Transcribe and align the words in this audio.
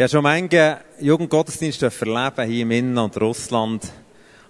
Ich 0.00 0.02
habe 0.04 0.12
schon 0.12 0.22
manche 0.22 0.78
Jugendgottesdienste 0.98 1.90
verleben 1.90 2.48
hier 2.48 2.62
im 2.62 2.70
Innen- 2.70 2.96
und 2.96 3.20
Russland. 3.20 3.86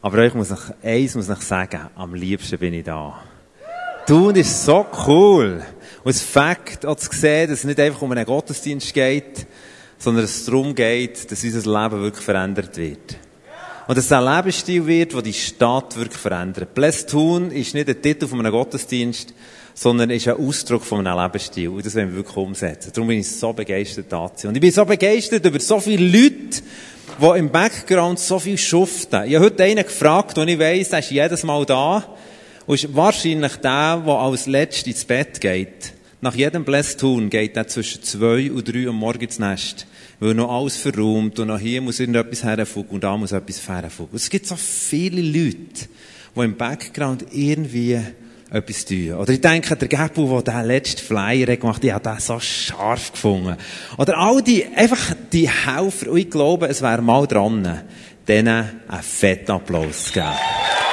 Aber 0.00 0.18
euch 0.18 0.32
muss 0.32 0.52
ich, 0.52 0.60
eins 0.80 1.16
muss 1.16 1.28
ich 1.28 1.40
sagen, 1.40 1.90
am 1.96 2.14
liebsten 2.14 2.56
bin 2.56 2.72
ich 2.72 2.84
da. 2.84 3.20
Tun 4.06 4.36
ist 4.36 4.64
so 4.64 4.86
cool. 5.08 5.60
Und 6.04 6.14
das 6.14 6.22
Fakt 6.22 6.86
auch 6.86 6.94
zu 6.94 7.10
sehen, 7.10 7.50
dass 7.50 7.58
es 7.58 7.64
nicht 7.64 7.80
einfach 7.80 8.00
um 8.00 8.12
einen 8.12 8.24
Gottesdienst 8.26 8.94
geht, 8.94 9.44
sondern 9.98 10.22
es 10.22 10.44
darum 10.44 10.72
geht, 10.72 11.28
dass 11.28 11.42
unser 11.42 11.82
Leben 11.82 12.00
wirklich 12.00 12.24
verändert 12.24 12.76
wird. 12.76 13.16
Und 13.90 13.98
es 13.98 14.12
ein 14.12 14.24
Lebensstil 14.24 14.86
wird, 14.86 15.14
der 15.14 15.22
die 15.22 15.32
Stadt 15.32 15.96
wirklich 15.96 16.16
verändert. 16.16 16.74
Blessed 16.76 17.10
Tun 17.10 17.50
ist 17.50 17.74
nicht 17.74 17.88
ein 17.88 18.00
Titel 18.00 18.28
von 18.28 18.38
einem 18.38 18.52
Gottesdienst, 18.52 19.34
sondern 19.74 20.10
ist 20.10 20.28
ein 20.28 20.36
Ausdruck 20.36 20.84
von 20.84 21.04
einem 21.04 21.20
Lebensstil. 21.20 21.70
Und 21.70 21.84
das 21.84 21.96
wollen 21.96 22.10
wir 22.10 22.18
wirklich 22.18 22.36
umsetzen. 22.36 22.92
Darum 22.94 23.08
bin 23.08 23.18
ich 23.18 23.28
so 23.28 23.52
begeistert 23.52 24.06
dazu. 24.08 24.46
Und 24.46 24.54
ich 24.54 24.60
bin 24.60 24.70
so 24.70 24.84
begeistert 24.84 25.44
über 25.44 25.58
so 25.58 25.80
viele 25.80 26.06
Leute, 26.06 26.62
die 27.20 27.38
im 27.40 27.50
Background 27.50 28.20
so 28.20 28.38
viel 28.38 28.58
schuften. 28.58 29.24
Ich 29.24 29.34
habe 29.34 29.46
heute 29.46 29.64
einen 29.64 29.82
gefragt, 29.82 30.38
und 30.38 30.46
ich 30.46 30.60
weiss, 30.60 30.90
der 30.90 31.00
ist 31.00 31.10
jedes 31.10 31.42
Mal 31.42 31.66
da. 31.66 32.14
Und 32.66 32.76
ist 32.76 32.94
wahrscheinlich 32.94 33.56
der, 33.56 34.04
der 34.06 34.14
als 34.14 34.46
letztes 34.46 34.86
ins 34.86 35.04
Bett 35.04 35.40
geht. 35.40 35.94
Nach 36.20 36.36
jedem 36.36 36.64
Blästun 36.64 37.28
geht 37.28 37.56
er 37.56 37.66
zwischen 37.66 38.04
zwei 38.04 38.52
und 38.52 38.72
drei 38.72 38.86
Uhr 38.86 38.92
morgens 38.92 39.24
ins 39.24 39.38
Nest. 39.40 39.86
Weil 40.20 40.34
noch 40.34 40.50
alles 40.50 40.76
verräumt 40.76 41.38
und 41.38 41.48
noch 41.48 41.58
hier 41.58 41.80
muss 41.80 41.98
irgendetwas 41.98 42.44
herfugen 42.44 42.90
und 42.90 43.04
da 43.04 43.16
muss 43.16 43.32
etwas 43.32 43.66
herfugen. 43.66 44.14
Es 44.14 44.28
gibt 44.28 44.46
so 44.46 44.54
viele 44.54 45.22
Leute, 45.22 45.88
die 46.36 46.40
im 46.40 46.56
Background 46.56 47.24
irgendwie 47.32 47.98
etwas 48.50 48.84
tun. 48.84 49.14
Oder 49.14 49.32
ich 49.32 49.40
denke, 49.40 49.76
der 49.76 49.88
Gabel, 49.88 50.42
der 50.42 50.60
den 50.60 50.66
letzten 50.66 51.00
Flyer 51.00 51.56
gemacht 51.56 51.76
hat, 51.76 51.84
ich 51.84 51.92
habe 51.92 52.10
den 52.10 52.20
so 52.20 52.38
scharf 52.38 53.12
gefunden. 53.12 53.56
Oder 53.96 54.18
all 54.18 54.42
die, 54.42 54.66
einfach 54.66 55.14
die 55.32 55.48
Helfer, 55.48 56.10
und 56.10 56.18
ich 56.18 56.30
glaube, 56.30 56.68
es 56.68 56.82
wäre 56.82 57.00
mal 57.00 57.26
dran, 57.26 57.80
denen 58.28 58.82
einen 58.88 59.02
fetten 59.02 59.52
Applaus 59.52 60.06
zu 60.06 60.12
geben. 60.12 60.89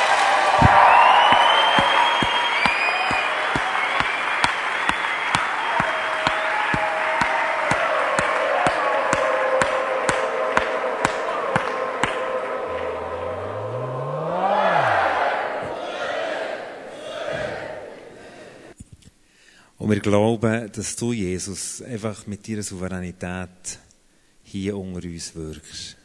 Und 19.77 19.91
wir 19.91 19.99
glauben, 19.99 20.71
dass 20.71 20.95
du, 20.95 21.13
Jesus, 21.13 21.81
einfach 21.81 22.25
mit 22.25 22.47
deiner 22.47 22.63
Souveränität 22.63 23.79
hier 24.41 24.75
unter 24.75 25.07
uns 25.07 25.35
wirkst. 25.35 25.97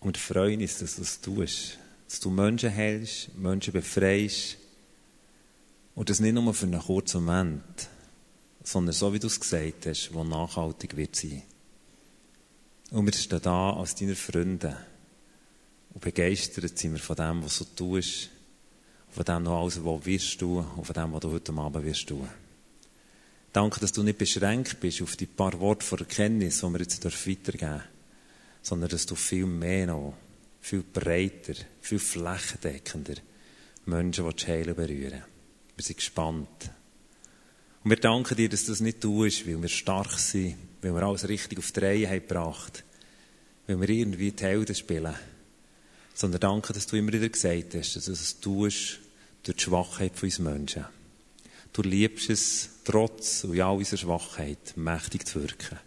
Und 0.00 0.18
freuen 0.18 0.60
uns, 0.60 0.78
dass 0.78 0.96
du 0.96 1.00
das 1.00 1.20
tust. 1.20 1.78
Dass 2.06 2.20
du 2.20 2.28
Menschen 2.28 2.68
hältst, 2.68 3.34
Menschen 3.36 3.72
befreist. 3.72 4.58
Und 5.94 6.10
das 6.10 6.20
nicht 6.20 6.34
nur 6.34 6.52
für 6.52 6.66
einen 6.66 6.80
kurzen 6.80 7.24
Moment, 7.24 7.88
sondern 8.62 8.92
so, 8.92 9.14
wie 9.14 9.18
du 9.18 9.28
es 9.28 9.40
gesagt 9.40 9.86
hast, 9.86 10.12
wo 10.12 10.22
nachhaltig 10.22 10.96
wird 10.96 11.16
sein. 11.16 11.42
Und 12.90 13.06
wir 13.06 13.12
stehen 13.14 13.40
da 13.40 13.72
als 13.72 13.94
deine 13.94 14.14
Freunde. 14.14 14.76
Und 15.94 16.02
begeistert 16.02 16.78
sind 16.78 16.92
wir 16.92 17.00
von 17.00 17.16
dem, 17.16 17.42
was 17.42 17.58
du 17.58 17.64
tust 17.64 18.33
von 19.14 19.24
dem 19.24 19.44
noch 19.44 19.62
alles, 19.62 19.84
was 19.84 20.06
wirst 20.06 20.42
du 20.42 20.58
und 20.58 20.84
von 20.84 20.94
dem, 20.94 21.12
was 21.12 21.20
du 21.20 21.30
heute 21.30 21.52
Abend 21.52 21.84
wirst 21.84 22.08
tun. 22.08 22.28
Danke, 23.52 23.78
dass 23.78 23.92
du 23.92 24.02
nicht 24.02 24.18
beschränkt 24.18 24.80
bist 24.80 25.00
auf 25.02 25.14
die 25.14 25.26
paar 25.26 25.58
Worte 25.60 25.86
von 25.86 26.00
Erkenntnis, 26.00 26.60
die 26.60 26.66
wir 26.66 26.80
jetzt 26.80 27.04
weitergeben 27.04 27.58
dürfen, 27.58 27.82
sondern 28.62 28.90
dass 28.90 29.06
du 29.06 29.14
viel 29.14 29.46
mehr 29.46 29.86
noch, 29.86 30.14
viel 30.60 30.82
breiter, 30.82 31.54
viel 31.80 32.00
flächendeckender 32.00 33.14
Menschen 33.86 34.24
heilen 34.48 34.74
berühren 34.74 35.22
Wir 35.76 35.84
sind 35.84 35.96
gespannt. 35.98 36.70
Und 37.84 37.90
wir 37.90 37.98
danken 37.98 38.36
dir, 38.36 38.48
dass 38.48 38.64
du 38.64 38.72
das 38.72 38.80
nicht 38.80 39.00
tust, 39.00 39.46
weil 39.46 39.62
wir 39.62 39.68
stark 39.68 40.18
sind, 40.18 40.56
weil 40.82 40.92
wir 40.92 41.02
alles 41.04 41.28
richtig 41.28 41.58
auf 41.58 41.70
die 41.70 41.80
Reihe 41.80 42.08
haben 42.08 42.26
gebracht, 42.26 42.82
weil 43.68 43.80
wir 43.80 43.88
irgendwie 43.88 44.32
die 44.32 44.42
Helden 44.42 44.74
spielen. 44.74 45.14
Sondern 46.14 46.40
danke, 46.40 46.72
dass 46.72 46.88
du 46.88 46.96
immer 46.96 47.12
wieder 47.12 47.28
gesagt 47.28 47.74
hast, 47.74 47.94
dass 47.94 48.06
du 48.06 48.12
es 48.12 48.40
tust, 48.40 49.03
durch 49.44 49.56
die 49.56 49.62
Schwachheit 49.62 50.16
von 50.16 50.26
uns 50.26 50.38
Menschen. 50.38 50.84
Du 51.72 51.82
liebst 51.82 52.30
es, 52.30 52.70
trotz 52.84 53.44
und 53.44 53.60
all 53.60 53.76
unserer 53.76 53.98
Schwachheit, 53.98 54.76
mächtig 54.76 55.26
zu 55.26 55.42
wirken. 55.42 55.78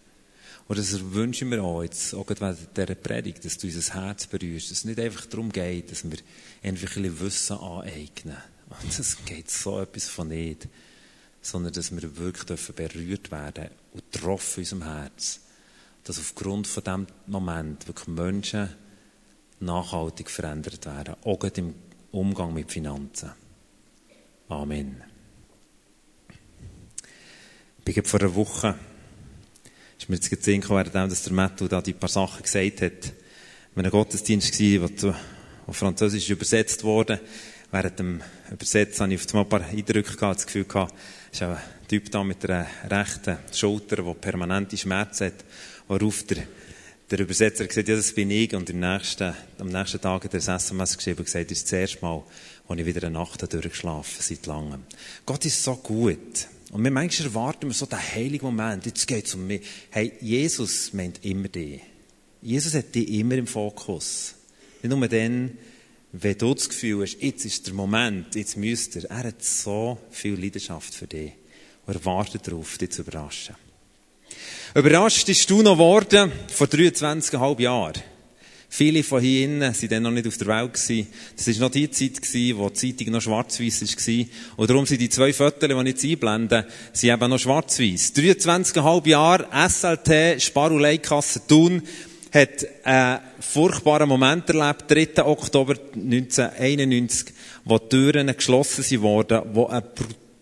Und 0.67 0.77
das 0.77 1.11
wünschen 1.13 1.49
wir 1.49 1.63
auch 1.63 1.81
jetzt, 1.81 2.13
auch 2.13 2.25
während 2.27 2.75
dieser 2.75 2.95
Predigt, 2.95 3.45
dass 3.45 3.57
du 3.57 3.67
unser 3.67 3.93
Herz 3.93 4.27
berührst, 4.27 4.69
dass 4.69 4.79
es 4.79 4.85
nicht 4.85 4.99
einfach 4.99 5.25
darum 5.27 5.49
geht, 5.49 5.91
dass 5.91 6.03
wir 6.03 6.17
einfach 6.61 6.97
ein 6.97 7.03
bisschen 7.03 7.19
Wissen 7.21 7.57
aneignen. 7.57 8.37
Und 8.69 8.99
das 8.99 9.17
geht 9.25 9.49
so 9.49 9.79
etwas 9.79 10.09
von 10.09 10.27
nicht. 10.27 10.67
Sondern, 11.41 11.71
dass 11.71 11.91
wir 11.91 12.17
wirklich 12.17 12.43
dürfen 12.43 12.75
berührt 12.75 13.31
werden 13.31 13.69
und 13.93 14.11
getroffen 14.11 14.57
in 14.57 14.63
unserem 14.63 14.83
Herz. 14.83 15.39
Dass 16.03 16.19
aufgrund 16.19 16.67
von 16.67 16.83
diesem 16.83 17.07
Moment 17.27 17.87
wirklich 17.87 18.07
Menschen 18.09 18.69
nachhaltig 19.61 20.29
verändert 20.29 20.85
werden. 20.85 21.15
Auch 21.23 21.43
im 21.45 21.75
Umgang 22.11 22.53
mit 22.53 22.69
Finanzen. 22.69 23.31
Amen. 24.49 25.03
Ich 27.85 27.95
bin 27.95 28.05
vor 28.05 28.21
einer 28.21 28.33
Woche, 28.33 28.75
ist 29.99 30.07
mir 30.07 30.15
jetzt 30.15 30.29
gesehen, 30.29 30.63
während 30.69 30.95
dass 30.95 31.23
der 31.23 31.33
Matthew 31.33 31.67
da 31.67 31.81
die 31.81 31.91
paar 31.91 32.07
Sachen 32.07 32.43
gesagt 32.43 32.81
hat, 32.81 33.13
in 33.75 33.79
einem 33.81 33.91
Gottesdienst 33.91 34.57
war, 34.57 34.89
der 34.89 35.19
auf 35.67 35.75
Französisch 35.75 36.29
übersetzt 36.29 36.85
wurde. 36.85 37.19
Während 37.73 37.99
dem 37.99 38.21
Übersetzen 38.49 39.03
habe 39.03 39.13
ich 39.15 39.19
auf 39.19 39.27
einmal 39.33 39.43
ein 39.43 39.49
paar 39.49 39.65
Eindrücke 39.65 40.15
gehabt, 40.15 40.37
das 40.37 40.45
Gefühl 40.45 40.63
gehabt, 40.63 40.93
ist 41.29 41.43
ein 41.43 41.57
Typ 41.89 42.09
da 42.09 42.23
mit 42.23 42.49
einer 42.49 42.67
rechten 42.89 43.37
Schulter, 43.51 43.97
der 43.97 44.13
permanente 44.13 44.77
Schmerzen 44.77 45.25
hat, 45.27 45.43
worauf 45.89 46.23
der, 46.23 46.43
der 47.11 47.19
Übersetzer 47.19 47.67
gesagt 47.67 47.89
ja, 47.89 47.97
das 47.97 48.13
bin 48.13 48.31
ich, 48.31 48.55
und 48.55 48.69
im 48.69 48.79
nächsten, 48.79 49.33
am 49.59 49.67
nächsten 49.67 49.99
Tag 49.99 50.23
hat 50.23 50.33
er 50.33 50.39
das 50.39 50.47
SMS 50.47 50.95
geschrieben 50.95 51.19
und 51.19 51.25
gesagt, 51.25 51.51
das 51.51 51.57
ist 51.57 51.65
das 51.65 51.73
erste 51.73 52.01
Mal, 52.01 52.23
und 52.67 52.79
ich 52.79 52.85
wieder 52.85 53.07
eine 53.07 53.17
Nacht 53.17 53.41
durchgeschlafen 53.51 54.21
seit 54.21 54.45
langem. 54.45 54.83
Gott 55.25 55.45
ist 55.45 55.63
so 55.63 55.75
gut. 55.75 56.47
Und 56.71 56.83
wir 56.83 56.91
manchmal 56.91 57.29
erwarten 57.29 57.67
wir 57.67 57.73
so 57.73 57.85
den 57.85 57.99
heiligen 57.99 58.45
Moment. 58.45 58.85
Jetzt 58.85 59.07
geht's 59.07 59.33
um 59.35 59.47
mich. 59.47 59.61
Hey, 59.89 60.13
Jesus 60.19 60.91
meint 60.93 61.23
immer 61.23 61.47
dich. 61.47 61.81
Jesus 62.41 62.73
hat 62.73 62.93
dich 62.93 63.09
immer 63.09 63.35
im 63.35 63.47
Fokus. 63.47 64.35
Nicht 64.83 64.95
nur 64.95 65.07
dann, 65.07 65.57
wenn 66.11 66.37
du 66.37 66.53
das 66.53 66.69
Gefühl 66.69 67.03
hast, 67.03 67.21
jetzt 67.21 67.45
ist 67.45 67.67
der 67.67 67.73
Moment, 67.73 68.35
jetzt 68.35 68.57
müsst 68.57 68.95
ihr. 68.95 69.05
Er 69.05 69.23
hat 69.23 69.43
so 69.43 69.97
viel 70.11 70.39
Leidenschaft 70.39 70.93
für 70.93 71.07
dich. 71.07 71.31
Und 71.85 71.95
er 71.95 72.05
wartet 72.05 72.47
darauf, 72.47 72.77
dich 72.77 72.91
zu 72.91 73.01
überraschen. 73.01 73.55
Überrascht 74.75 75.25
bist 75.25 75.49
du 75.49 75.61
noch 75.61 75.77
worden 75.77 76.31
vor 76.49 76.67
23,5 76.67 77.61
Jahren. 77.61 78.03
Viele 78.69 79.01
von 79.01 79.21
hier 79.21 79.45
innen 79.45 79.73
sind 79.73 79.91
dann 79.91 80.03
noch 80.03 80.11
nicht 80.11 80.27
auf 80.27 80.37
der 80.37 80.47
Welt 80.47 80.73
gewesen. 80.73 81.07
Das 81.35 81.47
war 81.47 81.67
noch 81.67 81.71
die 81.71 81.89
Zeit 81.89 82.21
gewesen, 82.21 82.57
wo 82.57 82.69
die 82.69 82.95
Zeitung 82.95 83.13
noch 83.13 83.21
schwarz-weiß 83.21 83.81
war. 83.81 84.25
Und 84.57 84.69
darum 84.69 84.85
sind 84.85 84.99
die 84.99 85.09
zwei 85.09 85.31
Fotos, 85.31 85.69
die 85.69 85.73
ich 85.73 85.85
jetzt 85.85 86.03
einblende, 86.03 86.67
sind 86.91 87.13
eben 87.13 87.29
noch 87.29 87.39
schwarz-weiß. 87.39 88.13
23,5 88.15 89.07
Jahre, 89.07 89.47
SLT, 89.69 90.41
Sparulei-Kasse 90.41 91.47
Thun, 91.47 91.81
hat 92.33 92.67
einen 92.83 93.19
furchtbaren 93.39 94.09
Moment 94.09 94.49
erlebt, 94.49 94.91
3. 95.15 95.25
Oktober 95.25 95.75
1991, 95.95 97.33
wo 97.63 97.77
die 97.79 97.89
Türen 97.89 98.35
geschlossen 98.35 99.01
wurden, 99.01 99.41
wo 99.53 99.67
ein 99.67 99.83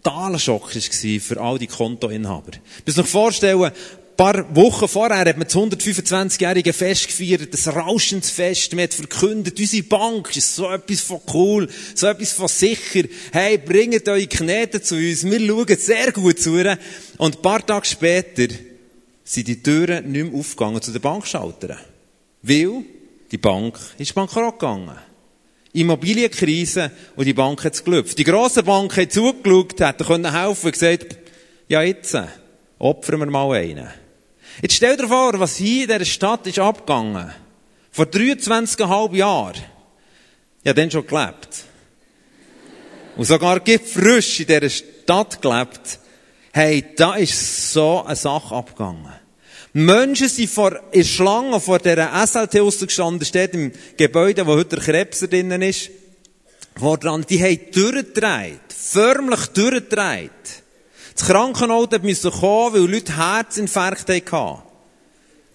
brutaler 0.05 0.39
Schock 0.39 0.75
war 0.75 1.19
für 1.19 1.41
all 1.41 1.59
die 1.59 1.67
Kontoinhaber. 1.67 2.51
Du 2.51 2.59
musst 2.85 2.97
dir 2.97 3.03
vorstellen, 3.03 3.71
paar 4.15 4.55
Wochen 4.55 4.87
vorher 4.87 5.19
hat 5.19 5.37
man 5.37 5.47
das 5.47 5.55
125-jährige 5.55 6.73
Fest 6.73 7.07
gefeiert, 7.07 7.53
das 7.53 7.67
Rauschensfest. 7.67 8.73
Man 8.73 8.83
hat 8.83 8.93
verkündet, 8.93 9.59
unsere 9.59 9.83
Bank 9.83 10.35
ist 10.35 10.55
so 10.55 10.69
etwas 10.69 11.01
von 11.01 11.21
cool, 11.33 11.69
so 11.93 12.07
etwas 12.07 12.33
von 12.33 12.47
sicher. 12.47 13.03
Hey, 13.31 13.57
bringt 13.57 14.07
eure 14.07 14.27
Knete 14.27 14.81
zu 14.81 14.95
uns. 14.95 15.23
Wir 15.23 15.39
schauen 15.39 15.77
sehr 15.77 16.11
gut 16.11 16.39
zu. 16.39 16.53
Und 16.53 17.35
ein 17.35 17.41
paar 17.41 17.65
Tage 17.65 17.85
später 17.85 18.47
sind 19.23 19.47
die 19.47 19.61
Türen 19.61 20.11
nicht 20.11 20.31
mehr 20.31 20.39
aufgegangen 20.39 20.81
zu 20.81 20.91
den 20.91 21.01
Bankschaltern. 21.01 21.77
Weil 22.41 22.83
die 23.31 23.37
Bank 23.37 23.79
ist 23.97 24.13
bankrott 24.13 24.59
gegangen. 24.59 24.95
Immobilienkrise 25.73 26.91
und 27.17 27.25
die 27.25 27.33
Bank 27.33 27.65
hat 27.65 27.73
es 27.73 27.83
gelüpft. 27.83 28.17
Die 28.17 28.23
grossen 28.23 28.63
Bank 28.63 28.95
hat 28.95 29.11
zugeschaut, 29.11 29.79
hätten 29.79 30.31
helfen 30.31 30.65
und 30.67 30.71
gesagt, 30.71 31.17
ja 31.67 31.81
jetzt, 31.81 32.17
opfern 32.79 33.19
wir 33.19 33.25
mal 33.25 33.51
einen. 33.51 34.04
Jetzt 34.61 34.75
stell 34.75 34.95
dir 34.95 35.07
vor, 35.07 35.39
was 35.39 35.57
hier 35.57 35.83
in 35.83 35.89
dieser 35.89 36.05
Stadt 36.05 36.47
ist 36.47 36.59
abgegangen. 36.59 37.31
Vor 37.91 38.05
23,5 38.05 39.15
Jahren. 39.15 39.55
Ja, 40.63 40.73
dann 40.73 40.89
schon 40.91 41.05
gelebt. 41.05 41.65
Und 43.17 43.25
sogar 43.25 43.61
frisch 43.65 44.39
in 44.39 44.47
dieser 44.47 44.69
Stadt 44.69 45.41
gelebt. 45.41 45.99
Hey, 46.53 46.85
da 46.95 47.15
ist 47.15 47.73
so 47.73 48.03
eine 48.03 48.15
Sache 48.15 48.55
abgegangen. 48.55 49.11
Menschen 49.73 50.29
sind 50.29 50.49
vor, 50.49 50.79
in 50.93 51.03
Schlange 51.03 51.59
vor 51.59 51.79
dieser 51.79 52.25
SLT 52.25 52.61
ausgestanden, 52.61 53.25
steht 53.25 53.53
im 53.53 53.73
Gebäude, 53.97 54.47
wo 54.47 54.53
heute 54.53 54.77
der 54.77 54.85
Krebser 54.85 55.27
drinnen 55.27 55.61
ist. 55.61 55.91
Vor 56.77 56.97
dran, 56.97 57.25
die 57.29 57.43
haben 57.43 57.71
durchgedreht. 57.73 58.61
Förmlich 58.69 59.47
durchgedreht. 59.47 60.31
Das 61.15 61.27
Krankenauto 61.27 61.97
musste 61.99 62.29
kommen, 62.29 62.73
weil 62.73 62.91
Leute 62.91 63.15
Herzinfarkt 63.15 64.09
hatten. 64.09 64.61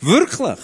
Wirklich. 0.00 0.58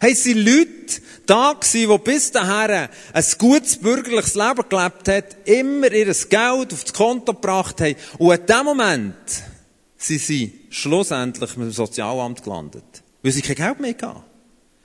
Haben 0.00 0.14
sie 0.14 0.32
Leute 0.32 1.00
da 1.26 1.52
gewesen, 1.52 1.90
die 1.90 1.98
bis 1.98 2.32
dahin 2.32 2.88
ein 3.12 3.24
gutes 3.38 3.76
bürgerliches 3.76 4.34
Leben 4.34 4.64
gelebt 4.68 5.08
haben, 5.08 5.24
immer 5.44 5.92
ihr 5.92 6.06
Geld 6.06 6.72
auf 6.72 6.84
das 6.84 6.92
Konto 6.92 7.34
gebracht 7.34 7.80
haben. 7.80 7.94
Und 8.18 8.34
in 8.34 8.46
dem 8.46 8.64
Moment 8.64 9.14
sind 9.96 10.20
sie 10.20 10.66
schlussendlich 10.70 11.56
mit 11.56 11.68
dem 11.68 11.72
Sozialamt 11.72 12.42
gelandet. 12.42 13.02
Weil 13.22 13.32
sie 13.32 13.42
kein 13.42 13.56
Geld 13.56 13.80
mehr 13.80 13.94
hatten. 14.02 14.31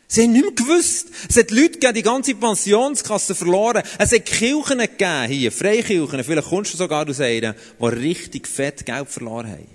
Sie 0.09 0.23
haben 0.23 0.31
nicht 0.31 0.43
mehr 0.43 0.53
gewusst. 0.53 1.07
Es 1.27 1.35
hat 1.35 1.51
Leute 1.51 1.71
gegeben, 1.71 1.93
die 1.93 2.03
ganze 2.03 2.33
Pensionskasse 2.33 3.35
verloren. 3.35 3.83
Es 3.99 4.13
hat 4.13 4.25
Kirchen 4.25 4.79
gegeben, 4.79 5.27
hier, 5.27 5.51
Freikirchen, 5.51 6.23
vielleicht 6.23 6.47
kommst 6.47 6.73
du 6.73 6.77
sogar 6.77 7.07
aus 7.07 7.19
einer, 7.19 7.53
die 7.53 7.85
richtig 7.85 8.47
fett 8.47 8.85
Geld 8.85 9.09
verloren 9.09 9.47
haben. 9.51 9.67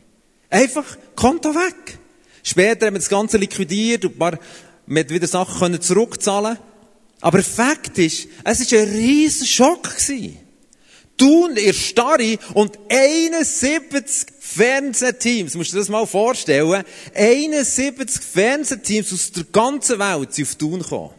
Einfach 0.49 0.85
Konto 1.15 1.55
weg. 1.55 1.99
Später 2.43 2.87
haben 2.87 2.95
wir 2.95 3.01
das 3.01 3.11
Ganze 3.11 3.37
liquidiert 3.37 4.05
und 4.07 4.15
ein 4.15 4.19
paar, 4.19 4.39
wieder 4.87 5.27
Sachen 5.27 5.59
können 5.59 5.81
zurückzahlen 5.81 6.59
Aber 7.21 7.43
Fakt 7.43 7.99
ist, 7.99 8.27
es 8.43 8.73
war 8.73 8.81
ein 8.81 8.89
riesen 8.89 9.47
Schock. 9.47 9.95
Tun 11.19 11.57
ihr 11.57 11.75
Starre 11.75 12.39
und 12.55 12.79
71 12.89 14.32
Fernsehteams, 14.57 15.55
musst 15.55 15.73
du 15.73 15.77
dir 15.77 15.81
das 15.81 15.89
mal 15.89 16.07
vorstellen, 16.07 16.85
71 17.15 18.23
Fernsehteams 18.23 19.13
aus 19.13 19.33
der 19.33 19.45
ganzen 19.45 19.99
Welt 19.99 20.35
sind 20.35 20.49
auf 20.49 20.55
Thun 20.57 20.81
gekommen. 20.81 21.15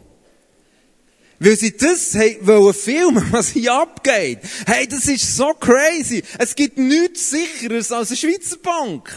Weil 1.38 1.56
sie 1.56 1.76
das 1.76 2.14
wollen 2.14 2.74
filmen, 2.74 3.26
was 3.32 3.48
hier 3.50 3.74
abgeht. 3.74 4.38
Hey, 4.66 4.86
das 4.86 5.06
ist 5.06 5.36
so 5.36 5.52
crazy. 5.54 6.22
Es 6.38 6.54
gibt 6.54 6.78
nichts 6.78 7.30
sicheres 7.30 7.92
als 7.92 8.10
eine 8.10 8.16
Schweizer 8.16 8.56
Bank. 8.58 9.12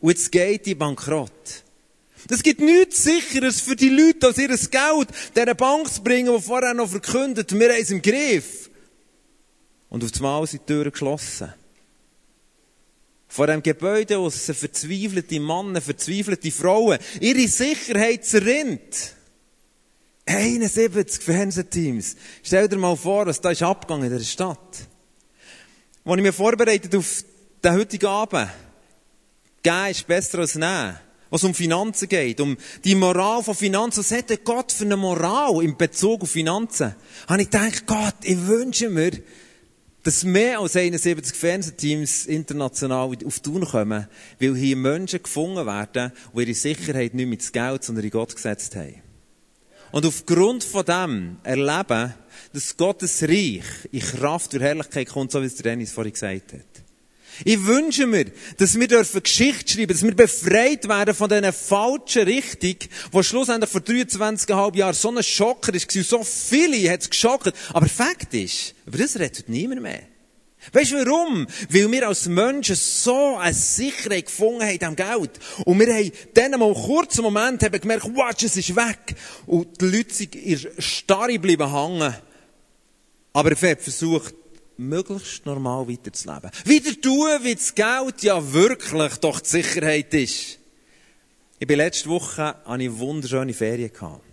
Und 0.00 0.10
jetzt 0.10 0.30
geht 0.30 0.66
die 0.66 0.74
bankrott. 0.74 1.64
Es 2.30 2.42
gibt 2.42 2.60
nichts 2.60 3.04
sicheres 3.04 3.60
für 3.60 3.76
die 3.76 3.88
Leute, 3.88 4.28
als 4.28 4.38
ihr 4.38 4.48
Geld 4.48 5.08
dieser 5.36 5.54
Bank 5.54 5.92
zu 5.92 6.02
bringen, 6.02 6.34
die 6.34 6.42
vorher 6.42 6.74
noch 6.74 6.88
verkündet, 6.88 7.52
wir 7.58 7.68
haben 7.68 7.82
es 7.82 7.90
im 7.90 8.00
Griff. 8.00 8.70
Und 9.90 10.04
auf 10.04 10.10
einmal 10.16 10.46
sind 10.46 10.62
die 10.62 10.72
Türen 10.72 10.90
geschlossen. 10.90 11.52
Vor 13.34 13.48
dem 13.48 13.64
Gebäude 13.64 14.16
aus 14.16 14.44
verzweifelte 14.44 15.40
Männer, 15.40 15.80
verzweifelte 15.80 16.52
Frauen, 16.52 17.00
ihre 17.18 17.48
Sicherheit 17.48 18.24
zerrinnt. 18.24 19.16
71 20.24 21.20
Fernsehteams. 21.20 22.14
Stell 22.44 22.68
dir 22.68 22.76
mal 22.76 22.94
vor, 22.94 23.26
was 23.26 23.40
da 23.40 23.50
ist 23.50 23.64
abgegangen 23.64 24.06
in 24.06 24.16
der 24.16 24.24
Stadt. 24.24 24.86
Als 26.04 26.16
ich 26.16 26.22
mich 26.22 26.32
vorbereitet 26.32 26.94
auf 26.94 27.24
den 27.64 27.72
heutigen 27.72 28.06
Abend, 28.06 28.50
geben 29.64 29.90
ist 29.90 30.06
besser 30.06 30.38
als 30.38 30.54
nehmen. 30.54 30.96
Was 31.28 31.42
um 31.42 31.54
Finanzen 31.54 32.08
geht, 32.08 32.40
um 32.40 32.56
die 32.84 32.94
Moral 32.94 33.42
von 33.42 33.56
Finanzen. 33.56 33.98
Was 33.98 34.12
hat 34.12 34.44
Gott 34.44 34.70
für 34.70 34.84
eine 34.84 34.96
Moral 34.96 35.60
in 35.64 35.76
Bezug 35.76 36.22
auf 36.22 36.30
Finanzen? 36.30 36.94
Habe 37.26 37.42
ich 37.42 37.50
gedacht, 37.50 37.84
Gott, 37.84 38.14
ich 38.22 38.46
wünsche 38.46 38.90
mir, 38.90 39.10
dass 40.04 40.22
mehr 40.22 40.60
als 40.60 40.76
71 40.76 41.34
Fernsehteams 41.34 42.26
international 42.26 43.10
auf 43.24 43.40
Tun 43.40 43.64
kommen, 43.64 44.06
weil 44.38 44.54
hier 44.54 44.76
Menschen 44.76 45.22
gefunden 45.22 45.66
werden, 45.66 46.12
die 46.34 46.40
ihre 46.40 46.54
Sicherheit 46.54 47.14
nicht 47.14 47.26
mit 47.26 47.52
Geld, 47.52 47.82
sondern 47.82 48.04
in 48.04 48.10
Gott 48.10 48.36
gesetzt 48.36 48.76
haben. 48.76 49.02
Und 49.92 50.04
aufgrund 50.04 50.62
von 50.62 50.84
dem 50.84 51.36
erleben, 51.42 52.14
dass 52.52 52.76
Gottes 52.76 53.22
Reich 53.22 53.64
in 53.92 54.00
Kraft 54.00 54.52
und 54.52 54.60
Herrlichkeit 54.60 55.08
kommt, 55.08 55.32
so 55.32 55.40
wie 55.40 55.46
es 55.46 55.54
der 55.54 55.72
Dennis 55.72 55.92
vorhin 55.92 56.12
gesagt 56.12 56.52
hat. 56.52 56.73
Ich 57.44 57.64
wünsche 57.64 58.06
mir, 58.06 58.26
dass 58.58 58.78
wir 58.78 58.86
dürfen 58.86 59.22
Geschichte 59.22 59.72
schreiben, 59.72 59.92
dass 59.92 60.02
wir 60.02 60.14
befreit 60.14 60.88
werden 60.88 61.14
von 61.14 61.28
dieser 61.28 61.52
falschen 61.52 62.22
Richtung, 62.22 62.76
wo 63.10 63.22
schlussendlich 63.22 63.70
vor 63.70 63.80
23,5 63.80 64.76
Jahren 64.76 64.94
so 64.94 65.10
ein 65.10 65.22
Schocker 65.22 65.72
war, 65.72 66.02
so 66.04 66.22
viele 66.22 66.90
hat 66.90 67.00
es 67.00 67.10
geschockt. 67.10 67.52
Aber 67.72 67.86
Fakt 67.88 68.32
ist, 68.34 68.74
über 68.86 68.98
das 68.98 69.18
redet 69.18 69.48
niemand 69.48 69.82
mehr. 69.82 70.02
Weißt 70.72 70.92
du 70.92 71.04
warum? 71.04 71.46
Weil 71.68 71.90
wir 71.92 72.08
als 72.08 72.26
Menschen 72.26 72.76
so 72.76 73.36
eine 73.36 73.52
Sicherheit 73.52 74.26
gefunden 74.26 74.62
haben 74.62 74.84
am 74.84 74.96
Geld. 74.96 75.30
Und 75.64 75.78
wir 75.78 75.94
haben 75.94 76.12
dann 76.32 76.58
mal 76.58 76.66
einen 76.66 76.74
kurzen 76.74 77.22
Moment 77.22 77.62
haben 77.62 77.80
gemerkt, 77.80 78.04
watch, 78.14 78.44
es 78.44 78.56
ist 78.56 78.74
weg. 78.74 79.14
Und 79.46 79.80
die 79.80 79.84
Leute 79.84 80.14
sind 80.14 80.34
in 80.34 80.60
Starre 80.78 81.34
geblieben 81.34 81.70
hängen. 81.70 82.14
Aber 83.32 83.50
er 83.50 83.70
hat 83.70 83.82
versucht, 83.82 84.34
möglichst 84.76 85.46
normal 85.46 85.88
weiterzuleben. 85.88 86.50
Wieder 86.64 87.00
tun, 87.00 87.28
wie 87.42 87.54
das 87.54 87.74
Geld 87.74 88.22
ja 88.22 88.52
wirklich 88.52 89.16
doch 89.16 89.40
die 89.40 89.48
Sicherheit 89.48 90.12
ist. 90.14 90.58
Ich 91.58 91.66
bin 91.66 91.78
letzte 91.78 92.08
Woche 92.08 92.56
an 92.66 92.80
eine 92.80 92.98
wunderschöne 92.98 93.54
Ferien 93.54 93.92
gehabt. 93.92 94.24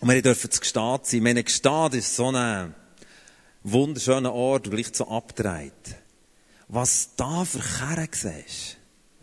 Und 0.00 0.08
wir 0.08 0.20
dürfen 0.20 0.50
zu 0.50 0.60
Gstaad 0.60 1.06
sein. 1.06 1.22
Meine 1.22 1.42
Gstaad 1.42 1.94
ist 1.94 2.14
so 2.14 2.30
ein 2.30 2.74
wunderschöner 3.62 4.32
Ort 4.32 4.66
und 4.66 4.74
gleich 4.74 4.90
so 4.92 5.08
abgedreht. 5.08 5.72
Was 6.68 7.10
da 7.16 7.44
für 7.44 7.60
Kerren 7.60 8.08
siehst. 8.12 8.76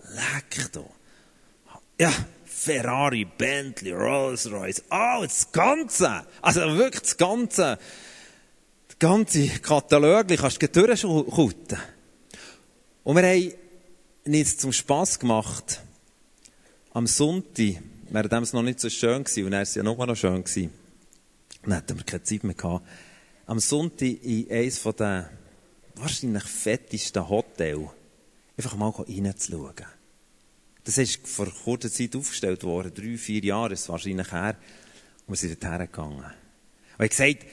Leck 0.10 0.72
da. 0.72 0.84
Ja, 2.00 2.12
Ferrari, 2.46 3.26
Bentley, 3.26 3.92
Rolls 3.92 4.50
Royce, 4.50 4.84
oh, 4.90 5.22
das 5.22 5.52
Ganze. 5.52 6.26
Also 6.42 6.62
wirklich 6.78 7.04
das 7.04 7.18
Ganze 7.18 7.78
ganze 9.04 9.50
Katalog 9.60 10.30
kannst 10.30 10.62
du 10.62 10.68
durchschauten. 10.70 11.78
Und 13.04 13.18
wir 13.18 13.24
haben 13.24 13.54
nichts 14.24 14.58
zum 14.58 14.72
Spass 14.72 15.20
gemacht. 15.20 15.82
Am 16.94 17.06
Sonntag, 17.06 17.82
während 18.10 18.32
es 18.32 18.54
noch 18.54 18.62
nicht 18.62 18.80
so 18.80 18.90
schön 18.90 19.26
war, 19.26 19.46
und 19.46 19.52
er 19.52 19.64
ist 19.64 19.76
ja 19.76 19.84
noch 19.84 19.98
mal 19.98 20.16
schön 20.16 20.42
gewesen, 20.42 20.72
dann 21.64 21.76
hatten 21.76 21.98
wir 21.98 22.06
keine 22.06 22.24
Zeit 22.24 22.46
mehr 22.46 22.54
gehabt, 22.54 22.88
am 23.46 23.60
Sonntag 23.60 24.24
in 24.24 24.50
eines 24.50 24.80
von 24.80 24.96
den 24.96 25.26
wahrscheinlich 25.96 26.44
fettesten 26.44 27.28
Hotels 27.28 27.90
einfach 28.56 28.76
mal 28.78 28.90
reinzuschauen. 28.90 29.86
Das 30.86 30.98
ist 30.98 31.28
vor 31.28 31.48
kurzer 31.66 31.92
Zeit 31.92 32.16
aufgestellt 32.16 32.64
worden, 32.64 32.94
drei, 32.94 33.18
vier 33.18 33.44
Jahre 33.44 33.74
ist 33.74 33.82
es 33.82 33.90
wahrscheinlich 33.90 34.32
her, 34.32 34.56
und 35.28 35.34
wir 35.34 35.36
sind 35.36 35.62
dorthin 35.62 35.88
gegangen. 35.88 36.34
Und 36.98 37.04
ich 37.04 37.10
gesagt, 37.10 37.46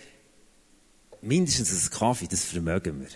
mindestens 1.23 1.71
einen 1.71 1.91
Kaffee, 1.91 2.27
das 2.27 2.45
vermögen 2.45 3.01
wir. 3.01 3.09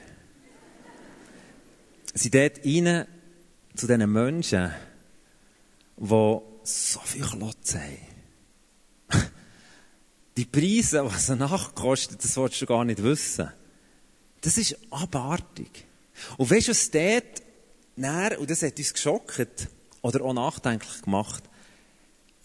Sie 2.14 2.30
dort 2.30 2.64
rein 2.64 3.06
zu 3.74 3.86
diesen 3.86 4.12
Menschen, 4.12 4.72
die 5.96 6.38
so 6.62 7.00
viel 7.00 7.24
Klotz 7.24 7.74
haben. 7.74 7.98
Die 10.36 10.44
Preise, 10.44 11.04
was 11.04 11.30
eine 11.30 11.40
Nacht 11.40 11.74
kostet, 11.74 12.22
das 12.24 12.36
wolltest 12.36 12.62
du 12.62 12.66
gar 12.66 12.84
nicht 12.84 13.02
wissen. 13.02 13.50
Das 14.40 14.58
ist 14.58 14.76
abartig. 14.90 15.86
Und 16.36 16.50
weißt 16.50 16.68
du, 16.68 16.70
was 16.72 16.90
dort, 16.90 17.42
näher, 17.96 18.40
und 18.40 18.50
das 18.50 18.62
hat 18.62 18.78
uns 18.78 18.92
geschockt, 18.92 19.68
oder 20.02 20.24
auch 20.24 20.34
nachdenklich 20.34 21.02
gemacht, 21.02 21.44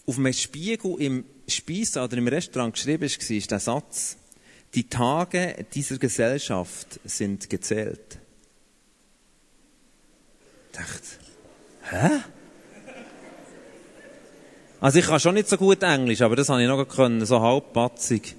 auf 0.05 0.17
einem 0.17 0.33
Spiegel 0.33 0.95
im 0.99 1.25
Speisen 1.47 2.01
oder 2.01 2.17
im 2.17 2.27
Restaurant 2.27 2.73
geschrieben 2.73 3.01
war, 3.01 3.35
ist 3.37 3.51
der 3.51 3.59
Satz, 3.59 4.17
die 4.75 4.87
Tage 4.87 5.65
dieser 5.73 5.97
Gesellschaft 5.97 6.99
sind 7.03 7.49
gezählt. 7.49 8.19
Ich 10.71 10.77
dachte, 10.77 11.03
hä? 11.89 12.23
Also 14.81 14.99
ich 14.99 15.07
kann 15.07 15.19
schon 15.19 15.33
nicht 15.33 15.49
so 15.49 15.57
gut 15.57 15.83
Englisch, 15.83 16.21
aber 16.21 16.35
das 16.35 16.49
habe 16.49 16.61
ich 16.61 16.67
noch 16.67 16.85
können, 16.85 17.25
so 17.25 17.41
halbpatzig. 17.41 18.35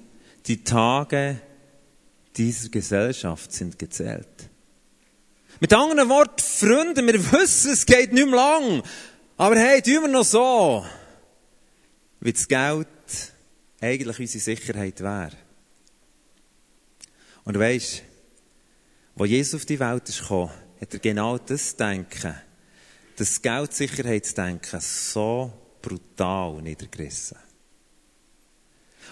Die 0.47 0.63
Tage 0.63 1.39
dieser 2.35 2.69
Gesellschaft 2.69 3.51
sind 3.51 3.77
gezählt. 3.77 4.27
Mit 5.59 5.73
anderen 5.73 6.09
Worten, 6.09 6.39
Freunde, 6.39 7.05
wir 7.05 7.31
wissen, 7.33 7.71
es 7.71 7.85
geht 7.85 8.13
nicht 8.13 8.25
mehr 8.25 8.35
lang. 8.35 8.81
Aber 9.37 9.55
hey, 9.55 9.81
tun 9.81 10.01
wir 10.01 10.07
noch 10.07 10.23
so, 10.23 10.83
wie 12.19 12.33
das 12.33 12.47
Geld 12.47 12.87
eigentlich 13.79 14.19
unsere 14.19 14.41
Sicherheit 14.43 15.01
wäre. 15.01 15.31
Und 17.43 17.57
weisst, 17.57 18.03
wo 19.15 19.25
Jesus 19.25 19.55
auf 19.55 19.65
die 19.65 19.79
Welt 19.79 20.07
ist 20.09 20.21
gekommen, 20.21 20.51
hat 20.79 20.93
er 20.93 20.99
genau 20.99 21.37
das 21.37 21.75
Denken, 21.75 22.35
das 23.15 23.41
Geldsicherheitsdenken 23.41 24.79
so 24.79 25.51
brutal 25.81 26.61
niedergerissen. 26.61 27.37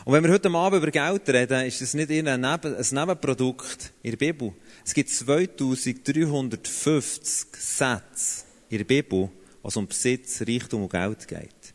Und 0.06 0.14
wenn 0.14 0.24
wir 0.24 0.32
heute 0.32 0.50
Abend 0.50 0.82
über 0.82 0.92
Geld 0.92 1.28
reden, 1.30 1.66
ist 1.66 1.82
das 1.82 1.94
nicht 1.94 2.10
ein, 2.10 2.26
ein 2.28 2.62
Nebenprodukt 2.92 3.92
in 4.02 4.12
der 4.12 4.18
Bibel. 4.18 4.54
Es 4.86 4.94
gibt 4.94 5.10
2350 5.10 7.48
Sätze 7.58 8.46
in 8.70 8.78
der 8.78 8.86
Bibel, 8.86 9.30
was 9.62 9.76
um 9.76 9.86
Besitz, 9.88 10.42
Reichtum 10.42 10.84
und 10.84 10.92
Geld 10.92 11.28
geht. 11.28 11.74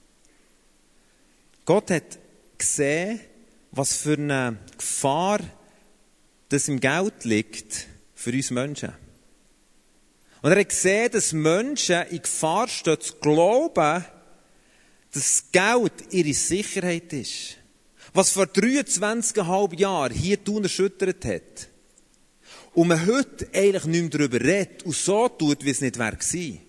Gott 1.64 1.90
hat 1.90 2.18
gesehen, 2.56 3.20
was 3.72 3.96
für 3.96 4.14
eine 4.14 4.56
Gefahr 4.76 5.40
das 6.54 6.68
im 6.68 6.78
Geld 6.78 7.24
liegt 7.24 7.88
für 8.14 8.30
uns 8.32 8.52
Menschen. 8.52 8.92
Und 10.40 10.52
er 10.52 10.60
hat 10.60 10.68
gesehen, 10.68 11.10
dass 11.10 11.32
Menschen 11.32 12.06
in 12.10 12.22
Gefahr 12.22 12.68
stehen, 12.68 13.00
zu 13.00 13.14
glauben, 13.14 14.04
dass 15.12 15.44
Geld 15.50 15.92
ihre 16.10 16.32
Sicherheit 16.32 17.12
ist. 17.12 17.56
Was 18.12 18.30
vor 18.30 18.44
23,5 18.44 19.78
Jahren 19.78 20.14
hier 20.14 20.42
tun 20.44 20.62
erschüttert 20.62 21.24
hat. 21.24 21.68
Und 22.72 22.88
man 22.88 23.04
heute 23.04 23.48
eigentlich 23.52 23.86
nicht 23.86 24.02
mehr 24.02 24.10
darüber 24.10 24.40
redet 24.40 24.84
und 24.84 24.94
so 24.94 25.28
tut, 25.28 25.64
wie 25.64 25.70
es 25.70 25.80
nicht 25.80 25.98
wäre 25.98 26.16
gewesen. 26.16 26.60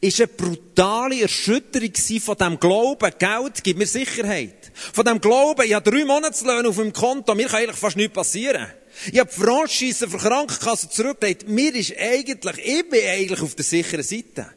Ist 0.00 0.20
eine 0.20 0.28
brutale 0.28 1.22
Erschütterung 1.22 1.94
von 2.20 2.36
dem 2.36 2.60
Glauben, 2.60 3.12
Geld 3.18 3.64
gibt 3.64 3.78
mir 3.78 3.86
Sicherheit. 3.86 4.72
Von 4.74 5.04
dem 5.04 5.20
Glauben, 5.20 5.64
ich 5.64 5.74
habe 5.74 5.90
drei 5.90 6.04
Monatslöhne 6.04 6.68
auf 6.68 6.76
meinem 6.76 6.92
Konto, 6.92 7.34
mir 7.34 7.46
kann 7.46 7.60
eigentlich 7.60 7.76
fast 7.76 7.96
nichts 7.96 8.14
passieren. 8.14 8.66
Ich 9.10 9.18
habe 9.18 9.30
Franchise 9.30 10.08
für 10.08 10.18
Krankenkasse 10.18 10.88
zurückgelegt. 10.88 11.48
Mir 11.48 11.74
ist 11.74 11.96
eigentlich, 11.98 12.58
ich 12.58 12.88
bin 12.88 13.04
eigentlich 13.04 13.40
auf 13.40 13.54
der 13.54 13.64
sicheren 13.64 14.04
Seite. 14.04 14.50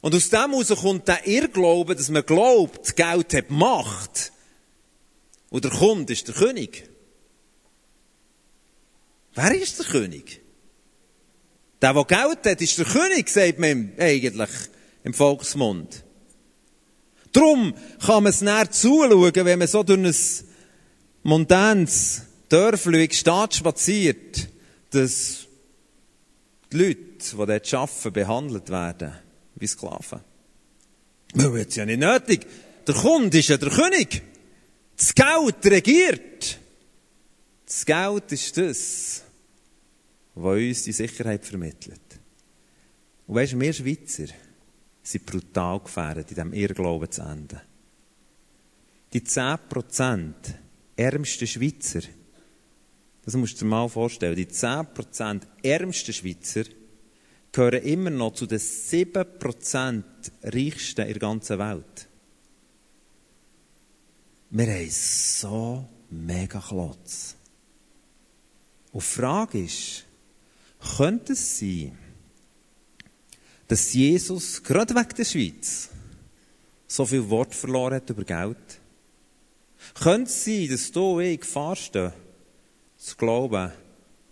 Und 0.00 0.14
aus 0.14 0.30
dem 0.30 0.50
heraus 0.50 0.68
kommt 0.80 1.06
der 1.06 1.26
Irrglaube, 1.26 1.94
dass 1.94 2.08
man 2.08 2.24
glaubt, 2.24 2.96
Geld 2.96 3.34
hat 3.34 3.50
Macht. 3.50 4.32
Und 5.50 5.64
der 5.64 5.70
Kunde 5.70 6.12
ist 6.12 6.26
der 6.26 6.34
König. 6.34 6.88
Wer 9.34 9.54
ist 9.54 9.78
der 9.78 9.86
König? 9.86 10.40
Der, 11.80 11.94
der 11.94 12.04
Geld 12.04 12.46
hat, 12.46 12.60
ist 12.60 12.78
der 12.78 12.84
König, 12.84 13.28
sagt 13.28 13.58
man 13.58 13.92
eigentlich 13.98 14.50
im 15.04 15.14
Volksmund. 15.14 16.04
Drum 17.32 17.74
kann 18.04 18.24
man 18.24 18.30
es 18.30 18.40
näher 18.40 18.70
zuschauen, 18.70 19.32
wenn 19.34 19.58
man 19.58 19.68
so 19.68 19.82
durch 19.82 19.98
ein 19.98 20.14
mondänes 21.22 22.22
Dörfli 22.48 23.08
wie 23.08 23.14
Stadt 23.14 23.54
spaziert, 23.54 24.48
dass 24.90 25.46
die 26.72 26.76
Leute, 26.76 27.00
die 27.18 27.36
dort 27.36 27.74
arbeiten, 27.74 28.12
behandelt 28.12 28.68
werden 28.68 29.12
wie 29.56 29.66
Sklaven. 29.66 30.20
Hat 31.34 31.68
es 31.68 31.76
ja 31.76 31.86
nicht 31.86 32.00
nötig. 32.00 32.46
Der 32.86 32.94
Kunde 32.94 33.38
ist 33.38 33.48
ja 33.48 33.56
der 33.56 33.70
König. 33.70 34.22
Das 34.96 35.14
Geld 35.14 35.64
regiert. 35.64 36.58
Das 37.64 37.86
Geld 37.86 38.32
ist 38.32 38.56
das, 38.58 39.22
was 40.34 40.56
uns 40.56 40.82
die 40.82 40.92
Sicherheit 40.92 41.46
vermittelt. 41.46 42.00
Und 43.26 43.36
weisst 43.36 43.54
du, 43.54 43.60
wir 43.60 43.72
Schweizer 43.72 44.26
sind 45.02 45.26
brutal 45.26 45.80
gefährdet, 45.80 46.30
in 46.30 46.34
diesem 46.34 46.52
Irrglauben 46.52 47.10
zu 47.10 47.22
enden. 47.22 47.60
Die 49.12 49.20
10% 49.20 50.32
ärmsten 50.96 51.46
Schweizer, 51.46 52.00
das 53.24 53.34
musst 53.34 53.60
du 53.60 53.64
dir 53.64 53.70
mal 53.70 53.88
vorstellen, 53.88 54.36
die 54.36 54.46
10% 54.46 55.42
ärmsten 55.62 56.12
Schweizer 56.12 56.64
gehören 57.52 57.82
immer 57.82 58.10
noch 58.10 58.34
zu 58.34 58.46
den 58.46 58.58
7% 58.58 60.04
reichsten 60.42 61.02
in 61.02 61.12
der 61.12 61.18
ganzen 61.18 61.58
Welt. 61.58 62.08
Wir 64.50 64.66
haben 64.66 64.90
so 64.90 65.88
mega 66.10 66.60
Klotz. 66.60 67.36
Und 68.92 69.02
die 69.02 69.06
Frage 69.06 69.64
ist, 69.64 70.04
könnte 70.96 71.32
es 71.32 71.58
sein, 71.58 71.96
dass 73.68 73.92
Jesus 73.94 74.62
gerade 74.62 74.94
wegen 74.94 75.14
der 75.16 75.24
Schweiz 75.24 75.88
so 76.86 77.06
viel 77.06 77.28
Wort 77.30 77.54
verloren 77.54 77.94
hat 77.94 78.10
über 78.10 78.24
Geld? 78.24 78.81
Könnte 79.94 80.30
es 80.30 80.44
sein, 80.44 80.68
dass 80.68 80.90
du 80.90 81.16
und 81.16 81.22
ich 81.22 81.40
Gefahr 81.40 81.76
stehen, 81.76 82.12
zu 82.96 83.16
glauben, 83.16 83.72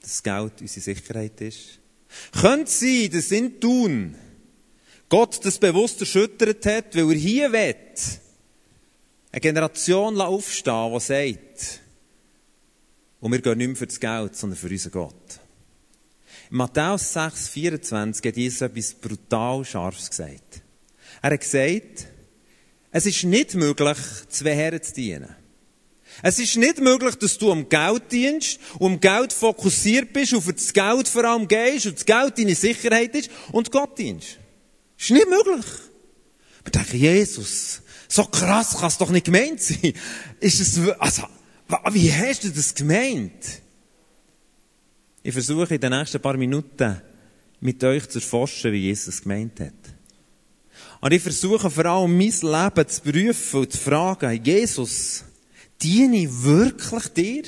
dass 0.01 0.23
Geld 0.23 0.61
unsere 0.61 0.81
Sicherheit 0.81 1.41
ist? 1.41 1.79
Könnte 2.41 2.65
es 2.65 2.81
sein, 2.81 3.11
dass 3.13 3.31
in 3.31 3.61
Tun 3.61 4.15
Gott 5.09 5.45
das 5.45 5.59
bewusst 5.59 6.01
erschüttert 6.01 6.65
hat, 6.67 6.97
weil 6.97 7.11
er 7.11 7.17
hier 7.17 7.53
will, 7.53 7.75
eine 9.33 9.41
Generation 9.41 10.21
aufstehen, 10.21 10.93
die 10.95 11.01
sagt, 11.01 11.81
und 13.21 13.33
wir 13.33 13.43
gehen 13.43 13.59
nicht 13.59 13.67
mehr 13.67 13.77
für 13.77 13.87
das 13.87 14.01
Geld, 14.01 14.35
sondern 14.35 14.59
für 14.59 14.69
unseren 14.69 14.93
Gott. 14.93 15.41
In 16.51 16.57
Matthäus 16.57 17.13
6, 17.13 17.49
24 17.49 18.25
hat 18.25 18.37
Jesus 18.37 18.61
etwas 18.63 18.95
brutal 18.95 19.65
Scharfes 19.65 20.11
gesagt. 20.11 20.63
Er 21.23 21.31
hat 21.31 21.41
gesagt, 21.41 22.07
es 22.91 23.07
ist 23.07 23.25
nicht 23.25 23.55
möglich, 23.55 23.99
zwei 24.29 24.55
Herren 24.55 24.83
zu 24.83 24.95
dienen. 24.95 25.37
Es 26.23 26.39
ist 26.39 26.57
nicht 26.57 26.81
möglich, 26.81 27.15
dass 27.17 27.39
du 27.39 27.51
um 27.51 27.69
Geld 27.69 28.13
dienst, 28.13 28.59
um 28.79 29.01
Geld 29.01 29.33
fokussiert 29.33 30.13
bist, 30.13 30.35
auf 30.35 30.47
das 30.53 30.73
Geld 30.73 31.09
vor 31.09 31.25
allem 31.25 31.49
gehst 31.49 31.87
und 31.87 31.97
das 31.97 32.05
Geld 32.05 32.39
deine 32.39 32.55
Sicherheit 32.55 33.15
ist 33.15 33.31
und 33.53 33.71
Gott 33.71 33.99
dienst. 33.99 34.39
Das 34.97 35.07
ist 35.07 35.11
nicht 35.11 35.29
möglich. 35.29 35.67
Wir 36.65 36.73
denken, 36.73 36.97
Jesus, 36.97 37.83
so 38.09 38.25
krass 38.25 38.77
kann 38.77 38.89
es 38.89 38.99
doch 38.99 39.11
nicht 39.11 39.27
gemeint 39.27 39.63
sein. 39.63 39.95
Ist 40.41 40.61
es, 40.61 40.79
also, 40.99 41.23
wie 41.93 42.13
hast 42.13 42.45
du 42.45 42.51
das 42.51 42.75
gemeint? 42.75 43.45
Ich 45.23 45.33
versuche 45.33 45.75
in 45.75 45.81
den 45.81 45.93
nächsten 45.93 46.21
paar 46.21 46.37
Minuten 46.37 47.01
mit 47.61 47.83
euch 47.85 48.09
zu 48.09 48.19
erforschen, 48.19 48.73
wie 48.73 48.85
Jesus 48.89 49.23
gemeint 49.23 49.61
hat. 49.61 49.73
Und 51.01 51.13
ich 51.13 51.23
versuche 51.23 51.71
vor 51.71 51.87
allem 51.87 52.17
mein 52.17 52.29
Leben 52.29 52.89
zu 52.89 53.01
prüfen 53.03 53.61
und 53.61 53.73
zu 53.73 53.79
fragen, 53.79 54.45
Jesus, 54.45 55.25
diene 55.83 56.25
ich 56.25 56.43
wirklich 56.43 57.09
dir? 57.09 57.43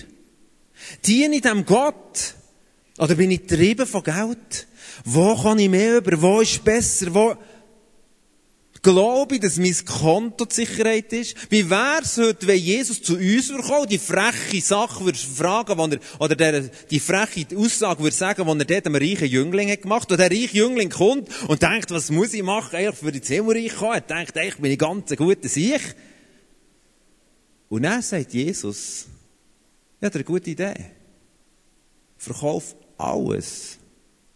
Diene 1.04 1.36
ich 1.36 1.42
dem 1.42 1.64
Gott? 1.64 2.34
Oder 2.98 3.14
bin 3.14 3.30
ich 3.30 3.46
getrieben 3.46 3.86
von 3.86 4.02
Geld? 4.02 4.66
Wo 5.04 5.36
kann 5.40 5.58
ich 5.58 5.68
mehr 5.68 5.98
über? 5.98 6.20
Wo 6.20 6.40
ist 6.40 6.62
besser? 6.64 7.14
Wo, 7.14 7.36
Glaube 8.82 9.36
ich, 9.36 9.40
dass 9.40 9.58
mein 9.58 9.76
Konto 9.84 10.44
die 10.44 10.56
Sicherheit 10.56 11.12
ist? 11.12 11.36
Wie 11.50 11.70
wär's 11.70 12.16
heute, 12.16 12.48
wenn 12.48 12.58
Jesus 12.58 13.00
zu 13.00 13.14
uns 13.14 13.52
kommt, 13.64 13.92
die 13.92 13.98
freche 13.98 14.60
Sache 14.60 15.04
würde 15.04 15.16
fragen, 15.16 15.78
er, 15.78 15.98
oder 16.18 16.34
der, 16.34 16.62
die 16.90 16.98
freche 16.98 17.46
Aussage 17.56 18.02
würde 18.02 18.16
sagen, 18.16 18.44
die 18.44 18.58
er 18.58 18.64
dort 18.64 18.86
einem 18.86 18.96
reichen 18.96 19.28
Jüngling 19.28 19.70
hat 19.70 19.82
gemacht, 19.82 20.10
und 20.10 20.18
der 20.18 20.32
reiche 20.32 20.56
Jüngling 20.56 20.90
kommt 20.90 21.28
und 21.46 21.62
denkt, 21.62 21.92
was 21.92 22.10
muss 22.10 22.34
ich 22.34 22.42
machen, 22.42 22.74
eigentlich 22.74 22.96
für 22.96 23.12
die 23.12 23.20
Himmelreich 23.24 23.76
kommen? 23.76 23.94
Er 23.94 24.00
denkt, 24.00 24.36
eigentlich 24.36 24.56
bin 24.56 24.72
ich 24.72 24.78
ganz 24.80 25.12
ein 25.12 25.16
guter 25.16 25.48
Sieg. 25.48 25.94
Und 27.72 27.84
dann 27.84 28.02
sagt 28.02 28.34
Jesus, 28.34 29.06
ja, 29.98 30.10
eine 30.10 30.24
gute 30.24 30.50
Idee. 30.50 30.90
Verkauf 32.18 32.76
alles. 32.98 33.78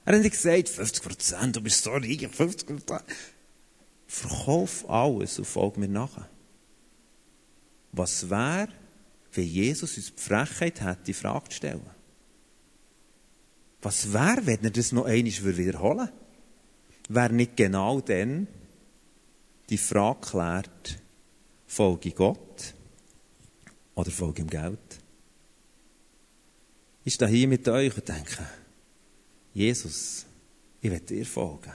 Er 0.07 0.15
hat 0.15 0.23
nicht 0.23 0.33
gesagt, 0.33 0.71
50 0.71 1.03
Prozent, 1.03 1.57
du 1.57 1.61
bist 1.61 1.85
so 1.85 1.91
reich, 1.91 2.27
50 2.27 2.67
Prozent. 2.67 3.05
Verkauf 4.07 4.89
alles 4.89 5.39
und 5.39 5.45
folg 5.45 5.77
mir 5.77 5.87
nach. 5.87 6.27
Was 7.93 8.31
wäre, 8.31 8.69
wenn 9.35 9.45
Jesus 9.45 9.99
uns 9.99 10.15
die 10.15 10.23
Frechheit 10.23 10.81
hätte, 10.81 11.03
die 11.05 11.13
Frage 11.13 11.51
zu 11.51 11.57
stellen? 11.57 11.91
Was 13.83 14.15
wäre, 14.15 14.47
wenn 14.47 14.65
er 14.65 14.71
das 14.71 14.93
noch 14.93 15.05
einmal 15.05 15.57
wiederholen 15.59 15.99
würde? 15.99 16.13
Wäre 17.11 17.35
nicht 17.35 17.55
genau 17.59 18.01
dann 18.01 18.49
die 19.69 19.77
Frage 19.77 20.21
klärt, 20.23 21.03
folge 21.67 22.13
Gott 22.13 22.73
oder 23.97 24.11
folge 24.13 24.43
ihm 24.43 24.49
Geld? 24.49 24.79
Ich 27.05 27.15
stehe 27.15 27.31
hier 27.31 27.49
mit 27.49 27.67
euch 27.69 27.97
und 27.97 28.09
denke, 28.09 28.47
Jesus, 29.53 30.27
ich 30.81 30.91
will 30.91 31.01
dir 31.01 31.27
folgen. 31.27 31.73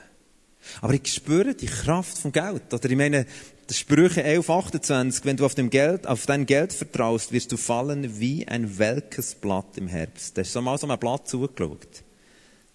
Aber 0.81 0.93
ich 0.93 1.11
spüre 1.11 1.55
die 1.55 1.65
Kraft 1.65 2.17
vom 2.17 2.31
Geld. 2.31 2.73
Oder 2.73 2.89
ich 2.89 2.95
meine, 2.95 3.25
das 3.65 3.79
Sprüche 3.79 4.23
11, 4.23 4.49
28, 4.49 5.25
wenn 5.25 5.37
du 5.37 5.45
auf, 5.45 5.55
dem 5.55 5.69
Geld, 5.69 6.05
auf 6.05 6.25
dein 6.25 6.45
Geld 6.45 6.73
vertraust, 6.73 7.31
wirst 7.31 7.51
du 7.51 7.57
fallen 7.57 8.19
wie 8.19 8.47
ein 8.47 8.77
welkes 8.77 9.33
Blatt 9.33 9.77
im 9.77 9.87
Herbst. 9.87 10.37
Da 10.37 10.41
ist 10.41 10.53
so 10.53 10.61
mal 10.61 10.77
so 10.77 10.87
ein 10.87 10.99
Blatt 10.99 11.27
zugeschaut. 11.27 12.03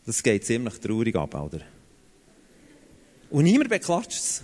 Das 0.05 0.23
geht 0.23 0.45
ziemlich 0.45 0.79
traurig 0.81 1.15
ab, 1.15 1.35
oder? 1.35 1.61
Und 3.31 3.45
niemand 3.45 3.69
beklatscht 3.69 4.13
es. 4.13 4.43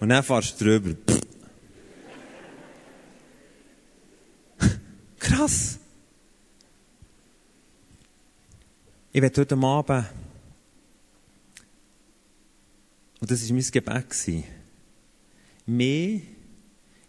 Und 0.00 0.10
dann 0.10 0.22
fährst 0.22 0.60
du 0.60 0.64
drüber. 0.64 0.96
Krass. 5.18 5.78
Ich 9.12 9.22
werde 9.22 9.40
heute 9.40 9.56
Abend, 9.56 10.06
und 13.20 13.30
das 13.30 13.48
war 13.48 13.54
mein 13.56 13.64
Gebet, 13.72 14.44
mehr 15.66 16.20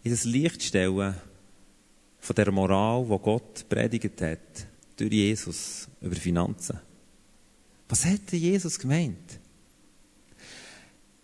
in 0.04 0.12
das 0.12 0.24
Licht 0.24 0.64
stellen 0.64 1.16
von 2.20 2.36
der 2.36 2.52
Moral, 2.52 3.06
die 3.06 3.18
Gott 3.24 3.70
predigt 3.70 4.22
hat, 4.22 4.68
durch 4.98 5.12
Jesus, 5.12 5.88
über 6.02 6.16
Finanzen. 6.16 6.80
Was 7.88 8.06
hätte 8.06 8.36
Jesus 8.36 8.80
gemeint? 8.80 9.40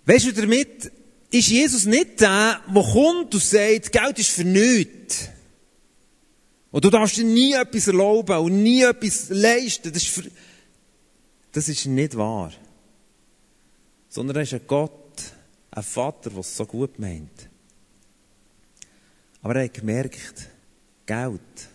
Weißt 0.06 0.28
du, 0.28 0.34
damit 0.34 0.92
ist 1.36 1.50
Jesus 1.50 1.86
nicht 1.86 2.22
der, 2.22 2.62
der 2.68 2.84
kommt 2.84 3.34
und 3.34 3.44
sagt, 3.44 3.92
Geld 3.92 4.20
ist 4.20 4.30
für 4.30 4.44
nichts. 4.44 5.30
Und 6.72 6.84
du 6.84 6.90
darfst 6.90 7.18
dir 7.18 7.24
nie 7.24 7.54
etwas 7.54 7.88
erlauben 7.88 8.38
und 8.38 8.64
nie 8.64 8.82
etwas 8.82 9.30
leisten. 9.30 9.94
Das 9.94 10.04
ist, 10.04 10.12
für... 10.12 10.30
das 11.52 11.70
ist 11.70 11.86
nicht 11.86 12.18
wahr. 12.18 12.52
Sondern 14.10 14.38
er 14.38 14.42
ist 14.44 14.54
ein 14.54 14.68
Gott, 14.68 15.22
ein 15.72 15.84
Vater, 15.84 16.30
der 16.30 16.40
es 16.40 16.56
so 16.56 16.66
gut 16.66 17.00
meint. 17.00 17.50
Aber 19.42 19.56
er 19.56 19.66
hat 19.66 19.74
gemerkt, 19.74 20.50
Geld 21.06 21.70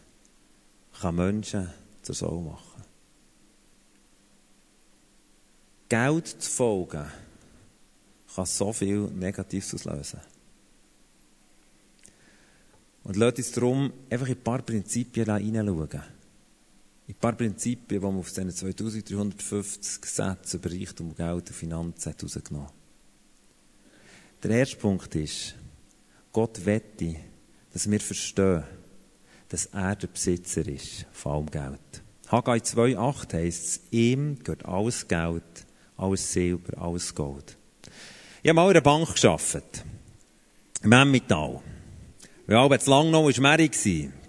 kann 1.00 1.14
Menschen 1.14 1.70
zur 2.02 2.14
Sau 2.14 2.40
machen. 2.40 2.84
Geld 5.88 6.28
zu 6.28 6.50
folgen, 6.50 7.10
kann 8.34 8.46
so 8.46 8.72
viel 8.72 9.08
Negatives 9.10 9.74
auslösen. 9.74 10.20
Und 13.02 13.16
lasst 13.16 13.38
uns 13.38 13.52
darum 13.52 13.92
einfach 14.10 14.26
in 14.26 14.34
ein 14.34 14.42
paar 14.42 14.62
Prinzipien 14.62 15.36
hineinschauen. 15.36 16.02
In 17.06 17.14
ein 17.14 17.18
paar 17.18 17.32
Prinzipien, 17.32 18.00
die 18.00 18.06
man 18.06 18.18
auf 18.18 18.28
diesen 18.28 18.50
2350 18.50 20.00
Gesetzen 20.00 20.60
über 20.60 20.70
Reichtum, 20.70 21.14
Geld 21.14 21.48
und 21.48 21.54
Finanzen 21.54 22.12
herausgenommen 22.12 22.68
hat. 22.68 22.74
Der 24.42 24.50
erste 24.52 24.76
Punkt 24.76 25.14
ist, 25.16 25.54
Gott 26.32 26.64
wette, 26.64 27.16
dass 27.72 27.90
wir 27.90 28.00
verstehen, 28.00 28.64
dass 29.48 29.66
er 29.66 29.96
der 29.96 30.06
Besitzer 30.06 30.66
ist 30.66 31.06
von 31.12 31.32
allem 31.32 31.50
Geld. 31.50 32.02
Haggai 32.28 32.58
2,8 32.58 33.34
heisst 33.34 33.64
es, 33.64 33.80
ihm 33.90 34.38
gehört 34.38 34.64
alles 34.64 35.08
Geld, 35.08 35.66
alles 35.96 36.32
Silber, 36.32 36.80
alles 36.80 37.12
Gold. 37.12 37.56
Ich 38.42 38.48
habe 38.48 38.56
mal 38.56 38.70
in 38.70 38.70
einer 38.70 38.80
Bank 38.80 39.14
gearbeitet. 39.14 39.84
Im 40.82 40.92
Emmental. 40.92 41.60
Weil 42.46 42.80
zu 42.80 42.90
lang 42.90 43.10
noch 43.10 43.28
war 43.28 43.38
Mary. 43.38 43.70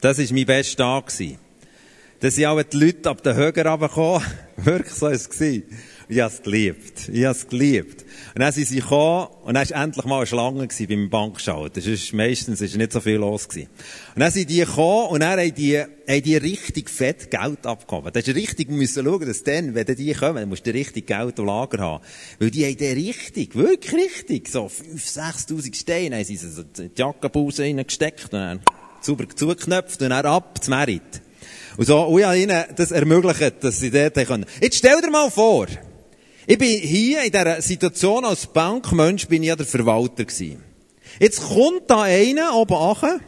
Das 0.02 0.18
war 0.18 0.36
mein 0.36 0.46
bester 0.46 1.02
Tag. 1.06 1.14
Da 2.22 2.30
sind 2.30 2.46
auch 2.46 2.62
die 2.62 2.78
Leute 2.78 3.10
ab 3.10 3.24
den 3.24 3.36
Höhen 3.36 3.52
runtergekommen. 3.52 4.22
Wirklich 4.58 4.94
so 4.94 5.08
war 5.08 5.12
es. 5.12 5.28
Ich 5.42 6.20
habe 6.20 6.32
es 6.32 6.44
geliebt. 6.44 7.10
Ich 7.12 7.26
habe 7.26 7.36
es 7.36 7.48
geliebt. 7.48 8.06
Und 8.36 8.42
dann 8.42 8.52
sind 8.52 8.68
sie 8.68 8.80
gekommen, 8.80 9.30
und 9.44 9.56
dann 9.56 9.68
war 9.68 9.84
endlich 9.84 10.06
mal 10.06 10.18
eine 10.18 10.28
Schlange 10.28 10.68
beim 10.88 11.10
Bankschalter. 11.10 11.82
Sonst 11.82 12.14
meistens 12.14 12.62
ist 12.62 12.78
nicht 12.78 12.92
so 12.92 13.00
viel 13.00 13.16
los 13.16 13.50
gewesen. 13.50 13.70
Und 14.14 14.20
dann 14.20 14.30
sind 14.30 14.52
die 14.52 14.60
gekommen, 14.60 15.08
und 15.08 15.22
dann 15.22 15.40
haben 15.40 15.56
die, 15.56 15.80
haben 15.80 16.22
die 16.22 16.38
richtig 16.38 16.92
fett 16.92 17.32
Geld 17.32 17.66
abgehoben. 17.66 18.14
Da 18.14 18.20
ist 18.20 18.28
richtig 18.28 18.70
müssen 18.70 19.04
schauen, 19.04 19.26
dass 19.26 19.42
dann, 19.42 19.74
wenn 19.74 19.88
die 19.88 20.14
kommen, 20.14 20.36
dann 20.36 20.50
musst 20.50 20.68
du 20.68 20.72
richtig 20.72 21.08
Geld 21.08 21.40
im 21.40 21.46
Lager 21.48 21.80
haben. 21.80 22.04
Weil 22.38 22.52
die 22.52 22.66
haben 22.68 22.78
die 22.78 22.86
richtig, 22.86 23.56
wirklich 23.56 23.94
richtig, 23.94 24.48
so 24.48 24.68
5.000, 24.68 25.48
6.000 25.48 25.76
Steine, 25.76 26.18
haben 26.18 26.26
sie 26.26 26.36
so 26.36 26.62
in 26.62 26.68
die 26.78 26.92
Jackenpause 26.96 27.64
reingesteckt, 27.64 28.26
und 28.26 28.34
dann 28.34 28.60
sauber 29.02 29.28
zugeknöpft, 29.28 30.04
und 30.04 30.10
dann 30.10 30.26
ab 30.28 30.64
zum 30.64 30.76
Merit. 30.76 31.24
Und 31.78 31.86
so, 31.86 32.02
und 32.02 32.20
ich 32.20 32.26
habe 32.26 32.38
ihnen 32.38 32.64
das 32.76 32.92
ermöglicht, 32.92 33.64
dass 33.64 33.80
sie 33.80 33.92
dort 33.92 34.16
können. 34.16 34.46
Jetzt 34.62 34.78
stell 34.78 35.00
dir 35.02 35.10
mal 35.10 35.30
vor, 35.30 35.68
ich 36.48 36.58
bin 36.58 36.80
hier 36.80 37.24
in 37.24 37.32
dieser 37.32 37.62
Situation 37.62 38.26
als 38.26 38.48
Bankmensch, 38.48 39.28
bin 39.28 39.44
ich 39.44 39.50
ja 39.50 39.56
der 39.56 39.66
Verwalter 39.66 40.26
gewesen. 40.26 40.64
Jetzt 41.20 41.42
kommt 41.42 41.90
da 41.90 42.04
einer 42.04 42.56
oben 42.56 42.76
an 42.76 43.22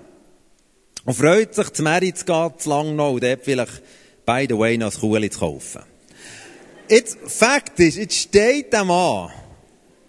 und 1.05 1.13
freut 1.13 1.53
sich, 1.53 1.69
zu 1.69 1.83
Mary 1.83 2.13
zu 2.13 2.25
gehen, 2.25 2.51
zu 2.57 2.69
lang 2.69 2.95
noch, 2.95 3.11
und 3.11 3.23
dort 3.23 3.43
vielleicht, 3.43 3.81
by 4.25 4.45
the 4.49 4.57
way, 4.57 4.77
noch 4.77 4.93
ein 4.93 4.99
Kuhli 4.99 5.29
zu 5.29 5.39
kaufen. 5.39 5.81
Jetzt, 6.89 7.17
Fakt 7.25 7.79
ist, 7.79 7.97
jetzt 7.97 8.15
steht 8.15 8.73
der 8.73 8.83
Mann, 8.83 9.31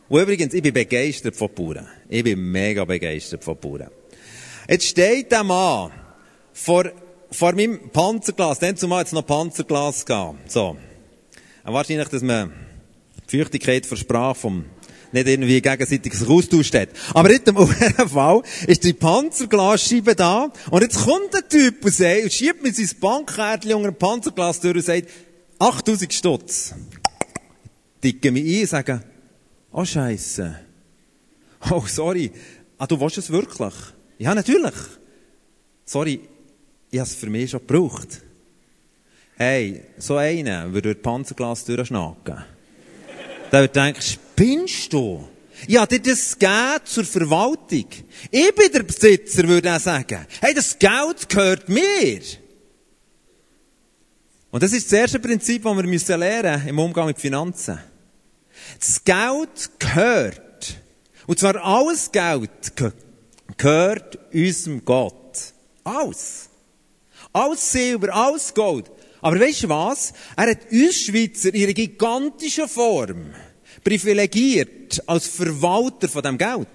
und 0.08 0.20
übrigens, 0.20 0.54
ich 0.54 0.62
bin 0.62 0.74
begeistert 0.74 1.34
von 1.34 1.52
Bauern. 1.52 1.88
Ich 2.08 2.22
bin 2.22 2.52
mega 2.52 2.84
begeistert 2.84 3.42
von 3.42 3.56
Bauern. 3.58 3.90
Jetzt 4.68 4.86
steht 4.86 5.32
der 5.32 5.44
Mann 5.44 5.92
vor, 6.52 6.90
vor 7.34 7.54
meinem 7.54 7.90
Panzerglas, 7.90 8.58
dann 8.58 8.76
zumal 8.76 9.00
jetzt 9.00 9.12
noch 9.12 9.26
Panzerglas 9.26 10.06
gehen. 10.06 10.38
So. 10.46 10.76
Und 11.64 11.72
wahrscheinlich, 11.72 12.08
dass 12.08 12.22
man 12.22 12.52
die 13.30 13.38
Feuchtigkeit 13.38 13.90
der 13.90 13.96
Sprache 13.96 14.34
vom 14.34 14.64
nicht 15.14 15.28
irgendwie 15.28 15.60
gegenseitiges 15.60 16.26
Austausch 16.26 16.72
hat. 16.72 16.88
Aber 17.14 17.30
in 17.30 17.44
dem 17.44 17.56
Fall 17.56 18.42
ist 18.66 18.82
die 18.82 18.92
Panzerglasscheibe 18.92 20.14
da 20.16 20.52
und 20.70 20.82
jetzt 20.82 21.04
kommt 21.04 21.32
der 21.32 21.48
Typ 21.48 21.84
und, 21.84 21.94
sagt, 21.94 22.24
und 22.24 22.32
schiebt 22.32 22.62
mir 22.62 22.72
sein 22.72 22.90
Bankkärtchen 23.00 23.74
unter 23.74 23.88
ein 23.88 23.94
Panzerglas 23.94 24.60
durch 24.60 24.76
und 24.76 24.84
sagt, 24.84 25.08
8000 25.58 26.12
Stutz. 26.12 26.74
Dicke 28.02 28.32
mich 28.32 28.44
ein 28.44 28.60
und 28.62 28.68
sagen, 28.68 29.04
oh 29.72 29.84
Scheiße. 29.84 30.58
Oh, 31.70 31.84
sorry. 31.86 32.32
Ah, 32.76 32.86
du 32.86 33.00
willst 33.00 33.18
es 33.18 33.30
wirklich? 33.30 33.74
Ja, 34.18 34.34
natürlich. 34.34 34.74
Sorry, 35.86 36.20
ich 36.94 37.00
habe 37.00 37.10
es 37.10 37.16
für 37.16 37.28
mich 37.28 37.50
schon 37.50 37.66
gebraucht. 37.66 38.22
Hey, 39.36 39.82
so 39.98 40.16
einen 40.16 40.72
würde 40.72 40.94
durch 40.94 40.96
das 40.98 41.02
Panzerglas 41.02 41.64
durchschnacken. 41.64 42.44
Da 43.50 43.60
wird 43.62 43.74
denken, 43.74 44.00
spinnst 44.00 44.92
du? 44.92 45.28
Ja, 45.66 45.86
das 45.86 46.38
Geld 46.38 46.82
zur 46.84 47.04
Verwaltung. 47.04 47.86
Ich 48.30 48.54
bin 48.54 48.72
der 48.72 48.84
Besitzer, 48.84 49.48
würde 49.48 49.70
er 49.70 49.80
sagen. 49.80 50.24
Hey, 50.40 50.54
das 50.54 50.78
Geld 50.78 51.28
gehört 51.28 51.68
mir. 51.68 52.20
Und 54.52 54.62
das 54.62 54.72
ist 54.72 54.86
das 54.86 55.00
erste 55.00 55.18
Prinzip, 55.18 55.64
das 55.64 55.76
wir 55.76 55.82
müssen 55.82 56.20
lernen 56.20 56.68
im 56.68 56.78
Umgang 56.78 57.06
mit 57.06 57.18
Finanzen. 57.18 57.76
Das 58.78 59.02
Geld 59.02 59.80
gehört. 59.80 60.76
Und 61.26 61.40
zwar 61.40 61.56
alles 61.56 62.12
Geld 62.12 62.72
gehört 63.56 64.32
unserem 64.32 64.84
Gott. 64.84 65.54
Alles. 65.82 66.50
Alles 67.34 67.72
Silber, 67.72 68.14
alles 68.14 68.54
Gold. 68.54 68.90
Aber 69.20 69.40
weißt 69.40 69.64
du 69.64 69.68
was? 69.68 70.12
Er 70.36 70.50
hat 70.50 70.70
uns 70.70 71.00
Schweizer 71.00 71.52
in 71.52 71.64
einer 71.64 71.72
gigantischen 71.72 72.68
Form 72.68 73.32
privilegiert 73.82 75.02
als 75.06 75.26
Verwalter 75.26 76.08
von 76.08 76.22
dem 76.22 76.38
Geld. 76.38 76.68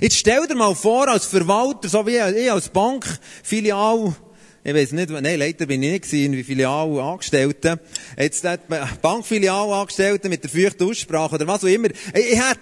Jetzt 0.00 0.18
stell 0.18 0.46
dir 0.46 0.54
mal 0.54 0.74
vor, 0.74 1.08
als 1.08 1.26
Verwalter, 1.26 1.88
so 1.88 2.06
wie 2.06 2.16
ich 2.16 2.50
als 2.52 2.68
Bankfilial, 2.68 4.14
ich 4.62 4.74
weiß 4.74 4.92
nicht, 4.92 5.10
nein, 5.10 5.38
leider 5.38 5.66
bin 5.66 5.82
ich 5.82 5.90
nicht 5.90 6.04
gewesen, 6.04 6.32
wie 6.32 6.44
Filial 6.44 7.00
Angestellte. 7.00 7.80
Jetzt 8.16 8.44
hat 8.44 8.68
Bankfilial 9.02 9.72
Angestellte 9.72 10.28
mit 10.28 10.44
der 10.44 10.50
feuchten 10.50 10.88
Aussprache 10.88 11.34
oder 11.34 11.46
was 11.48 11.64
auch 11.64 11.68
immer. 11.68 11.88
Ich, 12.14 12.32
ich 12.32 12.38
hätte, 12.38 12.60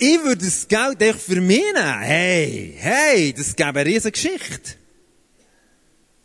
ich 0.00 0.20
würde 0.24 0.44
das 0.44 0.66
Geld 0.66 1.00
echt 1.00 1.20
für 1.20 1.40
mich 1.40 1.58
nehmen. 1.58 2.00
Hey, 2.00 2.74
hey, 2.76 3.32
das 3.32 3.54
gäbe 3.54 3.80
eine 3.80 3.84
riesige 3.86 4.10
Geschichte. 4.10 4.79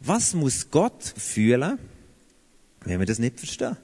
Was 0.05 0.33
muss 0.33 0.69
Gott 0.69 1.13
fühlen? 1.17 1.79
wenn 2.85 2.99
wir 2.99 3.05
das 3.05 3.19
nicht 3.19 3.39
verstehen. 3.39 3.77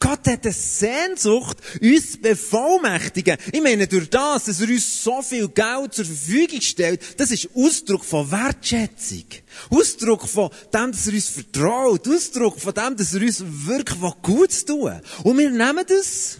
Gott 0.00 0.26
hat 0.26 0.44
eine 0.44 0.52
Sehnsucht, 0.52 1.58
uns 1.80 2.12
zu 2.12 2.18
bevollmächtigen. 2.18 3.38
Ich 3.52 3.62
meine, 3.62 3.86
durch 3.86 4.10
das, 4.10 4.46
dass 4.46 4.60
er 4.60 4.68
uns 4.68 5.04
so 5.04 5.22
viel 5.22 5.48
Geld 5.48 5.94
zur 5.94 6.04
Verfügung 6.04 6.60
stellt, 6.60 7.20
das 7.20 7.30
ist 7.30 7.48
Ausdruck 7.54 8.04
von 8.04 8.28
Wertschätzung. 8.28 9.26
Ausdruck 9.70 10.26
von 10.26 10.50
dem, 10.74 10.90
dass 10.90 11.06
er 11.06 11.12
uns 11.12 11.28
vertraut. 11.28 12.08
Ausdruck 12.08 12.60
von 12.60 12.74
dem, 12.74 12.96
dass 12.96 13.14
er 13.14 13.20
uns 13.20 13.40
wirklich 13.40 14.02
was 14.02 14.14
Gutes 14.20 14.64
tut. 14.64 15.00
Und 15.22 15.38
wir 15.38 15.50
nehmen 15.50 15.84
das, 15.86 16.38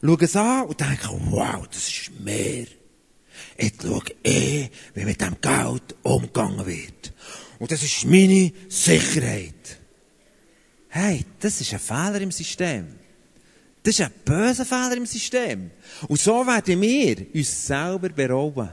schauen 0.00 0.18
es 0.20 0.36
an 0.36 0.66
und 0.66 0.78
denken, 0.78 1.20
wow, 1.30 1.66
das 1.66 1.88
ist 1.88 2.12
mehr. 2.20 2.66
Jetzt 3.58 3.82
schaue 3.82 4.02
ich, 4.22 4.70
wie 4.94 5.04
mit 5.04 5.20
dem 5.20 5.40
Geld 5.40 5.96
umgegangen 6.02 6.66
wird. 6.66 7.11
Und 7.62 7.70
das 7.70 7.84
ist 7.84 8.04
meine 8.06 8.52
Sicherheit. 8.68 9.78
Hey, 10.88 11.24
das 11.38 11.60
ist 11.60 11.72
ein 11.72 11.78
Fehler 11.78 12.20
im 12.20 12.32
System. 12.32 12.88
Das 13.84 13.94
ist 13.94 14.00
ein 14.00 14.10
böser 14.24 14.64
Fehler 14.64 14.96
im 14.96 15.06
System. 15.06 15.70
Und 16.08 16.18
so 16.18 16.44
werden 16.44 16.80
wir 16.80 17.24
uns 17.32 17.66
selber 17.68 18.08
berauben. 18.08 18.68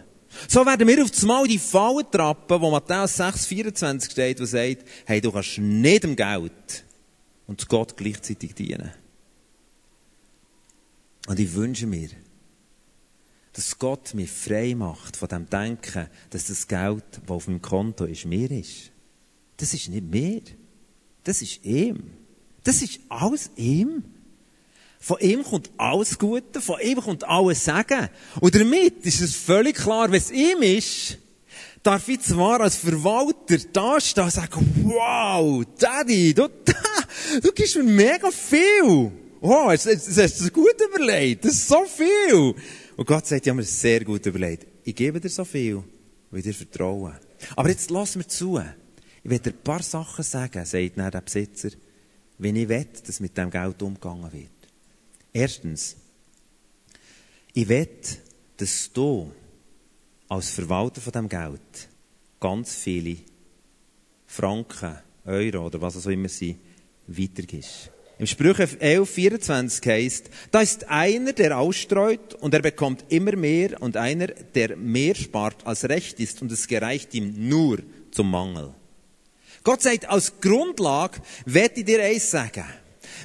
So 0.47 0.65
werden 0.65 0.87
wir 0.87 1.03
auf 1.03 1.11
einmal 1.21 1.47
die 1.47 1.59
Fallen 1.59 2.09
trappen, 2.09 2.59
wo 2.59 2.71
Matthäus 2.71 3.19
6,24 3.19 4.09
steht, 4.09 4.39
wo 4.39 4.45
sagt, 4.45 4.83
hey, 5.05 5.21
du 5.21 5.31
kannst 5.31 5.59
nicht 5.59 6.03
dem 6.03 6.15
Geld 6.15 6.83
und 7.45 7.69
Gott 7.69 7.95
gleichzeitig 7.95 8.55
dienen. 8.55 8.91
Und 11.27 11.39
ich 11.39 11.53
wünsche 11.53 11.85
mir, 11.85 12.09
dass 13.59 13.77
Gott 13.77 14.13
mich 14.13 14.31
frei 14.31 14.73
macht 14.73 15.17
von 15.17 15.27
dem 15.27 15.49
Denken, 15.49 16.07
dass 16.29 16.45
das 16.45 16.65
Geld, 16.65 17.03
das 17.11 17.29
auf 17.29 17.49
meinem 17.49 17.61
Konto 17.61 18.05
ist, 18.05 18.23
mir 18.23 18.49
ist. 18.49 18.91
Das 19.57 19.73
ist 19.73 19.89
nicht 19.89 20.09
mir. 20.09 20.41
Das 21.25 21.41
ist 21.41 21.65
ihm. 21.65 22.03
Das 22.63 22.81
ist 22.81 23.01
alles 23.09 23.51
ihm. 23.57 24.05
Von 25.01 25.19
ihm 25.19 25.43
kommt 25.43 25.71
alles 25.75 26.17
Gute, 26.17 26.61
von 26.61 26.79
ihm 26.79 27.01
kommt 27.01 27.25
alles 27.25 27.65
Segen. 27.65 28.07
Und 28.39 28.55
damit 28.55 29.05
ist 29.05 29.19
es 29.19 29.35
völlig 29.35 29.75
klar, 29.75 30.09
es 30.13 30.31
ihm 30.31 30.61
ist, 30.61 31.17
darf 31.83 32.07
ich 32.07 32.21
zwar 32.21 32.61
als 32.61 32.77
Verwalter 32.77 33.57
da 33.73 33.99
stehen 33.99 34.23
und 34.23 34.31
sagen, 34.31 34.83
wow, 34.85 35.65
Daddy, 35.77 36.33
du, 36.33 36.47
du 37.41 37.51
gibst 37.51 37.75
mir 37.75 37.83
mega 37.83 38.31
viel. 38.31 39.11
Oh, 39.41 39.67
das, 39.69 39.83
das 39.83 40.17
hast 40.17 40.39
du 40.39 40.49
gut 40.49 40.75
überlegt. 40.79 41.43
Das 41.43 41.53
ist 41.53 41.67
so 41.67 41.83
viel. 41.83 42.55
Und 42.99 43.05
Gott 43.05 43.25
sagt, 43.25 43.45
ja, 43.45 43.53
mir 43.53 43.63
sehr 43.63 44.03
gut 44.03 44.25
überlegt. 44.25 44.67
Ich 44.83 44.93
gebe 44.93 45.21
dir 45.21 45.29
so 45.29 45.45
viel, 45.45 45.81
weil 46.31 46.41
dir 46.41 46.53
vertrauen. 46.53 47.15
Aber 47.55 47.69
jetzt 47.69 47.89
lass 47.91 48.17
mir 48.17 48.27
zu. 48.27 48.59
Ich 49.23 49.29
will 49.29 49.39
dir 49.39 49.51
ein 49.51 49.63
paar 49.63 49.81
Sachen 49.81 50.21
sagen, 50.21 50.65
sagt 50.65 50.97
dann 50.97 51.09
der 51.09 51.21
Besitzer, 51.21 51.69
wenn 52.39 52.57
ich 52.57 52.67
will, 52.67 52.89
dass 53.07 53.21
mit 53.21 53.37
dem 53.37 53.51
Geld 53.51 53.81
umgegangen 53.81 54.29
wird. 54.33 54.51
Erstens, 55.31 55.95
ich 57.53 57.69
will, 57.69 57.87
dass 58.57 58.91
du 58.91 59.31
als 60.27 60.49
Verwalter 60.49 60.99
von 60.99 61.13
dem 61.13 61.29
Geld 61.29 61.87
ganz 62.37 62.75
viele 62.75 63.15
Franken, 64.27 64.97
Euro 65.23 65.67
oder 65.67 65.79
was 65.79 66.05
auch 66.05 66.11
immer 66.11 66.27
sie 66.27 66.57
weitergibst. 67.07 67.91
Im 68.19 68.27
Sprüche 68.27 68.67
11, 68.81 69.09
24 69.09 69.87
heißt, 69.87 70.29
da 70.51 70.59
ist 70.59 70.89
einer, 70.89 71.31
der 71.31 71.57
ausstreut 71.57 72.33
und 72.33 72.53
er 72.53 72.61
bekommt 72.61 73.05
immer 73.07 73.37
mehr 73.37 73.81
und 73.81 73.95
einer, 73.95 74.27
der 74.27 74.75
mehr 74.75 75.15
spart 75.15 75.65
als 75.65 75.87
recht 75.87 76.19
ist 76.19 76.41
und 76.41 76.51
es 76.51 76.67
gereicht 76.67 77.13
ihm 77.13 77.47
nur 77.47 77.79
zum 78.11 78.29
Mangel. 78.29 78.73
Gott 79.63 79.81
sagt, 79.81 80.09
als 80.09 80.41
Grundlage 80.41 81.21
werde 81.45 81.79
ich 81.79 81.85
dir 81.85 82.03
eins 82.03 82.29
sagen. 82.29 82.65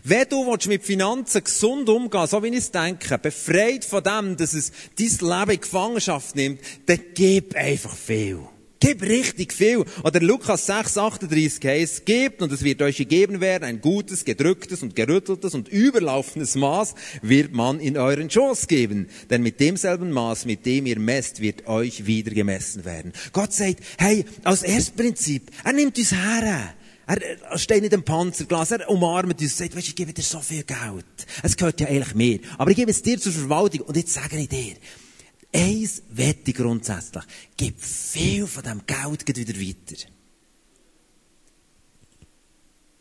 Wenn 0.04 0.28
du 0.28 0.56
mit 0.68 0.84
Finanzen 0.84 1.42
gesund 1.42 1.88
umgehen 1.88 2.28
so 2.28 2.40
wie 2.44 2.48
ich 2.48 2.58
es 2.58 2.70
denke, 2.70 3.18
befreit 3.18 3.84
von 3.84 4.04
dem, 4.04 4.36
dass 4.36 4.54
es 4.54 4.70
dein 4.96 5.08
Leben 5.08 5.50
in 5.50 5.60
Gefangenschaft 5.60 6.36
nimmt, 6.36 6.60
dann 6.86 7.00
gib 7.14 7.56
einfach 7.56 7.96
viel. 7.96 8.46
Gib 8.84 9.00
richtig 9.00 9.54
viel. 9.54 9.82
Oder 10.02 10.20
Lukas 10.20 10.66
6, 10.66 10.98
38 10.98 11.64
heißt, 11.64 12.04
gebt 12.04 12.42
und 12.42 12.52
es 12.52 12.62
wird 12.62 12.82
euch 12.82 12.98
gegeben 12.98 13.40
werden, 13.40 13.64
ein 13.64 13.80
gutes, 13.80 14.26
gedrücktes 14.26 14.82
und 14.82 14.94
gerütteltes 14.94 15.54
und 15.54 15.68
überlaufendes 15.68 16.54
Maß 16.54 16.94
wird 17.22 17.54
man 17.54 17.80
in 17.80 17.96
euren 17.96 18.28
Schoß 18.28 18.66
geben. 18.66 19.08
Denn 19.30 19.42
mit 19.42 19.58
demselben 19.58 20.10
Maß, 20.10 20.44
mit 20.44 20.66
dem 20.66 20.84
ihr 20.84 20.98
messt, 20.98 21.40
wird 21.40 21.66
euch 21.66 22.04
wieder 22.04 22.32
gemessen 22.32 22.84
werden. 22.84 23.14
Gott 23.32 23.54
sagt, 23.54 23.82
hey, 23.96 24.26
als 24.42 24.62
Erstprinzip, 24.62 25.50
er 25.64 25.72
nimmt 25.72 25.96
uns 25.96 26.12
her. 26.12 26.74
Er 27.06 27.58
steht 27.58 27.80
nicht 27.80 27.94
im 27.94 28.02
Panzerglas, 28.02 28.70
er 28.70 28.90
umarmt 28.90 29.40
uns 29.40 29.52
und 29.52 29.58
sagt, 29.58 29.76
weißt, 29.76 29.88
ich 29.88 29.96
gebe 29.96 30.12
dir 30.12 30.20
so 30.20 30.40
viel 30.40 30.62
Geld. 30.62 31.06
Es 31.42 31.56
gehört 31.56 31.80
ja 31.80 31.86
eigentlich 31.86 32.14
mehr. 32.14 32.38
Aber 32.58 32.70
ich 32.70 32.76
gebe 32.76 32.90
es 32.90 33.00
dir 33.00 33.18
zur 33.18 33.32
Verwaltung 33.32 33.80
und 33.80 33.96
jetzt 33.96 34.12
sage 34.12 34.36
ich 34.36 34.48
dir, 34.50 34.74
Eins 35.54 36.02
wette 36.10 36.50
ich 36.50 36.56
grundsätzlich. 36.56 37.22
Gib 37.56 37.80
viel 37.80 38.46
von 38.48 38.64
diesem 38.64 38.84
Geld 38.86 39.36
wieder 39.36 39.60
weiter. 39.60 40.08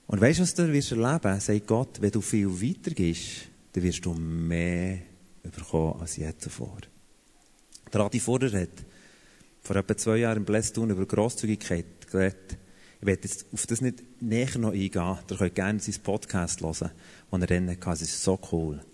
Und 0.06 0.22
weißt 0.22 0.38
du, 0.38 0.44
was 0.44 0.54
du 0.54 0.72
wirst 0.72 0.92
erleben? 0.92 1.40
Sagt 1.40 1.66
Gott, 1.66 2.00
wenn 2.00 2.12
du 2.12 2.22
viel 2.22 2.48
weitergibst, 2.48 3.48
dann 3.72 3.84
wirst 3.84 4.06
du 4.06 4.14
mehr 4.14 5.00
bekommen 5.42 6.00
als 6.00 6.18
je 6.18 6.32
zuvor. 6.38 6.78
Der 7.92 8.02
Adi 8.02 8.20
Vorder 8.20 8.52
hat 8.52 8.86
vor 9.64 9.76
etwa 9.76 9.98
zwei 9.98 10.18
Jahren 10.18 10.38
im 10.38 10.46
Blästun 10.46 10.92
über 10.92 11.08
Grosszügigkeit 11.08 12.06
geredet. 12.12 12.58
Ich 13.02 13.08
werde 13.08 13.24
jetzt 13.24 13.48
auf 13.52 13.66
das 13.66 13.82
nicht 13.82 14.04
näher 14.22 14.60
noch 14.60 14.74
eingehen. 14.74 15.18
Ihr 15.30 15.38
könnt 15.38 15.56
gerne 15.56 15.80
seinen 15.80 16.04
Podcast 16.04 16.62
hören, 16.62 16.92
den 17.32 17.42
er 17.42 17.48
dann 17.48 17.70
hatte. 17.70 17.92
Es 17.92 18.02
ist 18.04 18.24
so 18.24 18.40
cool. 18.52 18.86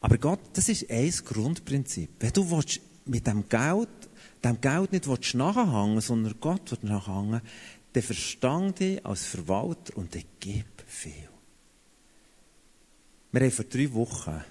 Aber 0.00 0.18
Gott, 0.18 0.40
das 0.54 0.68
ist 0.68 0.90
ein 0.90 1.10
Grundprinzip. 1.10 2.10
Wenn 2.18 2.32
du 2.32 2.50
willst, 2.50 2.80
mit 3.04 3.26
dem 3.26 3.48
Geld, 3.48 3.88
dem 4.44 4.60
Geld 4.60 4.92
nicht 4.92 5.06
willst 5.06 5.34
nachhängen, 5.34 6.00
sondern 6.00 6.34
Gott 6.40 6.70
wird 6.70 6.84
nachhängen, 6.84 7.40
dann 7.92 8.02
verstand 8.02 8.80
dich 8.80 9.04
als 9.04 9.26
Verwalter 9.26 9.96
und 9.96 10.14
dann 10.14 10.24
gib 10.38 10.66
viel. 10.86 11.28
Wir 13.32 13.40
haben 13.42 13.50
vor 13.50 13.64
drei 13.64 13.92
Wochen 13.92 14.44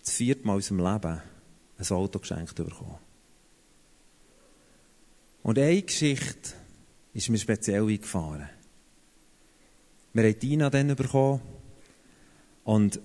das 0.00 0.14
vierte 0.14 0.46
Mal 0.46 0.54
in 0.54 0.56
unserem 0.56 0.78
Leben 0.78 1.22
ein 1.78 1.96
Auto 1.96 2.18
geschenkt 2.18 2.54
bekommen. 2.54 2.98
Und 5.42 5.58
eine 5.58 5.82
Geschichte 5.82 6.54
ist 7.14 7.28
mir 7.28 7.38
speziell 7.38 7.86
eingefahren. 7.86 8.48
Wir 10.12 10.24
haben 10.24 10.38
Dina 10.38 10.70
dann 10.70 10.94
bekommen 10.96 11.40
und 12.64 13.00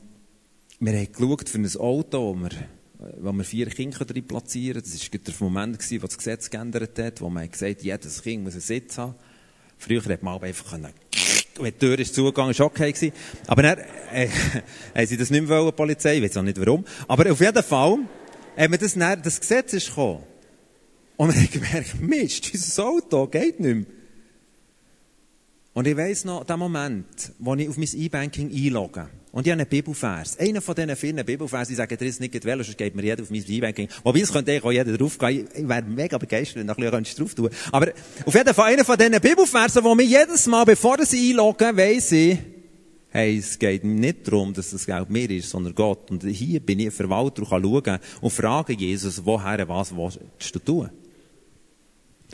wir 0.85 0.99
haben 0.99 1.11
geschaut 1.13 1.49
für 1.49 1.57
ein 1.59 1.77
Auto, 1.77 2.35
wo 2.35 2.35
wir, 2.35 2.49
wo 3.21 3.31
wir 3.31 3.43
vier 3.43 3.67
Kinder 3.67 4.03
drin 4.03 4.27
platzieren 4.27 4.81
können. 4.81 4.93
Das 4.93 5.13
war 5.13 5.19
der 5.19 5.33
Moment, 5.39 5.91
wo 5.91 6.07
das 6.07 6.17
Gesetz 6.17 6.49
geändert 6.49 6.99
hat, 6.99 7.21
wo 7.21 7.29
man 7.29 7.49
gesagt 7.49 7.77
hat, 7.77 7.83
jedes 7.83 8.21
Kind 8.21 8.43
muss 8.43 8.53
einen 8.53 8.61
Sitz 8.61 8.97
haben. 8.97 9.15
Früher 9.77 10.03
hat 10.03 10.23
man 10.23 10.41
einfach 10.41 10.71
können, 10.71 10.93
wenn 11.55 11.65
die 11.65 11.77
Tür 11.77 11.99
ist 11.99 12.15
zugegangen, 12.15 12.57
war 12.57 12.65
okay 12.65 12.91
gewesen. 12.91 13.13
Aber 13.47 13.61
dann, 13.61 13.79
äh, 14.11 14.27
haben 14.95 15.07
sie 15.07 15.17
das 15.17 15.29
nicht 15.29 15.47
mehr 15.47 15.49
wollen, 15.49 15.67
die 15.67 15.75
Polizei. 15.75 16.17
Ich 16.17 16.23
weiß 16.23 16.37
auch 16.37 16.43
nicht 16.43 16.59
warum. 16.59 16.83
Aber 17.07 17.31
auf 17.31 17.39
jeden 17.39 17.63
Fall, 17.63 17.99
haben 18.57 18.71
wir 18.71 18.77
das, 18.77 18.95
dann, 18.95 19.21
das 19.21 19.39
Gesetz 19.39 19.73
ist 19.73 19.89
gekommen. 19.89 20.23
Und 21.15 21.33
wir 21.33 21.41
haben 21.41 21.51
gemerkt, 21.51 22.01
Mist, 22.01 22.49
unser 22.53 22.85
Auto 22.87 23.27
geht 23.27 23.59
nicht 23.59 23.75
mehr. 23.75 23.85
Und 25.73 25.87
ich 25.87 25.95
weiss 25.95 26.25
noch, 26.25 26.43
den 26.43 26.59
Moment, 26.59 27.31
wo 27.39 27.55
ich 27.55 27.69
auf 27.69 27.77
mein 27.77 27.89
E-Banking 27.93 28.51
einlogge. 28.51 29.09
Und 29.33 29.47
ich 29.47 29.51
habe 29.51 29.61
einen 29.61 29.67
Bibelvers. 29.67 30.37
Einer 30.37 30.61
von 30.61 30.75
diesen 30.75 30.95
vielen 30.95 31.25
Bibelversen, 31.25 31.71
die 31.71 31.75
sagen, 31.75 31.97
ist 31.97 32.21
nicht 32.21 32.45
welcher, 32.45 32.63
sonst 32.63 32.77
geht 32.77 32.95
mir 32.95 33.01
jeder 33.01 33.23
auf 33.23 33.31
mein 33.31 33.43
E-Banking. 33.47 33.87
Wobei, 34.03 34.19
es 34.19 34.31
könnte 34.31 34.61
auch 34.63 34.71
jeder 34.71 34.95
draufgehen. 34.95 35.47
Ich 35.55 35.67
wäre 35.67 35.81
mega 35.81 36.19
begeistert, 36.19 36.57
wenn 36.57 36.69
ein 36.69 36.75
bisschen 36.75 37.25
drauf 37.25 37.33
tun 37.33 37.49
Aber 37.71 37.91
auf 38.27 38.33
jeden 38.35 38.53
Fall 38.53 38.73
einer 38.73 38.85
von 38.85 38.95
diesen 38.95 39.19
Bibelversen, 39.19 39.83
wo 39.83 39.95
mir 39.95 40.03
jedes 40.03 40.45
Mal, 40.45 40.65
bevor 40.65 41.03
sie 41.03 41.31
einloggen, 41.31 41.75
weiss 41.75 42.11
ich, 42.11 42.37
hey, 43.09 43.39
es 43.39 43.57
geht 43.57 43.83
nicht 43.83 44.27
darum, 44.27 44.53
dass 44.53 44.69
das 44.69 44.85
Geld 44.85 45.09
mir 45.09 45.31
ist, 45.31 45.49
sondern 45.49 45.73
Gott. 45.73 46.11
Und 46.11 46.23
hier 46.23 46.59
bin 46.59 46.79
ich 46.79 46.85
ein 46.85 46.91
Verwalter 46.91 47.41
und 47.41 47.49
kann 47.49 47.63
schauen 47.63 47.99
und 48.21 48.29
fragen 48.29 48.77
Jesus, 48.77 49.25
woher, 49.25 49.67
was 49.67 49.95
willst 49.97 50.53
du 50.53 50.59
tun? 50.59 50.91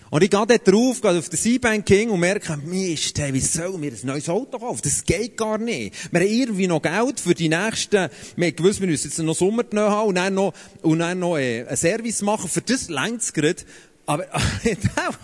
Und 0.09 0.23
ich 0.23 0.29
gehe 0.29 0.45
dort 0.45 0.67
drauf, 0.67 1.01
gehe 1.01 1.19
auf 1.19 1.29
den 1.29 1.37
Seabanking 1.37 2.09
und 2.09 2.19
merke, 2.19 2.57
Mist, 2.57 3.19
hey, 3.19 3.33
wie 3.33 3.39
soll 3.39 3.79
wir 3.81 3.91
ein 3.91 3.99
neues 4.03 4.27
Auto 4.27 4.57
kaufen? 4.57 4.81
Das 4.83 5.03
geht 5.03 5.37
gar 5.37 5.57
nicht. 5.57 6.11
Wir 6.11 6.21
haben 6.21 6.27
irgendwie 6.27 6.67
noch 6.67 6.81
Geld 6.81 7.19
für 7.19 7.35
die 7.35 7.49
nächsten, 7.49 8.09
wir 8.35 8.47
haben 8.47 8.55
gewusst, 8.55 8.81
wir 8.81 8.87
müssen 8.87 9.07
jetzt 9.07 9.19
noch 9.19 9.35
Sommer 9.35 9.63
haben 9.73 10.09
und 10.09 10.15
dann 10.15 10.33
noch, 10.33 10.53
und 10.81 10.99
dann 10.99 11.19
noch 11.19 11.37
äh, 11.37 11.65
einen 11.65 11.77
Service 11.77 12.21
machen. 12.21 12.49
Für 12.49 12.61
das 12.61 12.89
längst 12.89 13.33
gerade. 13.33 13.61
Aber, 14.07 14.25
du 14.63 14.75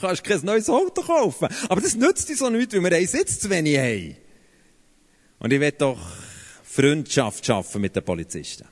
kannst 0.01 0.23
kein 0.23 0.41
neues 0.45 0.69
Auto 0.69 1.01
kaufen. 1.01 1.47
Aber 1.69 1.81
das 1.81 1.95
nützt 1.95 2.29
dir 2.29 2.37
so 2.37 2.49
nichts, 2.49 2.75
weil 2.75 2.83
wir 2.83 2.95
einen 2.95 3.07
Sitz 3.07 3.39
zu 3.39 3.49
wenig 3.49 3.77
haben. 3.77 4.15
Und 5.39 5.51
ich 5.51 5.59
will 5.59 5.71
doch 5.71 5.99
Freundschaft 6.63 7.45
schaffen 7.45 7.81
mit 7.81 7.95
den 7.95 8.03
Polizisten. 8.03 8.65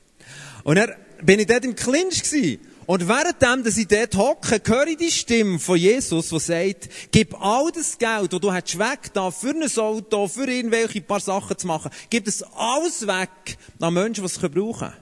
Und 0.63 0.77
dann 0.77 0.91
bin 1.23 1.39
ich 1.39 1.47
dort 1.47 1.65
im 1.65 1.75
Clinch 1.75 2.21
gewesen. 2.21 2.59
Und 2.85 3.07
währenddem, 3.07 3.63
dass 3.63 3.77
ich 3.77 3.87
dort 3.87 4.15
hocke, 4.15 4.61
höre 4.65 4.87
ich 4.87 4.97
die 4.97 5.11
Stimme 5.11 5.59
von 5.59 5.77
Jesus, 5.77 6.29
die 6.29 6.39
sagt, 6.39 6.89
gib 7.11 7.39
all 7.41 7.71
das 7.71 7.97
Geld, 7.97 8.33
das 8.33 8.39
du 8.41 8.51
hast 8.51 8.77
weg 8.77 9.13
da, 9.13 9.31
für 9.31 9.51
ein 9.51 9.77
Auto, 9.77 10.27
für 10.27 10.49
irgendwelche 10.49 11.01
paar 11.01 11.19
Sachen 11.19 11.57
zu 11.57 11.67
machen, 11.67 11.91
gib 12.09 12.25
das 12.25 12.43
alles 12.55 13.07
weg 13.07 13.57
an 13.79 13.93
Menschen, 13.93 14.23
die 14.23 14.25
es 14.25 14.37
brauchen 14.37 14.51
können. 14.53 14.93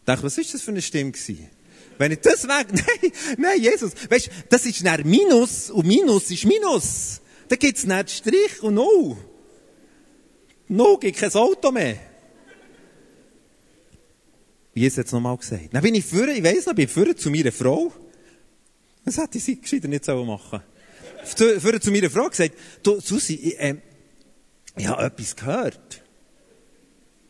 Ich 0.00 0.04
dachte, 0.04 0.22
was 0.22 0.38
ist 0.38 0.54
das 0.54 0.62
für 0.62 0.70
eine 0.70 0.82
Stimme 0.82 1.12
gewesen? 1.12 1.48
Wenn 1.96 2.12
ich 2.12 2.20
das 2.20 2.44
weg, 2.44 2.66
nein, 2.72 3.12
nein, 3.38 3.60
Jesus, 3.60 3.92
weißt, 4.08 4.30
das 4.50 4.66
ist 4.66 4.82
nach 4.82 5.02
Minus, 5.04 5.70
und 5.70 5.86
Minus 5.86 6.30
ist 6.30 6.44
Minus. 6.44 7.20
Da 7.48 7.56
gibt's 7.56 7.84
nicht 7.84 8.10
Strich 8.10 8.62
und 8.62 8.74
Null. 8.74 9.16
Null 10.68 10.98
gibt 11.00 11.18
kein 11.18 11.32
Auto 11.32 11.72
mehr. 11.72 11.98
Jesus 14.78 14.98
hat 14.98 15.06
es 15.06 15.12
nochmal 15.12 15.36
gesagt. 15.36 15.68
Dann 15.72 15.82
bin 15.82 15.94
ich 15.94 16.04
vorne, 16.04 16.32
ich 16.32 16.42
weiss 16.42 16.66
noch, 16.66 16.74
bin 16.74 16.88
vorne 16.88 17.16
zu 17.16 17.30
meiner 17.30 17.52
Frau. 17.52 17.92
Das 19.04 19.18
hätte 19.18 19.38
sie 19.38 19.60
gescheiter 19.60 19.88
nicht 19.88 20.04
so 20.04 20.24
machen 20.24 20.60
Vorne 21.24 21.80
zu 21.80 21.90
meiner 21.90 22.10
Frau 22.10 22.28
gesagt, 22.28 22.54
du, 22.82 23.00
Susi, 23.00 23.34
ich, 23.34 23.60
äh, 23.60 23.76
ich 24.76 24.86
habe 24.86 25.04
etwas 25.04 25.36
gehört. 25.36 26.02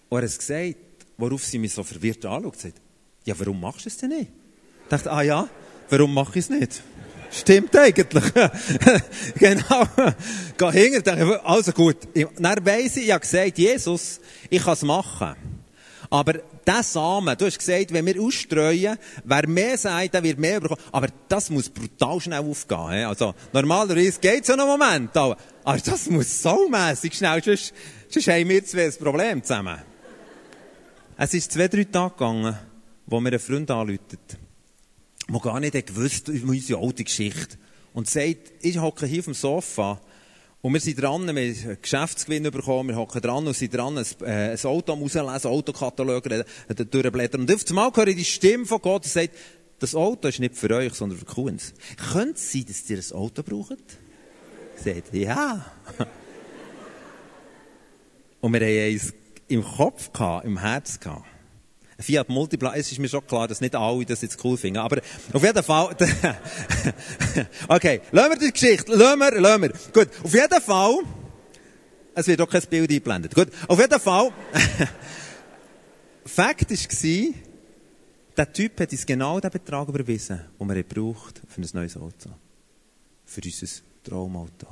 Und 0.09 0.19
er 0.19 0.23
hat 0.23 0.25
es 0.25 0.39
gesagt, 0.39 0.77
worauf 1.17 1.45
sie 1.45 1.59
mich 1.59 1.73
so 1.73 1.83
verwirrt 1.83 2.25
anschaut, 2.25 2.59
sagt, 2.59 2.81
ja, 3.25 3.39
warum 3.39 3.61
machst 3.61 3.87
du 3.87 3.89
es 3.89 3.97
denn 3.97 4.11
nicht? 4.11 4.31
Ich 4.85 4.89
dachte, 4.89 5.11
ah 5.11 5.23
ja, 5.23 5.49
warum 5.91 6.15
mache 6.15 6.39
ich 6.39 6.45
es 6.45 6.51
nicht? 6.51 6.83
Stimmt 7.31 7.77
eigentlich. 7.77 8.25
genau. 9.35 9.89
Geh 10.57 10.71
hinter, 10.71 11.47
also 11.47 11.73
gut. 11.73 11.97
Dann 12.39 12.65
weiss 12.65 12.97
ich, 12.97 13.07
ich 13.07 13.13
habe 13.13 13.21
gesagt, 13.21 13.59
Jesus, 13.59 14.21
ich 14.49 14.63
kann 14.63 14.73
es 14.73 14.83
machen. 14.83 15.58
Aber 16.11 16.35
der 16.66 16.83
Samen, 16.83 17.37
du 17.37 17.44
hast 17.44 17.59
gesagt, 17.59 17.92
wenn 17.92 18.07
wir 18.07 18.21
ausstreuen, 18.21 18.97
wer 19.25 19.49
mehr 19.49 19.77
sagt, 19.77 20.14
der 20.14 20.23
wird 20.23 20.38
mehr 20.38 20.61
bekommen. 20.61 20.81
Aber 20.90 21.09
das 21.29 21.51
muss 21.51 21.68
brutal 21.68 22.21
schnell 22.21 22.40
aufgehen. 22.40 23.07
Also, 23.07 23.35
normalerweise 23.53 24.18
geht's 24.18 24.49
ja 24.49 24.57
noch 24.57 24.68
einen 24.68 24.79
Moment, 24.79 25.16
aber, 25.16 25.37
aber 25.64 25.79
das 25.79 26.09
muss 26.09 26.42
so 26.42 26.68
mässig 26.68 27.14
schnell, 27.14 27.42
sonst, 27.42 27.75
sonst 28.09 28.29
haben 28.29 28.49
wir 28.49 28.64
zwei 28.64 28.87
ein 28.87 28.94
Problem 28.94 29.42
zusammen. 29.42 29.79
Es 31.18 31.35
ist 31.35 31.53
zwei, 31.53 31.68
drei 31.68 31.85
Tage 31.85 32.14
gegangen, 32.14 32.57
wo 33.07 33.21
mir 33.21 33.33
ein 33.33 33.38
Freund 33.38 33.71
anläutet, 33.71 34.38
der 35.29 35.40
gar 35.40 35.61
nicht 35.61 35.87
gewusst 35.87 36.29
über 36.29 36.51
unsere 36.51 36.81
alte 36.81 37.05
Geschichte. 37.05 37.59
Und 37.92 38.09
sagt, 38.09 38.53
ich 38.61 38.79
hocke 38.79 39.07
hier 39.07 39.18
auf 39.18 39.25
dem 39.25 39.35
Sofa 39.35 40.01
Und 40.61 40.73
wir 40.73 40.81
sind 40.81 41.01
dran, 41.01 41.23
wir 41.23 41.29
haben 41.29 41.37
einen 41.38 41.79
Geschäftsgewinn 41.81 42.42
bekommen, 42.44 42.88
wir 42.88 42.97
hocken 42.97 43.21
dran 43.21 43.47
und 43.47 43.55
sind 43.55 43.73
dran, 43.73 43.97
ein, 43.97 44.05
äh, 44.23 44.51
ein 44.53 44.64
Auto 44.64 44.92
am 44.92 45.03
rauslesen, 45.03 45.51
Autokatalog 45.51 46.25
durchblättern. 46.90 47.42
Und 47.42 47.55
auf 47.55 47.64
einmal 47.68 47.92
höre 47.94 48.09
ich 48.09 48.16
die 48.16 48.25
Stimme 48.25 48.66
von 48.66 48.81
Gott, 48.81 49.05
die 49.05 49.09
sagt, 49.09 49.37
das 49.79 49.94
Auto 49.94 50.27
ist 50.27 50.40
nicht 50.40 50.57
für 50.57 50.71
euch, 50.75 50.94
sondern 50.94 51.18
für 51.18 51.27
Kunst. 51.27 51.75
Könnte 52.12 52.35
es 52.35 52.53
sein, 52.53 52.64
dass 52.66 52.90
ihr 52.90 52.99
ein 52.99 53.12
Auto 53.16 53.44
braucht? 53.44 53.79
Sagt, 54.75 55.14
ja. 55.14 55.64
Und 58.40 58.53
wir 58.53 58.61
haben 58.61 58.92
eins 58.92 59.14
im 59.47 59.62
Kopf 59.62 60.12
gehabt, 60.12 60.44
im 60.44 60.59
Herz 60.59 60.99
gehabt. 60.99 61.25
Fiat 62.01 62.29
Multipla, 62.29 62.77
es 62.77 62.93
ist 62.93 62.99
mir 62.99 63.09
schon 63.09 63.27
klar, 63.27 63.49
dass 63.49 63.61
nicht 63.61 63.75
alle 63.75 64.05
das 64.05 64.23
jetzt 64.23 64.43
cool 64.45 64.57
finden. 64.57 64.79
Aber 64.79 65.01
auf 65.33 65.43
jeden 65.43 65.63
Fall, 65.63 65.97
okay, 67.69 68.01
lassen 68.13 68.31
wir 68.31 68.39
die 68.39 68.53
Geschichte, 68.53 68.95
lassen 68.95 69.19
wir, 69.19 69.41
lassen 69.41 69.63
wir. 69.63 69.73
Gut, 69.93 70.09
auf 70.23 70.33
jeden 70.33 70.61
Fall, 70.61 70.99
es 72.15 72.27
wird 72.29 72.41
auch 72.41 72.49
kein 72.49 72.63
Bild 72.71 72.91
eingeblendet. 72.91 73.35
Gut, 73.35 73.49
auf 73.67 73.81
jeden 73.81 74.01
Fall, 74.01 74.31
Fakt 76.25 76.71
war, 76.71 77.35
der 78.37 78.53
Typ 78.53 78.81
hat 78.81 78.93
uns 78.93 79.05
genau 79.05 79.41
den 79.41 79.51
Betrag 79.51 79.89
überwiesen, 79.89 80.41
den 80.61 80.69
wir 80.69 80.83
braucht 80.85 81.43
für 81.49 81.61
ein 81.61 81.69
neues 81.73 81.97
Auto. 81.97 82.31
Für 83.25 83.41
unser 83.45 83.67
Traumauto. 84.05 84.69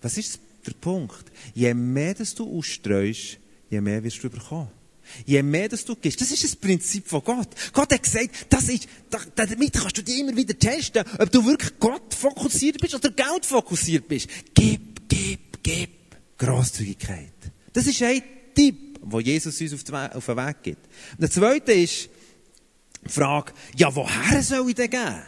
Was 0.00 0.16
ist 0.16 0.40
der 0.66 0.72
Punkt? 0.72 1.30
Je 1.52 1.74
mehr 1.74 2.14
du 2.14 2.58
ausstreust, 2.58 3.38
je 3.68 3.80
mehr 3.82 4.02
wirst 4.02 4.24
du 4.24 4.30
bekommen. 4.30 4.77
Je 5.26 5.42
mehr 5.42 5.68
dass 5.68 5.84
du 5.84 5.94
gibst. 5.96 6.20
Das 6.20 6.30
ist 6.30 6.44
das 6.44 6.56
Prinzip 6.56 7.08
von 7.08 7.22
Gott. 7.22 7.48
Gott 7.72 7.92
hat 7.92 8.02
gesagt, 8.02 8.30
das 8.50 8.68
ist, 8.68 8.88
damit 9.34 9.72
kannst 9.72 9.98
du 9.98 10.02
dich 10.02 10.18
immer 10.18 10.36
wieder 10.36 10.58
testen, 10.58 11.04
ob 11.18 11.30
du 11.30 11.44
wirklich 11.44 11.72
Gott 11.78 12.14
fokussiert 12.14 12.78
bist 12.80 12.94
oder 12.94 13.10
Geld 13.10 13.44
fokussiert 13.44 14.08
bist. 14.08 14.28
Gib, 14.54 15.08
gib, 15.08 15.62
gib. 15.62 15.90
Grosszügigkeit. 16.38 17.32
Das 17.72 17.86
ist 17.86 18.02
ein 18.02 18.22
Tipp, 18.54 18.98
wo 19.02 19.20
Jesus 19.20 19.60
uns 19.60 19.72
auf 19.74 19.82
den 19.84 20.36
Weg 20.36 20.62
gibt. 20.62 20.86
Und 21.12 21.20
der 21.20 21.30
zweite 21.30 21.72
ist, 21.72 22.08
die 23.04 23.10
Frage, 23.10 23.52
ja, 23.76 23.94
woher 23.94 24.42
soll 24.42 24.68
ich 24.68 24.74
denn 24.74 24.90
geben? 24.90 25.22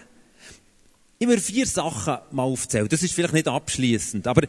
Ich 1.18 1.28
würde 1.28 1.42
vier 1.42 1.66
Sachen 1.66 2.18
mal 2.30 2.44
aufzählen. 2.44 2.88
Das 2.88 3.02
ist 3.02 3.12
vielleicht 3.12 3.34
nicht 3.34 3.48
abschließend, 3.48 4.26
aber 4.26 4.42
die 4.42 4.48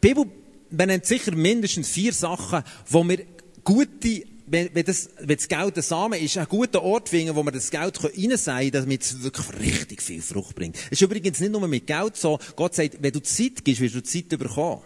Bibel 0.00 0.26
benennt 0.70 1.04
sicher 1.04 1.34
mindestens 1.34 1.90
vier 1.90 2.12
Sachen, 2.12 2.62
wo 2.88 3.06
wir 3.08 3.24
gute, 3.64 4.24
wenn, 4.52 4.68
wenn, 4.74 4.84
das, 4.84 5.08
wenn 5.18 5.36
das 5.36 5.48
Geld 5.48 5.76
ein 5.76 5.82
Samen 5.82 6.20
ist, 6.20 6.36
einen 6.36 6.46
guten 6.46 6.76
Ort 6.76 7.08
finden, 7.08 7.34
wo 7.34 7.42
wir 7.42 7.52
das 7.52 7.70
Geld 7.70 8.04
reinsäen 8.04 8.58
können, 8.58 8.72
damit 8.72 9.02
es 9.02 9.22
wirklich 9.22 9.58
richtig 9.58 10.02
viel 10.02 10.20
Frucht 10.20 10.54
bringt. 10.54 10.76
Es 10.76 10.92
ist 10.92 11.00
übrigens 11.00 11.40
nicht 11.40 11.52
nur 11.52 11.66
mit 11.66 11.86
Geld 11.86 12.16
so. 12.16 12.38
Gott 12.54 12.74
sagt, 12.74 12.98
wenn 13.00 13.12
du 13.12 13.22
Zeit 13.22 13.64
gibst, 13.64 13.80
wirst 13.80 13.94
du 13.94 14.02
Zeit 14.02 14.28
bekommen. 14.28 14.82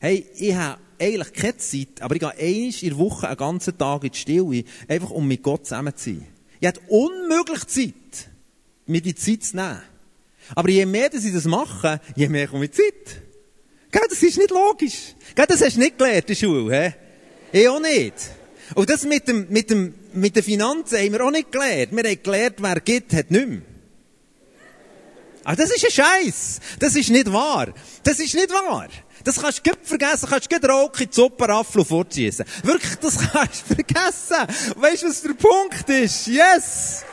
Hey, 0.00 0.26
ich 0.36 0.54
habe 0.54 0.78
eigentlich 0.98 1.32
keine 1.32 1.56
Zeit, 1.56 2.02
aber 2.02 2.14
ich 2.14 2.20
gehe 2.20 2.30
einmal 2.30 2.74
in 2.82 2.88
der 2.90 2.98
Woche 2.98 3.26
einen 3.26 3.36
ganzen 3.38 3.78
Tag 3.78 4.04
in 4.04 4.10
die 4.10 4.18
Stille, 4.18 4.64
einfach 4.86 5.10
um 5.10 5.26
mit 5.26 5.42
Gott 5.42 5.64
zusammen 5.66 5.96
zu 5.96 6.10
sein. 6.10 6.26
Ich 6.60 6.66
habe 6.66 6.80
unmöglich 6.88 7.64
Zeit, 7.68 8.28
mir 8.84 9.00
die 9.00 9.14
Zeit 9.14 9.44
zu 9.44 9.56
nehmen. 9.56 9.80
Aber 10.54 10.68
je 10.68 10.84
mehr 10.84 11.08
dass 11.08 11.24
ich 11.24 11.32
das 11.32 11.44
mache, 11.46 12.02
je 12.14 12.28
mehr 12.28 12.48
komme 12.48 12.66
ich 12.66 12.72
Zeit. 12.72 13.22
Gell, 13.90 14.06
das 14.10 14.22
ist 14.22 14.36
nicht 14.36 14.50
logisch. 14.50 15.14
Gell, 15.34 15.46
das 15.48 15.62
hast 15.62 15.76
du 15.76 15.80
nicht 15.80 15.96
gelernt 15.96 16.18
in 16.18 16.26
der 16.26 16.34
Schule, 16.34 16.76
hä? 16.76 16.94
Ich 17.50 17.66
auch 17.66 17.80
nicht. 17.80 18.37
Und 18.74 18.90
das 18.90 19.04
mit 19.04 19.28
dem, 19.28 19.46
mit 19.48 19.70
dem, 19.70 19.94
mit 20.12 20.36
den 20.36 20.42
Finanzen 20.42 20.98
haben 20.98 21.12
wir 21.12 21.24
auch 21.24 21.30
nicht 21.30 21.52
gelernt. 21.52 21.92
Wir 21.92 22.04
haben 22.04 22.22
gelernt, 22.22 22.56
wer 22.58 22.80
gibt, 22.80 23.12
hat 23.12 23.30
nicht 23.30 23.48
mehr. 23.48 23.62
Aber 25.44 25.56
das 25.56 25.70
ist 25.70 25.84
ein 25.84 25.90
Scheiß. 25.90 26.60
Das 26.78 26.94
ist 26.94 27.08
nicht 27.08 27.32
wahr. 27.32 27.72
Das 28.04 28.20
ist 28.20 28.34
nicht 28.34 28.50
wahr. 28.50 28.88
Das 29.24 29.40
kannst 29.40 29.66
du 29.66 29.72
vergessen, 29.82 30.28
kannst 30.28 30.52
du 30.52 30.68
rauchen, 30.68 31.08
die 31.08 31.14
Suppe 31.14 31.48
Raffel 31.48 31.84
fortschießen. 31.84 32.44
Wirklich, 32.62 32.94
das 32.96 33.18
kannst 33.32 33.64
du 33.68 33.74
vergessen. 33.74 34.76
Weißt 34.76 35.02
du, 35.02 35.08
was 35.08 35.22
der 35.22 35.34
Punkt 35.34 35.88
ist? 35.88 36.26
Yes! 36.26 37.04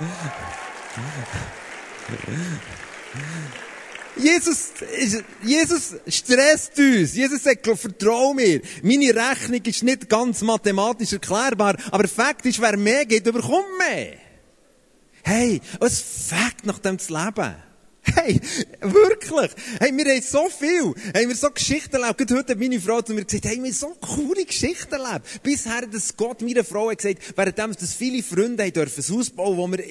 Jesus, 4.18 4.70
Jesus 5.44 5.96
stresst 6.08 6.78
uns. 6.78 7.16
Jesus 7.16 7.44
sagt, 7.44 7.68
vertrau 7.68 8.34
mir. 8.34 8.62
Meine 8.82 9.14
Rechnung 9.14 9.62
ist 9.64 9.84
nicht 9.84 10.10
ganz 10.10 10.42
mathematisch 10.42 11.14
erklärbar, 11.14 11.76
aber 11.92 12.08
Fakt 12.08 12.46
ist, 12.46 12.62
wer 12.62 12.78
mehr 12.78 13.06
geht, 13.06 13.28
überkommt 13.28 13.78
mehr. 13.78 14.14
Hey, 15.24 15.60
es 15.80 16.04
Fakt 16.30 16.66
nach 16.66 16.80
dem 16.80 17.00
zu 17.00 17.14
leben. 17.14 17.56
Hey, 18.14 18.40
wirklich. 18.82 19.52
Hey, 19.80 19.92
wir 19.96 20.06
haben 20.06 20.22
so 20.22 20.48
viel. 20.50 20.94
Hey, 21.14 21.28
wir 21.28 21.36
so 21.36 21.50
Geschichten 21.50 21.96
erlebt. 21.96 22.20
Gerade 22.20 22.36
heute 22.36 22.54
hat 22.54 22.60
meine 22.60 22.80
Frau 22.80 23.02
zu 23.02 23.14
mir 23.14 23.26
gesagt, 23.26 23.46
hey, 23.46 23.58
wir 23.58 23.64
haben 23.64 23.74
so 23.74 23.96
coole 24.00 24.46
Geschichten 24.46 24.94
erlebt. 24.94 25.42
Bisher, 25.42 25.88
dass 25.88 26.16
Gott 26.16 26.42
meiner 26.42 26.64
Frau 26.64 26.88
gesagt, 26.88 27.38
währenddem, 27.38 27.76
dass 27.80 27.94
viele 27.96 28.22
Freunde 28.22 28.64
haben 28.64 28.74
dürfen 28.74 29.04
ein 29.04 29.18
Haus 29.18 29.30
bauen, 29.30 29.58
wo 29.58 29.68
wir 29.72 29.84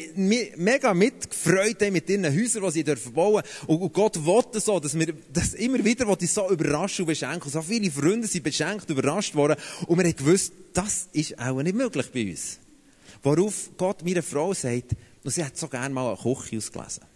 mega 0.56 0.94
mitgefreut 0.94 1.82
haben 1.82 1.92
mit 1.92 2.08
ihren 2.08 2.24
Häusern, 2.24 2.62
die 2.64 2.70
sie 2.70 2.84
dürfen 2.84 3.12
bauen. 3.12 3.42
Und 3.66 3.92
Gott 3.92 4.24
wollte 4.24 4.60
so, 4.60 4.78
dass 4.78 4.98
wir, 4.98 5.12
das 5.32 5.54
immer 5.54 5.84
wieder, 5.84 6.06
wo 6.06 6.14
die 6.14 6.26
so 6.26 6.48
überraschen 6.50 7.02
und 7.02 7.08
beschenken. 7.08 7.50
so 7.50 7.62
viele 7.62 7.90
Freunde 7.90 8.28
sind 8.28 8.44
beschenkt, 8.44 8.88
überrascht 8.90 9.34
worden. 9.34 9.56
Und 9.86 9.98
wir 9.98 10.04
haben 10.04 10.16
gewusst, 10.16 10.52
das 10.72 11.08
ist 11.12 11.38
auch 11.38 11.62
nicht 11.62 11.76
möglich 11.76 12.10
bei 12.12 12.30
uns. 12.30 12.58
Worauf 13.22 13.70
Gott 13.76 14.04
meiner 14.04 14.22
Frau 14.22 14.54
sagt, 14.54 14.92
und 15.24 15.30
sie 15.30 15.44
hat 15.44 15.56
so 15.56 15.68
gerne 15.68 15.94
mal 15.94 16.08
eine 16.08 16.16
Küche 16.16 16.58
ausgelesen. 16.58 17.13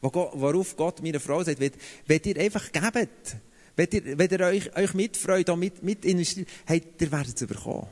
Worauf 0.00 0.76
Gott 0.76 1.02
meiner 1.02 1.20
Frau 1.20 1.42
sagt, 1.42 1.60
wenn, 1.60 2.20
ihr 2.24 2.36
einfach 2.38 2.70
gebt, 2.70 3.36
wenn 3.74 3.88
ihr, 3.90 4.18
wenn 4.18 4.30
ihr 4.30 4.40
euch, 4.40 4.76
euch 4.76 4.94
mitfreut, 4.94 5.56
mit, 5.56 5.82
mit 5.82 6.04
investiert, 6.04 6.48
hey, 6.66 6.82
ihr 7.00 7.12
werdet 7.12 7.40
es 7.40 7.46
bekommen. 7.46 7.88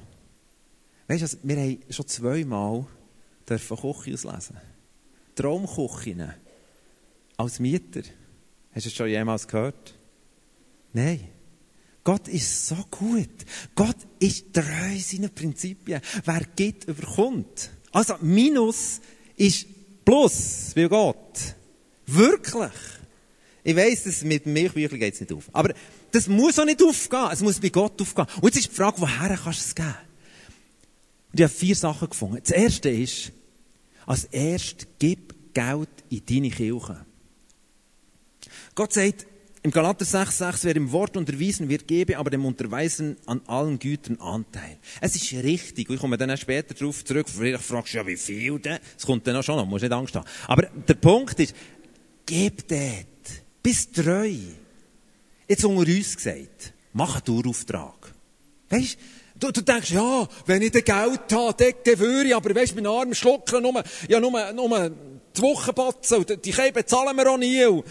Weißt 1.09 1.21
du, 1.21 1.25
also, 1.25 1.39
wir 1.43 1.57
haben 1.57 1.79
schon 1.91 2.07
zweimal 2.07 2.87
dürfen 3.49 3.77
Küche 3.77 4.15
auslesen. 4.15 4.57
Traumküchen. 5.35 6.33
Als 7.37 7.61
Mieter. 7.61 8.03
Hast 8.73 8.87
du 8.87 8.89
es 8.89 8.95
schon 8.95 9.09
jemals 9.09 9.47
gehört? 9.47 9.95
Nein. 10.93 11.29
Gott 12.03 12.29
ist 12.29 12.67
so 12.67 12.77
gut. 12.91 13.45
Gott 13.75 13.97
ist 14.21 14.53
treu 14.53 14.99
seinen 14.99 15.31
Prinzipien. 15.35 16.01
Wer 16.25 16.43
gibt, 16.55 16.85
überkommt. 16.85 17.71
Also, 17.93 18.15
Minus 18.21 19.01
ist 19.37 19.67
Plus, 20.05 20.71
wie 20.77 20.89
Gott. 20.89 21.56
Wirklich. 22.07 22.73
Ich 23.65 23.75
weiss, 23.75 24.05
dass 24.05 24.23
mit 24.23 24.47
Milchbüchern 24.47 25.01
geht 25.01 25.15
es 25.15 25.21
nicht 25.21 25.33
auf. 25.33 25.45
Aber 25.53 25.75
das 26.13 26.29
muss 26.29 26.59
auch 26.59 26.65
nicht 26.65 26.83
aufgehen. 26.83 27.29
Es 27.33 27.41
muss 27.41 27.59
bei 27.59 27.69
Gott 27.69 28.01
aufgehen. 28.01 28.27
Und 28.41 28.45
jetzt 28.55 28.59
ist 28.59 28.71
die 28.71 28.77
Frage, 28.77 29.01
woher 29.01 29.37
kannst 29.37 29.61
du 29.61 29.65
es 29.65 29.75
geben? 29.75 29.95
Und 31.33 31.41
ich 31.41 31.43
habe 31.43 31.53
vier 31.53 31.75
Sachen 31.75 32.09
gefunden. 32.09 32.39
Das 32.41 32.53
erste 32.53 32.89
ist, 32.91 33.33
als 34.07 34.25
erstes 34.25 34.87
gib 34.99 35.35
Geld 35.53 35.89
in 36.11 36.23
deine 36.25 36.51
Kirche. 36.51 37.05
Gott 38.75 38.93
sagt, 38.93 39.27
im 39.67 39.73
Galater 39.73 40.05
6,6, 40.05 40.63
wer 40.63 40.77
im 40.77 40.93
Wort 40.93 41.17
unterwiesen 41.17 41.69
wird, 41.69 41.89
gebe 41.89 42.19
aber 42.19 42.31
dem 42.31 42.45
Unterweisen 42.45 43.17
an 43.27 43.41
allen 43.49 43.81
Gütern 43.81 44.21
Anteil. 44.21 44.79
Es 45.01 45.17
ist 45.17 45.33
richtig, 45.33 45.91
ich 45.91 45.99
komme 45.99 46.17
dann 46.17 46.37
später 46.37 46.73
darauf 46.73 47.05
zurück, 47.05 47.27
vielleicht 47.29 47.65
fragst 47.65 47.95
du 47.95 47.99
ja, 47.99 48.07
wie 48.07 48.17
viel 48.17 48.61
denn? 48.61 48.79
Es 48.97 49.05
kommt 49.05 49.27
dann 49.27 49.35
auch 49.35 49.43
schon 49.43 49.57
noch, 49.57 49.67
musst 49.67 49.83
nicht 49.83 49.93
Angst 49.93 50.15
haben. 50.15 50.25
Aber 50.47 50.69
der 50.69 50.95
Punkt 50.95 51.41
ist, 51.41 51.53
Gib 52.27 52.67
dort. 52.69 53.07
Bist 53.63 53.95
treu. 53.95 54.35
Jetzt 55.49 55.65
unter 55.65 55.91
uns 55.91 56.17
gesagt. 56.17 56.73
Mach 56.93 57.15
einen 57.15 57.25
Dauerauftrag. 57.25 58.13
Weisst, 58.69 58.99
du, 59.39 59.53
du 59.53 59.61
denkst, 59.63 59.93
ja, 59.93 60.29
wenn 60.47 60.63
ich 60.63 60.73
den 60.73 60.85
Geld 60.85 61.33
habe, 61.33 61.75
dann 61.85 61.99
würde 61.99 62.29
ich, 62.29 62.35
aber 62.35 62.55
weisst, 62.55 62.75
mein 62.75 62.87
Arm 62.87 63.15
schlucken 63.15 63.63
nur, 63.63 63.83
ja, 64.09 64.19
nur, 64.19 64.53
nur 64.53 64.91
die 64.91 65.43
Wochenbatzen, 65.43 66.19
und 66.19 66.45
die 66.45 66.51
Käbe 66.51 66.85
zahlen 66.85 67.17
wir 67.17 67.31
auch 67.31 67.39
nie. 67.39 67.83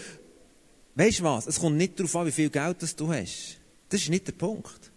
Weisst 0.94 1.22
was? 1.22 1.46
Es 1.46 1.58
kommt 1.58 1.76
nicht 1.76 1.98
darauf 1.98 2.16
an, 2.16 2.26
wie 2.26 2.32
viel 2.32 2.50
Geld 2.50 2.82
das 2.82 2.94
du 2.94 3.10
hast. 3.12 3.56
Das 3.88 4.02
ist 4.02 4.10
nicht 4.10 4.26
der 4.26 4.32
Punkt. 4.32 4.90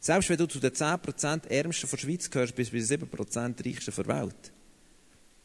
Selbst 0.00 0.28
wenn 0.28 0.36
du 0.36 0.46
zu 0.46 0.58
den 0.58 0.70
10% 0.70 1.48
Ärmsten 1.48 1.88
der 1.90 1.96
Schweiz 1.96 2.30
gehörst, 2.30 2.54
bist 2.54 2.72
du 2.72 2.76
bei 2.76 2.84
den 2.84 3.08
7% 3.08 3.66
Reichsten 3.66 3.94
der 3.96 4.06
Welt. 4.06 4.52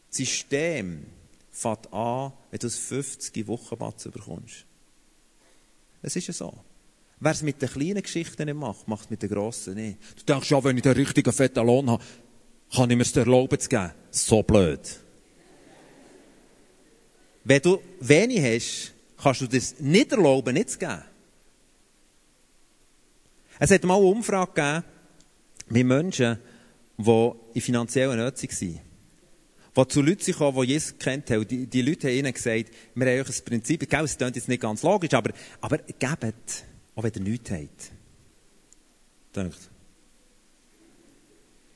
Das 0.09 0.17
System, 0.17 1.05
fängt 1.51 1.91
an, 1.93 2.33
wenn 2.51 2.59
du 2.59 2.67
ein 2.67 2.71
50 2.71 3.47
Wochenbatzen 3.47 4.11
bekommst. 4.11 4.65
Es 6.01 6.15
ist 6.15 6.27
ja 6.27 6.33
so. 6.33 6.53
Wer 7.19 7.31
es 7.31 7.41
mit 7.41 7.61
den 7.61 7.69
kleinen 7.69 8.01
Geschichten 8.01 8.45
nicht 8.45 8.55
macht, 8.55 8.87
macht 8.87 9.05
es 9.05 9.09
mit 9.09 9.21
den 9.21 9.29
grossen 9.29 9.75
nicht. 9.75 9.97
Du 10.17 10.23
denkst, 10.23 10.49
ja, 10.49 10.63
wenn 10.63 10.77
ich 10.77 10.83
den 10.83 10.93
richtigen 10.93 11.33
fetten 11.33 11.65
Lohn 11.65 11.89
habe, 11.89 12.03
kann 12.73 12.89
ich 12.89 12.95
mir 12.95 13.03
es 13.03 13.15
erlauben 13.15 13.59
zu 13.59 13.67
geben. 13.67 13.91
So 14.11 14.41
blöd. 14.41 14.79
Wenn 17.43 17.61
du 17.61 17.81
wenig 17.99 18.39
hast, 18.39 18.93
kannst 19.21 19.41
du 19.41 19.47
das 19.47 19.79
nicht 19.79 20.11
erlauben, 20.11 20.53
nicht 20.53 20.69
zu 20.69 20.79
geben. 20.79 21.03
Es 23.59 23.71
hat 23.71 23.83
mal 23.83 23.95
eine 23.95 24.05
Umfrage 24.05 24.51
gegeben 24.53 24.83
mit 25.67 25.85
Menschen, 25.85 26.39
die 26.97 27.31
in 27.53 27.61
finanzieller 27.61 28.15
Nöte 28.15 28.47
waren 28.47 28.88
die 29.75 29.87
zu 29.87 30.01
Leuten 30.01 30.33
kamen, 30.33 30.61
die 30.61 30.71
Jesus 30.73 30.97
kennt 30.97 31.29
haben. 31.29 31.47
Die, 31.47 31.67
die 31.67 31.81
Leute 31.81 32.07
haben 32.07 32.15
ihnen 32.15 32.33
gesagt, 32.33 32.71
wir 32.95 33.07
haben 33.07 33.21
euch 33.21 33.29
ein 33.29 33.45
Prinzip, 33.45 33.89
gell, 33.89 34.03
es 34.03 34.17
klingt 34.17 34.35
jetzt 34.35 34.47
nicht 34.47 34.61
ganz 34.61 34.83
logisch, 34.83 35.13
aber, 35.13 35.31
aber 35.61 35.77
gebt 35.77 36.65
Auch 36.95 37.03
wenn 37.03 37.13
ihr 37.13 37.21
nichts 37.21 37.51
habt. 37.51 37.91
Denkt. 39.35 39.69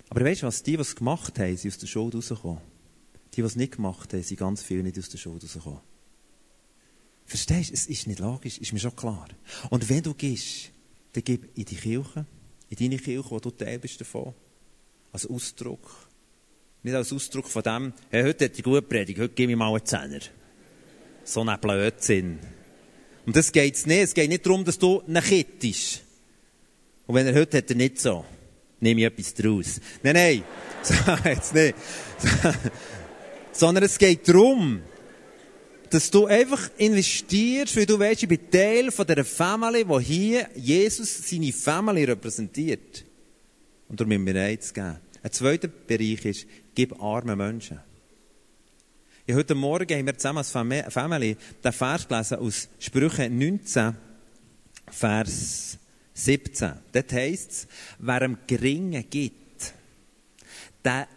Aber 0.10 0.26
weißt 0.26 0.44
du 0.44 0.48
was? 0.48 0.64
Die, 0.64 0.76
die 0.76 0.82
es 0.82 0.96
gemacht 0.96 1.40
haben, 1.40 1.58
sind 1.58 1.72
aus 1.72 1.80
der 1.80 1.88
Schuld 1.88 2.16
rausgekommen. 2.16 2.62
Die, 3.34 3.42
die 3.42 3.48
es 3.48 3.56
nicht 3.56 3.76
gemacht 3.76 4.14
haben, 4.14 4.24
sind 4.24 4.40
ganz 4.40 4.62
viel 4.62 4.84
nicht 4.84 4.98
aus 5.00 5.10
der 5.10 5.18
Schuld 5.18 5.44
rausgekommen. 5.44 5.80
Verstehst 7.26 7.70
du? 7.70 7.74
Es 7.74 7.88
ist 7.88 8.08
nicht 8.08 8.20
logisch, 8.20 8.58
ist 8.58 8.74
mir 8.74 8.80
schon 8.80 8.96
klar. 8.96 9.28
Und 9.70 9.90
wenn 9.90 10.04
du 10.04 10.14
gehst, 10.14 10.72
dann 11.14 11.24
gib 11.24 11.58
in 11.58 11.66
die 11.66 11.76
Kirche, 11.76 12.26
in 12.70 12.78
deine 12.78 12.98
Kirche, 12.98 13.32
wo 13.32 13.40
du 13.40 13.52
Teil 13.52 13.80
bist 13.80 14.02
davon, 14.02 14.34
als 15.12 15.26
Ausdruck. 15.26 16.10
Nicht 16.84 16.96
als 16.96 17.14
Ausdruck 17.14 17.48
von 17.48 17.64
dem, 17.64 17.94
hey, 18.12 18.24
heute 18.24 18.46
hat 18.46 18.58
die 18.58 18.62
gute 18.62 18.82
Predigt, 18.82 19.18
heute 19.18 19.34
gib 19.34 19.48
mir 19.48 19.56
mal 19.56 19.70
einen 19.70 19.86
Zehner. 19.86 20.20
So 21.24 21.42
ein 21.42 21.60
Blödsinn. 21.62 22.40
Und 23.26 23.38
das 23.38 23.54
geht's 23.54 23.86
nicht. 23.86 24.04
Es 24.04 24.14
geht 24.14 24.28
nicht 24.28 24.46
darum, 24.46 24.66
dass 24.66 24.78
du 24.78 25.02
ihn 25.08 25.18
kittest. 25.22 26.02
Und 27.08 27.16
wenn 27.16 27.26
er 27.26 27.36
heute 27.36 27.60
hat 27.60 27.70
er 27.70 27.78
nicht 27.78 28.02
so, 28.02 28.26
nehme 28.82 29.00
ich 29.00 29.08
etwas 29.08 29.34
draus. 29.34 29.80
Nein, 30.04 30.14
nein. 30.14 30.44
So, 30.84 30.96
jetzt 31.24 31.54
nicht. 31.54 31.76
Sondern 33.54 33.86
es 33.86 33.98
geht 33.98 34.28
darum, 34.28 34.82
dass 35.90 36.12
du 36.12 36.26
einfach 36.26 36.70
investierst, 36.78 37.78
weil 37.78 37.86
du 37.86 37.98
weißt, 37.98 38.24
ich 38.24 38.28
bin 38.28 38.52
Teil 38.52 38.92
von 38.92 39.08
dieser 39.08 39.24
Family, 39.24 39.88
wo 39.88 40.02
hier 40.02 40.50
Jesus 40.54 41.30
seine 41.30 41.54
Family 41.54 42.04
repräsentiert. 42.04 43.06
Und 43.88 43.98
darum 43.98 44.10
müssen 44.10 44.26
wir 44.26 44.44
eins 44.44 44.74
geben. 44.74 44.98
Ein 45.24 45.32
zweiter 45.32 45.70
Bereich 45.70 46.26
ist, 46.26 46.48
gib 46.76 47.02
armen 47.02 47.38
Menschen. 47.38 47.80
Ja, 49.26 49.36
heute 49.36 49.56
Morgen 49.56 49.98
haben 49.98 50.06
wir 50.06 50.18
zusammen 50.18 50.40
als 50.40 50.52
Family 50.52 51.38
den 51.64 51.72
Vers 51.72 52.06
gelesen 52.10 52.40
aus 52.40 52.68
Sprüche 52.78 53.30
19, 53.30 53.96
Vers 54.92 55.78
17. 56.14 56.74
Dort 56.92 57.14
heisst 57.14 57.52
es, 57.52 57.68
wer 58.00 58.22
einem 58.22 58.38
Geringen 58.46 59.10
gibt, 59.10 59.74
der 60.84 61.08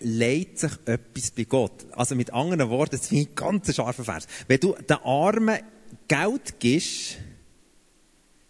leidet 0.00 0.58
sich 0.58 0.72
etwas 0.84 1.30
bei 1.30 1.44
Gott. 1.44 1.86
Also 1.92 2.14
mit 2.14 2.30
anderen 2.34 2.68
Worten, 2.68 2.96
das 2.96 3.10
ich 3.10 3.26
ein 3.26 3.34
ganz 3.34 3.74
scharfer 3.74 4.04
Vers. 4.04 4.26
Wenn 4.46 4.60
du 4.60 4.74
den 4.74 4.98
Armen 4.98 5.60
Geld 6.06 6.60
gibst, 6.60 7.16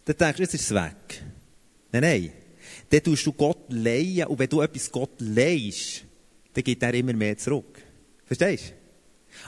dann 0.05 0.17
denkst 0.17 0.37
du, 0.37 0.43
jetzt 0.43 0.55
ist 0.55 0.63
es 0.63 0.75
weg. 0.75 1.23
Nein, 1.93 2.03
nein. 2.03 2.33
Dann 2.91 3.03
tust 3.03 3.27
du 3.27 3.33
Gott 3.33 3.59
leihen 3.69 4.27
und 4.27 4.39
wenn 4.39 4.49
du 4.49 4.61
etwas 4.61 4.91
Gott 4.91 5.21
leihst, 5.21 6.05
dann 6.55 6.65
gibt 6.65 6.83
er 6.83 6.95
immer 6.95 7.13
mehr 7.13 7.37
zurück. 7.37 7.83
Verstehst 8.25 8.71
du? 8.71 8.87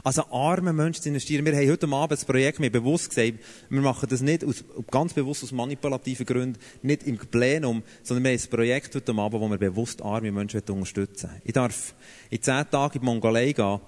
Also 0.05 0.23
arme 0.31 0.73
Menschen 0.73 1.03
zu 1.03 1.09
investieren. 1.09 1.45
Wir 1.45 1.57
haben 1.57 1.71
heute 1.71 1.89
Abend 1.89 2.13
das 2.13 2.25
Projekt 2.25 2.61
mir 2.61 2.71
bewusst 2.71 3.09
gesagt, 3.09 3.39
wir 3.69 3.81
machen 3.81 4.09
das 4.09 4.21
nicht 4.21 4.45
aus, 4.45 4.65
ganz 4.91 5.13
bewusst 5.13 5.45
aus 5.45 5.53
manipulativen 5.53 6.27
Gründen, 6.27 6.59
nicht 6.83 7.05
im 7.05 7.17
Plenum, 7.17 7.83
sondern 8.03 8.25
wir 8.25 8.33
haben 8.33 8.41
ein 8.43 8.51
Projekt 8.51 8.95
heute 8.95 9.13
Abend, 9.15 9.41
wo 9.41 9.49
wir 9.49 9.59
bewusst 9.59 10.03
arme 10.03 10.31
Menschen 10.31 10.61
unterstützen 10.69 11.31
Ich 11.45 11.53
darf 11.53 11.95
in 12.31 12.43
zehn 12.43 12.71
Tagen 12.71 12.95
in 12.95 13.01
die 13.01 13.07
Mongolei 13.07 13.53
gehen, 13.53 13.81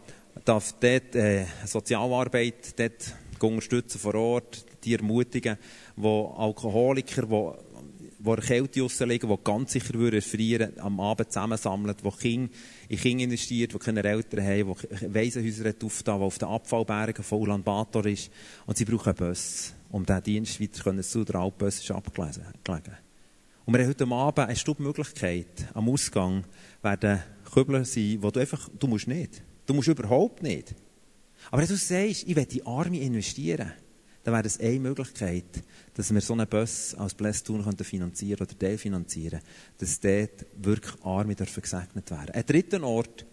darf 0.44 0.74
dort 0.80 1.14
äh, 1.14 1.44
Sozialarbeit 1.66 2.78
dort 2.78 3.14
unterstützen 3.42 3.98
vor 3.98 4.14
Ort, 4.14 4.64
die 4.84 4.94
ermutigen, 4.94 5.56
wo 5.96 6.34
Alkoholiker, 6.36 7.56
wo 8.22 8.36
wo 8.36 8.42
Kälte 8.42 8.80
liegen, 9.06 9.28
die 9.28 9.36
ganz 9.42 9.72
sicher 9.72 10.12
erfrieren 10.12 10.78
am 10.78 11.00
Abend 11.00 11.32
zusammensammeln, 11.32 11.96
die 12.02 12.10
Kinder 12.10 12.52
in 12.88 12.98
Kinder 12.98 13.24
investiert, 13.24 13.72
die 13.72 13.78
keine 13.78 14.04
Eltern 14.04 14.44
haben, 14.44 14.74
die 15.00 15.14
Waisenhäuser 15.14 15.72
aufgetan, 15.82 16.18
die 16.18 16.24
auf 16.24 16.38
den 16.38 16.48
Abfallbergen 16.48 17.24
von 17.24 17.40
Ulaanbaatar 17.40 18.06
ist. 18.06 18.30
Und 18.66 18.76
sie 18.76 18.84
brauchen 18.84 19.14
Bus, 19.14 19.72
um 19.90 20.04
diesen 20.04 20.22
Dienst 20.22 20.60
weiter 20.60 21.02
zu 21.02 21.24
Der 21.24 21.36
Altbus 21.36 21.78
ist 21.78 21.90
abgelegen. 21.90 22.44
Und 23.64 23.74
wir 23.74 23.80
haben 23.80 23.88
heute 23.88 24.06
Abend 24.06 24.48
eine 24.48 24.56
Stubmöglichkeit. 24.56 25.68
Am 25.74 25.88
Ausgang 25.88 26.44
werden 26.82 27.22
Kübel 27.52 27.84
sein, 27.84 28.18
wo 28.20 28.30
du 28.30 28.40
einfach, 28.40 28.68
du 28.78 28.86
musst 28.86 29.08
nicht. 29.08 29.42
Du 29.66 29.74
musst 29.74 29.88
überhaupt 29.88 30.42
nicht. 30.42 30.74
Aber 31.50 31.62
wenn 31.62 31.68
du 31.68 31.76
sagst, 31.76 32.24
ich 32.26 32.36
will 32.36 32.46
die 32.46 32.66
Arme 32.66 33.00
investieren, 33.00 33.72
dann 34.22 34.34
wäre 34.34 34.42
das 34.42 34.60
eine 34.60 34.80
Möglichkeit, 34.80 35.62
dass 35.94 36.12
wir 36.12 36.20
so 36.20 36.34
einen 36.34 36.46
Bus 36.46 36.94
als 36.94 37.14
Blästun 37.14 37.64
finanzieren 37.78 38.40
oder 38.40 38.54
definanzieren, 38.54 39.40
dass 39.78 40.00
dort 40.00 40.46
wirklich 40.56 40.94
Arme 41.02 41.34
dürfen 41.34 41.62
gesegnet 41.62 42.10
werden. 42.10 42.34
Ein 42.34 42.46
dritter 42.46 42.82
Ort, 42.82 43.24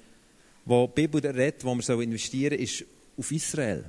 wo 0.65 0.87
die 0.87 1.07
Bibel 1.07 1.25
redet, 1.25 1.63
wo 1.65 1.75
wir 1.75 2.01
investieren 2.01 2.57
ist 2.57 2.85
auf 3.17 3.31
Israel. 3.31 3.83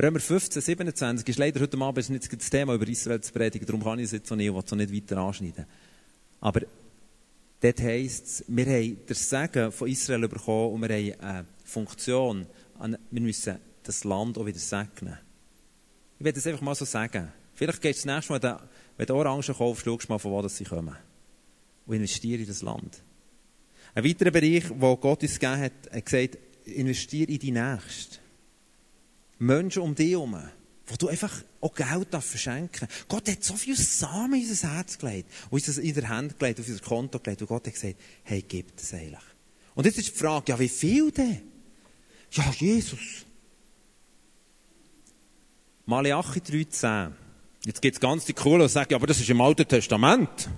Römer 0.00 0.20
15, 0.20 0.62
27 0.62 1.28
ist 1.28 1.38
leider 1.38 1.60
heute 1.60 1.78
Abend 1.78 2.08
nicht 2.08 2.32
das 2.32 2.50
Thema 2.50 2.74
über 2.74 2.88
Israel 2.88 3.20
zu 3.20 3.32
predigen, 3.32 3.66
darum 3.66 3.84
kann 3.84 3.98
ich 3.98 4.06
es 4.06 4.12
jetzt 4.12 4.28
so 4.28 4.34
nicht, 4.34 4.52
es 4.52 4.72
nicht 4.72 4.94
weiter 4.94 5.18
anschneiden. 5.18 5.66
Aber 6.40 6.62
dort 7.60 7.80
heisst 7.80 8.26
es, 8.26 8.44
wir 8.48 8.66
haben 8.66 8.96
das 9.06 9.28
Segen 9.28 9.70
von 9.70 9.88
Israel 9.88 10.26
bekommen 10.26 10.74
und 10.74 10.88
wir 10.88 10.96
haben 10.96 11.20
eine 11.20 11.46
Funktion, 11.64 12.46
wir 13.10 13.20
müssen 13.20 13.58
das 13.82 14.04
Land 14.04 14.38
auch 14.38 14.46
wieder 14.46 14.58
segnen. 14.58 15.18
Ich 16.20 16.24
werde 16.24 16.36
das 16.36 16.46
einfach 16.46 16.60
mal 16.60 16.74
so 16.74 16.84
sagen. 16.84 17.32
Vielleicht 17.54 17.80
geht 17.80 17.96
es 17.96 18.02
das 18.02 18.14
nächste 18.14 18.32
Mal, 18.34 18.60
wenn 18.98 19.06
du 19.06 19.14
Orangen 19.14 19.42
kaufst, 19.42 19.86
schaust 19.86 20.04
du 20.04 20.12
mal, 20.12 20.18
von 20.18 20.30
wo 20.30 20.46
sie 20.48 20.64
kommen. 20.64 20.94
Und 21.86 21.96
investiere 21.96 22.42
in 22.42 22.46
das 22.46 22.60
Land. 22.60 23.02
Ein 23.94 24.04
weiterer 24.04 24.30
Bereich, 24.30 24.64
wo 24.68 24.98
Gott 24.98 25.22
uns 25.22 25.38
gegeben 25.38 25.62
hat, 25.62 25.72
hat 25.90 26.04
gesagt, 26.04 26.36
investiere 26.66 27.30
in 27.30 27.38
die 27.38 27.52
Nächste. 27.52 28.18
Menschen 29.38 29.80
um 29.80 29.94
dich 29.94 30.10
herum, 30.10 30.36
wo 30.88 30.96
du 30.96 31.08
einfach 31.08 31.42
auch 31.62 31.74
Geld 31.74 32.08
verschenken 32.10 32.86
darfst. 32.86 33.08
Gott 33.08 33.26
hat 33.26 33.42
so 33.42 33.56
viel 33.56 33.76
Samen 33.76 34.42
in 34.42 34.46
unser 34.46 34.74
Herz 34.74 34.98
gelegt, 34.98 35.30
uns 35.48 35.78
in 35.78 35.94
der 35.94 36.06
Hand 36.10 36.38
gelegt, 36.38 36.60
auf 36.60 36.68
unser 36.68 36.84
Konto 36.84 37.18
gelegt. 37.18 37.40
Und 37.40 37.48
Gott 37.48 37.66
hat 37.66 37.72
gesagt, 37.72 37.96
hey, 38.24 38.44
gib 38.46 38.76
das 38.76 38.92
eigentlich. 38.92 39.24
Und 39.74 39.86
jetzt 39.86 39.96
ist 39.96 40.08
die 40.08 40.18
Frage, 40.18 40.52
ja, 40.52 40.58
wie 40.58 40.68
viel 40.68 41.10
denn? 41.12 41.40
Ja, 42.32 42.52
Jesus. 42.58 43.24
Malachi 45.90 46.38
3,10. 46.38 47.10
Jetzt 47.66 47.82
gibt 47.82 47.96
es 47.96 48.00
ganz 48.00 48.24
die 48.24 48.32
Coolen, 48.32 48.62
die 48.62 48.68
sagen, 48.68 48.94
aber 48.94 49.08
das 49.08 49.18
ist 49.18 49.28
im 49.28 49.40
Alten 49.40 49.66
Testament. 49.66 50.48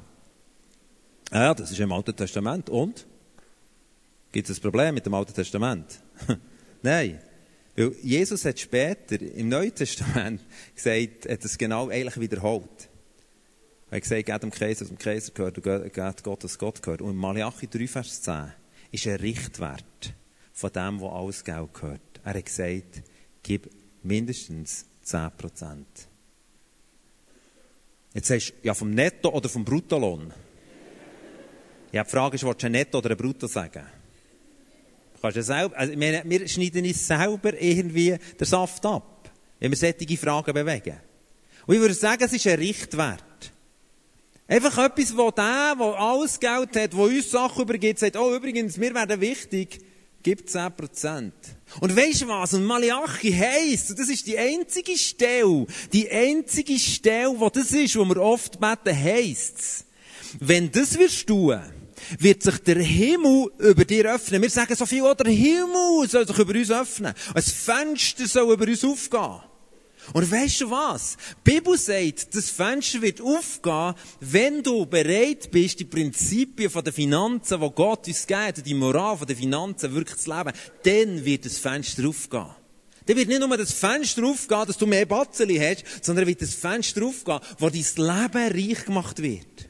Ja, 1.32 1.54
das 1.54 1.70
ist 1.70 1.80
im 1.80 1.90
Alten 1.90 2.14
Testament. 2.14 2.68
Und? 2.68 3.06
Gibt 4.30 4.50
es 4.50 4.58
ein 4.58 4.60
Problem 4.60 4.94
mit 4.94 5.06
dem 5.06 5.14
Alten 5.14 5.32
Testament? 5.32 5.86
Nein. 6.82 7.18
Weil 7.74 7.94
Jesus 8.02 8.44
hat 8.44 8.60
später 8.60 9.22
im 9.22 9.48
Neuen 9.48 9.74
Testament 9.74 10.42
gesagt, 10.74 11.26
hat 11.26 11.42
es 11.42 11.56
genau 11.56 11.88
eigentlich 11.88 12.20
wiederholt. 12.20 12.90
Er 13.90 13.96
hat 13.96 14.02
gesagt, 14.02 14.26
geht 14.26 14.42
dem 14.42 14.50
Kaiser, 14.50 14.82
was 14.82 14.88
dem 14.88 14.98
Kaiser 14.98 15.32
gehört, 15.32 15.56
und 15.56 15.94
geht 15.94 16.22
Gott, 16.24 16.44
was 16.44 16.58
Gott 16.58 16.82
gehört. 16.82 17.00
Und 17.00 17.12
in 17.12 17.16
Malachi 17.16 17.68
3, 17.68 17.88
Vers 17.88 18.20
10 18.20 18.52
ist 18.90 19.06
ein 19.06 19.16
Richtwert 19.16 20.12
von 20.52 20.70
dem, 20.70 21.00
wo 21.00 21.08
alles 21.08 21.42
Geld 21.42 21.72
gehört. 21.72 22.02
Er 22.22 22.34
hat 22.34 22.44
gesagt, 22.44 23.02
gib 23.42 23.70
mindestens 24.02 24.91
10 25.02 25.30
Prozent. 25.36 25.86
Jetzt 28.14 28.28
sagst 28.28 28.50
du, 28.50 28.54
ja, 28.62 28.74
vom 28.74 28.90
Netto 28.90 29.30
oder 29.30 29.48
vom 29.48 29.64
Bruttolohn? 29.64 30.32
Ja, 31.92 32.04
die 32.04 32.10
Frage 32.10 32.36
ist, 32.36 32.44
willst 32.44 32.62
du 32.62 32.66
ein 32.66 32.72
Netto 32.72 32.98
oder 32.98 33.10
ein 33.10 33.16
Brutto 33.16 33.46
sagen? 33.46 33.84
Du 35.14 35.20
kannst 35.20 35.36
ja 35.36 35.42
selber, 35.42 35.76
also, 35.76 35.98
wir, 35.98 36.22
wir 36.24 36.48
schneiden 36.48 36.84
uns 36.84 37.06
selber 37.06 37.60
irgendwie 37.60 38.16
den 38.38 38.46
Saft 38.46 38.84
ab, 38.86 39.30
wenn 39.60 39.70
wir 39.70 39.76
solche 39.76 40.16
Fragen 40.16 40.52
bewegen. 40.52 40.96
Und 41.66 41.74
ich 41.74 41.80
würde 41.80 41.94
sagen, 41.94 42.22
es 42.24 42.32
ist 42.32 42.46
ein 42.46 42.58
Richtwert. 42.58 43.52
Einfach 44.48 44.84
etwas, 44.84 45.16
wo 45.16 45.30
der, 45.30 45.74
der 45.78 45.98
alles 45.98 46.38
Geld 46.38 46.76
hat, 46.76 46.96
wo 46.96 47.04
uns 47.04 47.30
Sachen 47.30 47.62
übergibt, 47.62 48.00
sagt, 48.00 48.16
oh, 48.16 48.34
übrigens, 48.34 48.78
wir 48.80 48.94
werden 48.94 49.20
wichtig, 49.20 49.80
gibt 50.22 50.48
10%. 50.48 51.32
Und 51.80 51.96
weisst 51.96 52.22
du 52.22 52.28
was? 52.28 52.54
Und 52.54 52.64
Malachi 52.64 53.32
heisst, 53.32 53.90
und 53.90 53.98
das 53.98 54.08
ist 54.08 54.26
die 54.26 54.38
einzige 54.38 54.96
Stelle, 54.96 55.66
die 55.92 56.11
einzige 56.11 56.79
Stelle, 56.79 57.38
wo 57.38 57.48
das 57.48 57.73
ist, 57.73 57.96
wo 57.96 58.04
wir 58.04 58.18
oft 58.18 58.60
beten, 58.60 58.96
heisst 58.96 59.87
wenn 60.40 60.70
das 60.70 60.98
wirst 60.98 61.27
tun, 61.27 61.60
wird 62.18 62.42
sich 62.42 62.58
der 62.58 62.83
Himmel 62.83 63.50
über 63.58 63.85
dir 63.85 64.14
öffnen. 64.14 64.42
Wir 64.42 64.50
sagen 64.50 64.75
so 64.75 64.87
viel, 64.87 65.02
oh, 65.02 65.14
der 65.14 65.33
Himmel 65.33 66.08
soll 66.08 66.27
sich 66.27 66.38
über 66.38 66.54
uns 66.54 66.70
öffnen. 66.70 67.14
Ein 67.35 67.42
Fenster 67.42 68.27
soll 68.27 68.52
über 68.52 68.66
uns 68.66 68.85
aufgehen. 68.85 69.40
Und 70.13 70.31
weißt 70.31 70.63
du 70.63 70.71
was? 70.71 71.17
Die 71.46 71.53
Bibel 71.53 71.79
sagt, 71.79 72.35
das 72.35 72.50
Fenster 72.50 73.00
wird 73.03 73.21
aufgehen, 73.21 73.94
wenn 74.21 74.63
du 74.63 74.85
bereit 74.85 75.50
bist, 75.50 75.81
die 75.81 75.85
Prinzipien 75.85 76.71
von 76.71 76.85
der 76.85 76.92
Finanzen, 76.92 77.61
die 77.61 77.71
Gott 77.71 78.09
uns 78.09 78.27
gibt, 78.27 78.67
die 78.67 78.75
Moral 78.75 79.17
von 79.17 79.27
der 79.27 79.37
Finanzen 79.37 79.94
wirklich 79.94 80.19
zu 80.19 80.35
leben, 80.35 80.53
dann 80.83 81.25
wird 81.25 81.44
das 81.44 81.59
Fenster 81.59 82.09
aufgehen. 82.09 82.50
Dann 83.07 83.17
wird 83.17 83.29
nicht 83.29 83.40
nur 83.40 83.57
das 83.57 83.73
Fenster 83.73 84.25
aufgehen, 84.25 84.65
dass 84.67 84.79
du 84.79 84.87
mehr 84.87 85.07
Batzeli 85.07 85.57
hast, 85.59 86.05
sondern 86.05 86.27
wird 86.27 86.42
das 86.42 86.55
Fenster 86.55 87.05
aufgehen, 87.05 87.40
wo 87.59 87.69
dein 87.69 87.83
Leben 87.83 88.71
reich 88.71 88.85
gemacht 88.85 89.23
wird. 89.23 89.69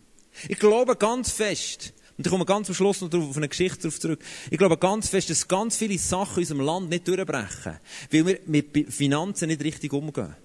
Ich 0.48 0.58
glaube 0.58 0.96
ganz 0.96 1.30
fest, 1.30 1.92
und 2.18 2.26
ich 2.26 2.30
komme 2.30 2.44
ganz 2.44 2.68
am 2.68 2.74
Schluss 2.74 3.00
noch 3.00 3.12
auf 3.12 3.36
eine 3.36 3.48
Geschichte 3.48 3.90
zurück. 3.90 4.20
Ich 4.50 4.58
glaube 4.58 4.76
ganz 4.76 5.08
fest, 5.08 5.30
dass 5.30 5.48
ganz 5.48 5.76
viele 5.76 5.98
Sachen 5.98 6.36
in 6.36 6.40
unserem 6.40 6.60
Land 6.60 6.90
nicht 6.90 7.08
durchbrechen. 7.08 7.78
Weil 8.10 8.26
wir 8.26 8.40
mit 8.46 8.92
Finanzen 8.92 9.48
nicht 9.48 9.64
richtig 9.64 9.92
umgehen. 9.92 10.36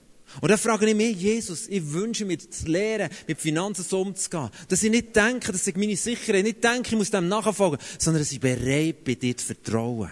Und 0.42 0.50
dann 0.50 0.58
frage 0.58 0.90
ich 0.90 0.96
mich, 0.96 1.18
Jesus, 1.18 1.68
ich 1.68 1.92
wünsche 1.92 2.26
mir 2.26 2.38
zu 2.38 2.68
lernen, 2.68 3.10
mit 3.28 3.40
Finanzen 3.40 3.84
so 3.84 4.02
umzugehen. 4.02 4.50
Dass 4.68 4.84
ich 4.84 4.92
nicht 4.92 5.16
denke, 5.16 5.52
dass 5.52 5.68
ich 5.68 5.76
meine 5.76 5.96
Sicherheit, 5.96 6.44
nicht 6.44 6.64
denke, 6.64 6.90
ich 6.90 6.96
muss 6.96 7.12
dem 7.12 7.28
nachfolgen, 7.28 7.80
sondern 7.98 8.22
dass 8.22 8.32
ich 8.32 8.40
bereit 8.40 9.04
bin, 9.04 9.20
dir 9.20 9.36
zu 9.36 9.46
vertrauen. 9.46 10.12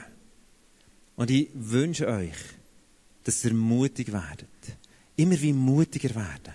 Und 1.16 1.32
ich 1.32 1.50
wünsche 1.54 2.08
euch, 2.08 2.36
dass 3.24 3.44
ihr 3.46 3.54
mutig 3.54 4.12
werdet. 4.12 4.48
Immer 5.16 5.40
wie 5.40 5.54
mutiger 5.54 6.14
werden. 6.16 6.54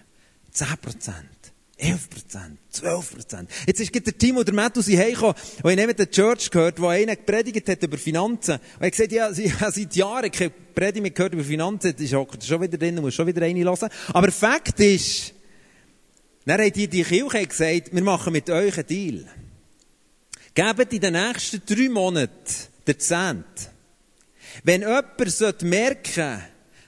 10 0.52 0.68
Prozent. 0.80 1.39
11 1.80 2.10
Prozent, 2.10 2.58
12 2.70 3.14
Prozent. 3.14 3.50
Jetzt 3.66 3.80
ist 3.80 3.94
der 3.94 4.16
Timo, 4.16 4.44
der 4.44 4.54
Matthew, 4.54 4.82
sie 4.82 4.98
heimgekommen, 4.98 5.34
und 5.62 5.70
ich 5.70 5.76
neben 5.76 5.96
der 5.96 6.10
Church 6.10 6.50
gehört, 6.50 6.80
wo 6.80 6.88
einer 6.88 7.16
gepredigt 7.16 7.68
hat 7.68 7.82
über 7.82 7.96
Finanzen. 7.96 8.54
Und 8.54 8.82
er 8.82 8.90
gesagt, 8.90 9.12
ja, 9.12 9.32
sie 9.32 9.48
seit 9.58 9.96
Jahren 9.96 10.30
keine 10.30 10.50
Predigt 10.50 11.02
mehr 11.02 11.10
gehört 11.10 11.32
über 11.32 11.44
Finanzen, 11.44 11.92
das 11.92 12.00
ist 12.00 12.46
schon 12.46 12.60
wieder 12.60 12.76
drin, 12.76 12.96
muss 12.96 13.14
schon 13.14 13.26
wieder 13.26 13.42
eine 13.42 13.64
hören. 13.64 13.88
Aber 14.12 14.30
Fakt 14.30 14.78
ist, 14.80 15.32
dann 16.44 16.60
hat 16.60 16.76
die, 16.76 16.88
die 16.88 17.02
Kirche 17.02 17.46
gesagt, 17.46 17.94
wir 17.94 18.02
machen 18.02 18.32
mit 18.32 18.50
euch 18.50 18.76
einen 18.76 18.86
Deal. 18.86 19.26
Gebt 20.54 20.92
in 20.92 21.00
den 21.00 21.12
nächsten 21.12 21.62
drei 21.64 21.88
Monaten 21.88 22.30
den 22.86 22.98
Zehnt. 22.98 23.70
Wenn 24.64 24.82
jemand 24.82 25.62
merken 25.62 26.12
sollte, 26.12 26.40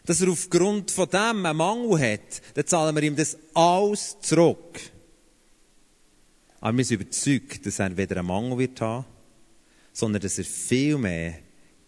dass 0.04 0.20
er 0.20 0.30
aufgrund 0.30 0.90
von 0.90 1.08
dem 1.08 1.46
einen 1.46 1.56
Mangel 1.56 2.12
hat, 2.12 2.42
dann 2.54 2.66
zahlen 2.66 2.94
wir 2.94 3.02
ihm 3.02 3.16
das 3.16 3.36
alles 3.54 4.16
zurück. 4.20 4.80
Aber 6.60 6.76
wir 6.76 6.84
sind 6.84 7.00
überzeugt, 7.00 7.66
dass 7.66 7.78
er 7.78 7.96
weder 7.96 8.18
einen 8.18 8.28
Mangel 8.28 8.58
wird 8.58 8.80
haben, 8.80 9.04
sondern 9.92 10.22
dass 10.22 10.38
er 10.38 10.44
viel 10.44 10.98
mehr 10.98 11.34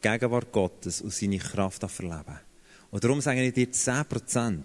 Gegenwart 0.01 0.53
Gottes 0.53 1.01
und 1.01 1.12
seine 1.12 1.39
Kraft 1.39 1.89
verleben 1.91 2.39
Und 2.91 3.03
darum 3.03 3.21
sage 3.21 3.43
ich 3.43 3.55
dir, 3.55 3.73
10% 3.73 4.62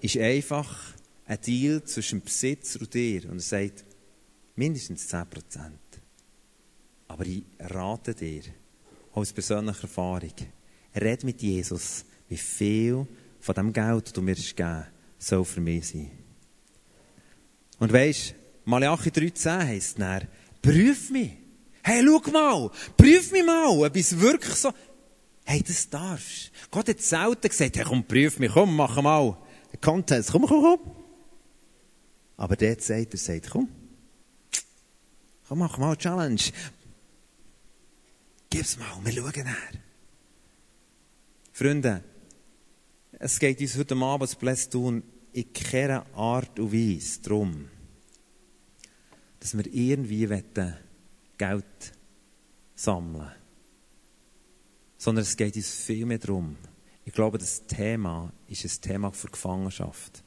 ist 0.00 0.16
einfach 0.18 0.94
ein 1.26 1.40
Deal 1.40 1.82
zwischen 1.84 2.20
Besitzer 2.20 2.80
und 2.80 2.92
dir. 2.92 3.30
Und 3.30 3.38
er 3.38 3.40
sagt, 3.40 3.84
mindestens 4.56 5.12
10%. 5.12 5.26
Aber 7.08 7.26
ich 7.26 7.44
rate 7.58 8.14
dir, 8.14 8.42
aus 9.12 9.32
persönlicher 9.32 9.82
Erfahrung, 9.82 10.34
red 10.94 11.24
mit 11.24 11.40
Jesus 11.42 12.04
wie 12.30 12.36
viel 12.36 13.06
von 13.40 13.54
dem 13.54 13.72
Geld, 13.72 14.06
das 14.06 14.12
du 14.12 14.22
mir 14.22 14.34
geben 14.34 14.86
soll 15.18 15.44
für 15.44 15.60
mich 15.60 15.88
sein. 15.88 16.10
Und 17.78 17.92
weisst, 17.92 18.34
Malachi 18.64 19.10
13 19.10 19.66
heisst 19.66 19.98
dann, 19.98 20.28
prüf 20.62 21.10
mich. 21.10 21.32
Hey, 21.82 22.04
schau 22.04 22.30
mal, 22.30 22.70
prüf 22.96 23.32
mich 23.32 23.44
mal, 23.44 23.66
ob 23.68 23.96
es 23.96 24.18
wirklich 24.18 24.54
so, 24.54 24.72
hey, 25.44 25.62
das 25.62 25.88
darfst. 25.90 26.52
Gott 26.70 26.88
hat 26.88 27.00
selten 27.00 27.48
gesagt, 27.48 27.76
hey, 27.76 27.84
komm, 27.84 28.04
prüf 28.04 28.38
mich, 28.38 28.52
komm, 28.52 28.76
mach 28.76 29.00
mal 29.02 29.36
einen 29.72 29.80
Contest, 29.80 30.30
komm, 30.30 30.46
komm, 30.46 30.62
komm. 30.62 30.96
Aber 32.36 32.54
dort 32.54 32.82
sagt 32.82 33.12
er, 33.12 33.18
sagt, 33.18 33.50
komm, 33.50 33.68
komm, 35.48 35.58
mach 35.58 35.78
mal 35.78 35.88
eine 35.88 35.98
Challenge. 35.98 36.42
Gib's 38.50 38.78
mal, 38.78 38.98
wir 39.02 39.12
schauen 39.12 39.44
nach. 39.44 39.80
Freunde, 41.52 42.04
es 43.22 43.38
geht 43.38 43.60
uns 43.60 43.76
heute 43.76 43.94
Abend 43.96 44.38
Bless 44.38 44.68
tun 44.70 45.02
in 45.34 45.52
keiner 45.52 46.06
Art 46.16 46.58
und 46.58 46.72
Weise 46.72 47.20
darum, 47.20 47.68
dass 49.38 49.54
wir 49.54 49.66
irgendwie 49.66 50.26
Geld 51.36 51.92
sammeln 52.74 53.30
Sondern 54.96 55.22
es 55.22 55.36
geht 55.36 55.54
uns 55.54 55.70
viel 55.70 56.06
mehr 56.06 56.18
darum. 56.18 56.56
Ich 57.04 57.12
glaube, 57.12 57.36
das 57.36 57.66
Thema 57.66 58.32
ist 58.48 58.64
ein 58.64 58.80
Thema 58.80 59.12
für 59.12 59.28
Gefangenschaft. 59.28 60.24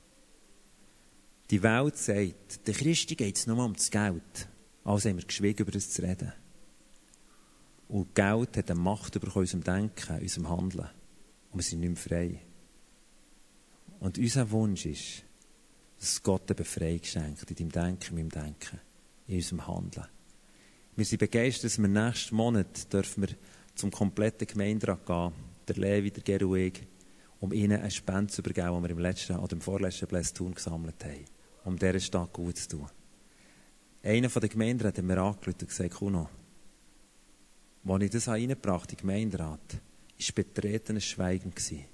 Die 1.50 1.64
Welt 1.64 1.98
sagt, 1.98 2.68
der 2.68 2.74
Christen 2.76 3.18
geht 3.18 3.38
es 3.38 3.48
nur 3.48 3.58
um 3.58 3.74
das 3.74 3.90
Geld. 3.90 4.48
Also 4.84 5.10
haben 5.10 5.18
wir 5.18 5.26
geschwiegen, 5.26 5.64
über 5.64 5.72
das 5.72 5.90
zu 5.90 6.04
reden. 6.04 6.32
Und 7.88 8.14
Geld 8.14 8.56
hat 8.56 8.70
eine 8.70 8.80
Macht 8.80 9.16
über 9.16 9.36
unserem 9.36 9.64
Denken, 9.64 10.20
unserem 10.20 10.50
Handeln. 10.50 10.90
Und 11.52 11.60
wir 11.60 11.64
sind 11.64 11.80
nicht 11.80 11.90
mehr 11.90 11.98
frei. 11.98 12.53
Und 14.04 14.18
unser 14.18 14.52
Wunsch 14.52 14.86
ist, 14.86 15.24
dass 15.98 16.22
Gott 16.22 16.50
eine 16.50 16.56
Befreiung 16.56 17.02
schenkt 17.04 17.50
in 17.50 17.56
deinem 17.56 17.72
Denken, 17.72 18.10
in 18.10 18.16
meinem 18.16 18.30
Denken, 18.30 18.82
in 19.28 19.36
unserem 19.38 19.66
Handeln. 19.66 20.08
Wir 20.98 21.06
sind 21.06 21.20
begeistert, 21.20 21.64
dass 21.64 21.80
wir 21.80 21.88
nächsten 21.88 22.36
Monat 22.36 22.92
dürfen 22.92 23.24
wir 23.24 23.30
zum 23.76 23.92
kompletten 23.92 24.46
Gemeinderat 24.46 25.06
gehen, 25.06 25.32
der 25.70 25.76
Levi, 25.78 26.12
der 26.12 26.22
Gerueg, 26.22 26.86
um 27.40 27.54
ihnen 27.54 27.80
eine 27.80 27.90
Spende 27.92 28.28
zu 28.28 28.42
übergeben, 28.42 28.76
die 28.76 28.84
wir 28.84 28.90
im 28.90 29.00
letzten 29.00 29.38
oder 29.38 29.54
im 29.54 29.62
vorletzten 29.62 30.08
Blästun 30.08 30.54
gesammelt 30.54 31.02
haben, 31.06 31.24
um 31.64 31.80
dieser 31.80 32.02
Stadt 32.02 32.34
gut 32.34 32.58
zu 32.58 32.68
tun. 32.68 32.90
Einer 34.04 34.30
von 34.30 34.42
den 34.42 34.50
Gemeinden 34.50 34.86
hat 34.86 35.02
mir 35.02 35.18
angeschaut 35.18 35.62
und 35.62 35.70
gesagt, 35.70 35.92
Kuno, 35.92 36.30
als 37.88 38.04
ich 38.04 38.10
das 38.10 38.28
in 38.28 38.50
den 38.50 38.58
Gemeinderat, 38.98 39.62
war 39.72 40.36
betretenes 40.36 41.06
Schweigen. 41.06 41.52
Gewesen 41.52 41.93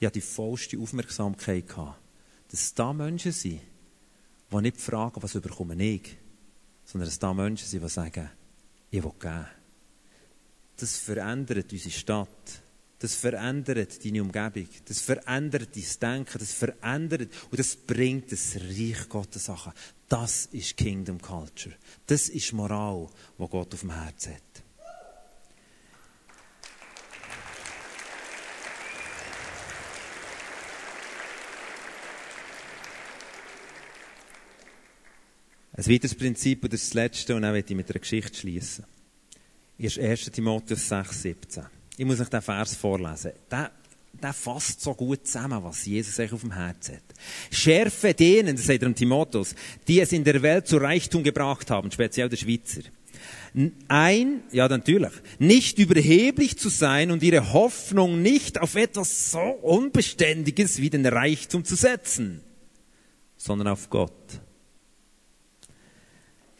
ich 0.00 0.06
hatte 0.06 0.18
die 0.18 0.22
vollste 0.22 0.78
Aufmerksamkeit 0.78 1.68
gehabt, 1.68 2.00
dass 2.48 2.72
da 2.72 2.92
Menschen 2.92 3.32
sind, 3.32 3.60
die 4.50 4.56
nicht 4.56 4.80
fragen, 4.80 5.22
was 5.22 5.34
überkomme 5.34 5.76
ich, 5.84 6.16
sondern 6.86 7.08
dass 7.08 7.18
da 7.18 7.34
Menschen 7.34 7.68
sind, 7.68 7.82
die 7.84 7.88
sagen, 7.88 8.30
ich 8.90 9.04
will 9.04 9.12
geben. 9.20 9.46
Das 10.78 10.96
verändert 10.96 11.70
unsere 11.70 11.90
Stadt. 11.90 12.62
Das 12.98 13.14
verändert 13.14 14.04
deine 14.04 14.22
Umgebung. 14.22 14.68
Das 14.86 15.00
verändert 15.00 15.68
dein 15.76 16.00
Denken. 16.00 16.38
Das 16.38 16.52
verändert 16.52 17.28
und 17.50 17.58
das 17.58 17.76
bringt 17.76 18.32
das 18.32 18.56
Reich 18.56 19.06
Gottes 19.06 19.44
Sachen. 19.44 19.72
Das 20.08 20.46
ist 20.46 20.78
Kingdom 20.78 21.20
Culture. 21.20 21.76
Das 22.06 22.30
ist 22.30 22.54
Moral, 22.54 23.08
die 23.38 23.46
Gott 23.46 23.74
auf 23.74 23.80
dem 23.80 23.92
Herzen 23.92 24.34
hat. 24.34 24.59
Ein 35.80 35.94
weiteres 35.94 36.14
Prinzip, 36.14 36.62
und 36.62 36.74
das 36.74 36.82
das 36.82 36.94
letzte, 36.94 37.34
und 37.34 37.40
dann 37.40 37.54
werde 37.54 37.66
ich 37.66 37.74
mit 37.74 37.90
einer 37.90 38.00
Geschichte 38.00 38.36
schließen. 38.36 38.84
Ist 39.78 39.98
1. 39.98 40.30
Timotheus 40.30 40.86
6, 40.86 41.22
17. 41.22 41.64
Ich 41.96 42.04
muss 42.04 42.20
euch 42.20 42.28
den 42.28 42.42
Vers 42.42 42.74
vorlesen. 42.74 43.32
Der, 43.50 43.70
der 44.12 44.32
fasst 44.34 44.82
so 44.82 44.92
gut 44.92 45.26
zusammen, 45.26 45.64
was 45.64 45.86
Jesus 45.86 46.18
euch 46.18 46.34
auf 46.34 46.42
dem 46.42 46.52
Herzen 46.52 46.96
hat. 46.96 47.02
Schärfe 47.50 48.12
denen, 48.12 48.56
das 48.56 48.66
sagt 48.66 48.82
er 48.82 48.94
Timotheus, 48.94 49.54
die 49.88 50.00
es 50.00 50.12
in 50.12 50.22
der 50.22 50.42
Welt 50.42 50.66
zu 50.66 50.76
Reichtum 50.76 51.22
gebracht 51.22 51.70
haben, 51.70 51.90
speziell 51.90 52.28
der 52.28 52.36
Schweizer. 52.36 52.82
Ein, 53.88 54.42
ja 54.52 54.68
natürlich, 54.68 55.12
nicht 55.38 55.78
überheblich 55.78 56.58
zu 56.58 56.68
sein 56.68 57.10
und 57.10 57.22
ihre 57.22 57.54
Hoffnung 57.54 58.20
nicht 58.20 58.60
auf 58.60 58.74
etwas 58.74 59.30
so 59.30 59.40
Unbeständiges 59.40 60.76
wie 60.76 60.90
den 60.90 61.06
Reichtum 61.06 61.64
zu 61.64 61.74
setzen, 61.74 62.42
sondern 63.38 63.68
auf 63.68 63.88
Gott 63.88 64.42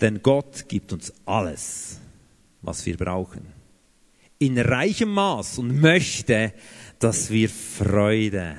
denn 0.01 0.23
Gott 0.23 0.69
gibt 0.69 0.93
uns 0.93 1.13
alles, 1.27 1.99
was 2.63 2.85
wir 2.87 2.97
brauchen. 2.97 3.47
In 4.39 4.59
reichem 4.59 5.11
Maß 5.11 5.59
und 5.59 5.81
möchte, 5.81 6.53
dass 6.99 7.31
wir 7.31 7.49
Freude 7.49 8.57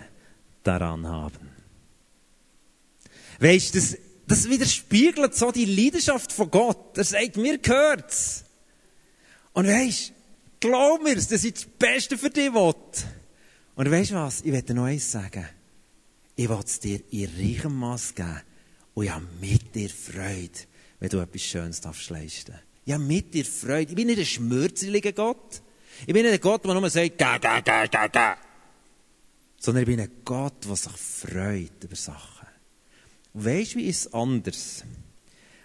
daran 0.63 1.07
haben. 1.07 1.49
Weißt 3.39 3.73
du, 3.73 3.79
das, 3.79 3.97
das 4.27 4.49
widerspiegelt 4.49 5.33
so 5.33 5.51
die 5.51 5.65
Leidenschaft 5.65 6.31
von 6.31 6.51
Gott. 6.51 6.97
Er 6.97 7.03
sagt, 7.03 7.37
mir 7.37 7.57
gehört's. 7.57 8.45
Und 9.53 9.67
weißt, 9.67 10.13
glaub 10.59 11.03
mir, 11.03 11.15
das 11.15 11.31
ist 11.31 11.55
das 11.55 11.65
Beste 11.65 12.17
für 12.17 12.29
dich 12.29 12.53
will. 12.53 12.75
Und 13.75 13.91
weißt 13.91 14.11
du 14.11 14.15
was? 14.15 14.41
Ich 14.41 14.51
werde 14.51 14.75
noch 14.75 14.85
eins 14.85 15.11
sagen. 15.11 15.47
Ich 16.35 16.47
will 16.47 16.59
es 16.63 16.79
dir 16.79 17.01
in 17.09 17.29
reichem 17.37 17.75
Maß 17.75 18.13
geben. 18.13 18.41
Und 18.93 19.05
ich 19.05 19.11
habe 19.11 19.25
mit 19.39 19.73
dir 19.73 19.89
Freude 19.89 20.59
wenn 21.01 21.09
du 21.09 21.19
etwas 21.19 21.41
Schönes 21.41 21.81
darfst 21.81 22.11
leisten. 22.11 22.53
Ja, 22.85 22.99
mit 22.99 23.33
dir 23.33 23.43
Freude. 23.43 23.89
Ich 23.89 23.95
bin 23.95 24.07
nicht 24.07 24.19
ein 24.19 24.25
schmürzeliger 24.25 25.11
Gott. 25.11 25.61
Ich 26.05 26.13
bin 26.13 26.23
nicht 26.23 26.33
ein 26.33 26.39
Gott, 26.39 26.63
der 26.63 26.73
nur 26.75 26.89
sagt, 26.89 27.17
ga, 27.17 27.39
ga, 27.39 27.59
ga, 27.59 27.87
ga, 27.87 28.07
ga. 28.07 28.37
Sondern 29.57 29.81
ich 29.81 29.87
bin 29.87 29.99
ein 29.99 30.11
Gott, 30.23 30.63
der 30.63 30.75
sich 30.75 30.91
freut 30.91 31.83
über 31.83 31.95
Sachen. 31.95 32.47
Und 33.33 33.45
weisst, 33.45 33.75
wie 33.75 33.87
ist 33.87 34.05
es 34.05 34.13
anders? 34.13 34.83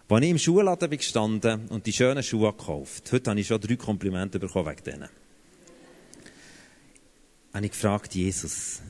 Als 0.09 0.25
ich 0.25 0.31
im 0.31 0.39
Schuhladen 0.39 0.89
bin 0.89 0.99
gestanden 0.99 1.69
und 1.69 1.85
die 1.85 1.93
schönen 1.93 2.23
Schuhe 2.23 2.53
gekauft, 2.53 3.13
heute 3.13 3.31
habe 3.31 3.41
ich 3.41 3.47
schon 3.47 3.61
drei 3.61 3.77
Komplimente 3.77 4.39
bekommen 4.39 4.71
wegen 4.71 4.85
denen. 4.85 5.09
habe 7.53 7.67
ich 7.67 7.73
gefragt, 7.73 8.15
Jesus, 8.15 8.81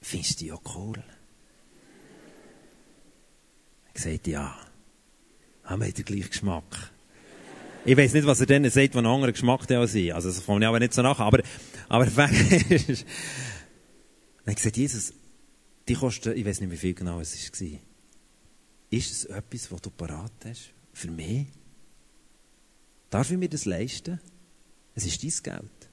findest 0.00 0.40
du 0.40 0.44
die 0.44 0.52
auch 0.52 0.62
cool? 0.76 1.02
Gesagt, 3.94 4.26
ja, 4.26 4.56
haben 5.64 5.82
wir 5.82 5.92
den 5.92 6.04
gleichen 6.04 6.30
Geschmack. 6.30 6.90
Ich 7.86 7.96
weiß 7.96 8.14
nicht, 8.14 8.26
was 8.26 8.40
er 8.40 8.46
denen 8.46 8.70
sagt, 8.70 8.94
wenn 8.94 9.06
ein 9.06 9.12
anderer 9.12 9.32
Geschmack 9.32 9.66
der 9.66 9.80
als. 9.80 9.94
Also, 9.94 10.28
das 10.28 10.44
kommt 10.44 10.62
ich 10.62 10.68
aber 10.68 10.78
nicht 10.78 10.94
so 10.94 11.02
nach. 11.02 11.20
Aber, 11.20 11.40
aber 11.88 12.06
Dann 14.44 14.54
gesagt, 14.54 14.76
Jesus, 14.76 15.12
die 15.88 15.94
kosten, 15.94 16.36
ich 16.36 16.44
weiß 16.44 16.60
nicht, 16.60 16.70
wie 16.70 16.76
viel 16.76 16.94
genau 16.94 17.20
es 17.20 17.34
war. 17.34 17.68
Ist 18.90 19.10
es 19.10 19.24
etwas, 19.24 19.72
was 19.72 19.80
du 19.82 19.90
parat 19.90 20.32
hast? 20.44 20.70
Für 20.92 21.10
mich? 21.10 21.46
Darf 23.10 23.30
ich 23.30 23.38
mir 23.38 23.48
das 23.48 23.64
leisten? 23.64 24.20
Es 24.94 25.04
ist 25.06 25.22
dein 25.22 25.30
Geld. 25.42 25.88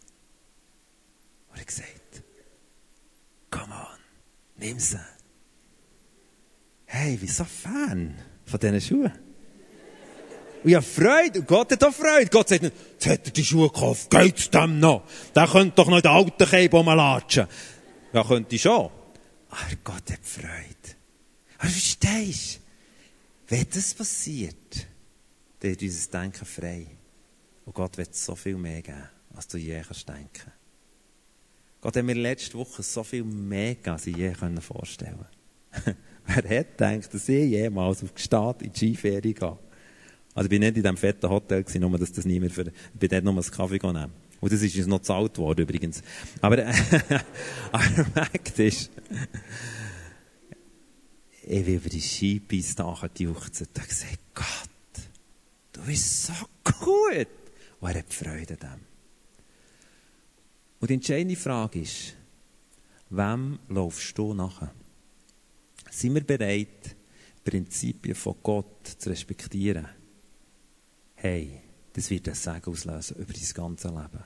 Und 1.49 1.58
er 1.60 1.66
gesagt, 1.66 2.24
come 3.49 3.74
on, 3.74 3.99
nimm 4.58 4.80
sie. 4.80 4.99
Hey, 6.93 7.13
ich 7.13 7.21
bin 7.21 7.29
so 7.29 7.45
Fan 7.45 8.15
von 8.43 8.59
diesen 8.59 8.81
Schuhen. 8.81 9.13
Und 10.61 10.69
ich 10.69 10.75
habe 10.75 10.85
Freude. 10.85 11.39
Und 11.39 11.47
Gott 11.47 11.71
hat 11.71 11.81
auch 11.85 11.93
Freude. 11.93 12.29
Gott 12.29 12.49
sagt 12.49 12.63
nicht, 12.63 12.75
jetzt 12.91 13.07
hat 13.07 13.25
er 13.27 13.31
die 13.31 13.45
Schuhe 13.45 13.69
gekauft, 13.69 14.09
geht's 14.09 14.49
dem 14.49 14.81
noch? 14.81 15.03
Der 15.33 15.47
könnte 15.47 15.71
doch 15.77 15.87
noch 15.87 15.95
in 15.95 16.01
den 16.01 16.11
alten 16.11 16.45
Käbe 16.45 16.75
rumlatschen. 16.75 17.47
Ja, 18.11 18.23
könnte 18.25 18.55
ich 18.55 18.61
schon. 18.61 18.89
Aber 19.51 19.75
Gott 19.85 20.11
hat 20.11 20.19
Freude. 20.21 20.97
Aber 21.59 21.69
verstehst 21.69 22.57
du? 22.57 23.55
Wenn 23.55 23.65
das 23.73 23.93
passiert, 23.93 24.85
dann 25.61 25.71
ist 25.71 25.81
unser 25.81 26.11
Denken 26.11 26.45
frei. 26.45 26.87
Und 27.63 27.73
Gott 27.73 27.97
wird 27.97 28.13
so 28.15 28.35
viel 28.35 28.57
mehr 28.57 28.81
geben, 28.81 29.07
als 29.33 29.47
du 29.47 29.57
je 29.57 29.81
kannst 29.81 30.09
denken. 30.09 30.51
Gott 31.79 31.95
hat 31.95 32.03
mir 32.03 32.15
letzte 32.15 32.57
Woche 32.57 32.83
so 32.83 33.01
viel 33.05 33.23
mehr 33.23 33.75
gegeben, 33.75 33.93
als 33.93 34.07
ich 34.07 34.17
je 34.17 34.33
vorstellen 34.59 35.25
konnte. 35.71 35.97
Wer 36.36 36.49
hätte 36.49 36.71
gedacht, 36.71 37.13
dass 37.13 37.29
ich 37.29 37.49
jemals 37.49 38.03
auf 38.03 38.13
Gestad 38.13 38.61
in 38.61 38.71
die 38.71 38.77
Skiferie 38.77 39.34
gehe? 39.34 39.57
Also 40.34 40.45
ich 40.45 40.49
bin 40.49 40.61
nicht 40.61 40.77
in 40.77 40.84
diesem 40.84 40.97
fetten 40.97 41.29
Hotel 41.29 41.63
gewesen, 41.63 41.82
nur 41.82 41.97
dass 41.97 42.11
das 42.11 42.25
nie 42.25 42.39
mehr 42.39 42.49
für, 42.49 42.67
ich 42.67 42.99
bin 42.99 43.09
dort 43.09 43.23
nur 43.23 43.34
einen 43.34 43.43
Kaffee 43.43 43.79
nehmen. 43.86 44.11
Und 44.39 44.51
das 44.51 44.61
ist 44.61 44.75
uns 44.77 44.88
noch 44.88 44.99
gezahlt 44.99 45.38
worden, 45.38 45.61
übrigens. 45.61 46.01
Aber, 46.39 46.57
äh, 46.57 46.73
aber 47.71 48.05
Fakt 48.05 48.57
ist, 48.59 48.89
ich 51.43 51.65
bin 51.65 51.75
über 51.75 51.89
die 51.89 52.01
Skipiste 52.01 52.82
nachgejuchzt 52.82 53.61
und 53.61 53.77
habe 53.77 53.88
gesagt, 53.88 54.19
Gott, 54.34 55.05
du 55.73 55.82
bist 55.82 56.27
so 56.27 56.34
gut. 56.63 57.27
Und 57.82 57.89
er 57.89 57.99
hat 57.99 58.13
Freude 58.13 58.53
an 58.53 58.59
dem. 58.59 58.86
Und 60.79 60.89
die 60.89 60.93
entscheidende 60.95 61.36
Frage 61.36 61.82
ist, 61.82 62.15
wem 63.09 63.59
laufst 63.67 64.17
du 64.17 64.34
nachher? 64.34 64.71
Sind 65.91 66.15
wir 66.15 66.23
bereit, 66.23 66.95
Prinzipien 67.43 68.15
von 68.15 68.37
Gott 68.41 68.87
zu 68.97 69.09
respektieren? 69.09 69.89
Hey, 71.15 71.61
das 71.91 72.09
wird 72.09 72.29
ein 72.29 72.33
Segen 72.33 72.71
auslösen 72.71 73.17
über 73.17 73.33
dein 73.33 73.53
ganze 73.53 73.89
Leben. 73.89 74.23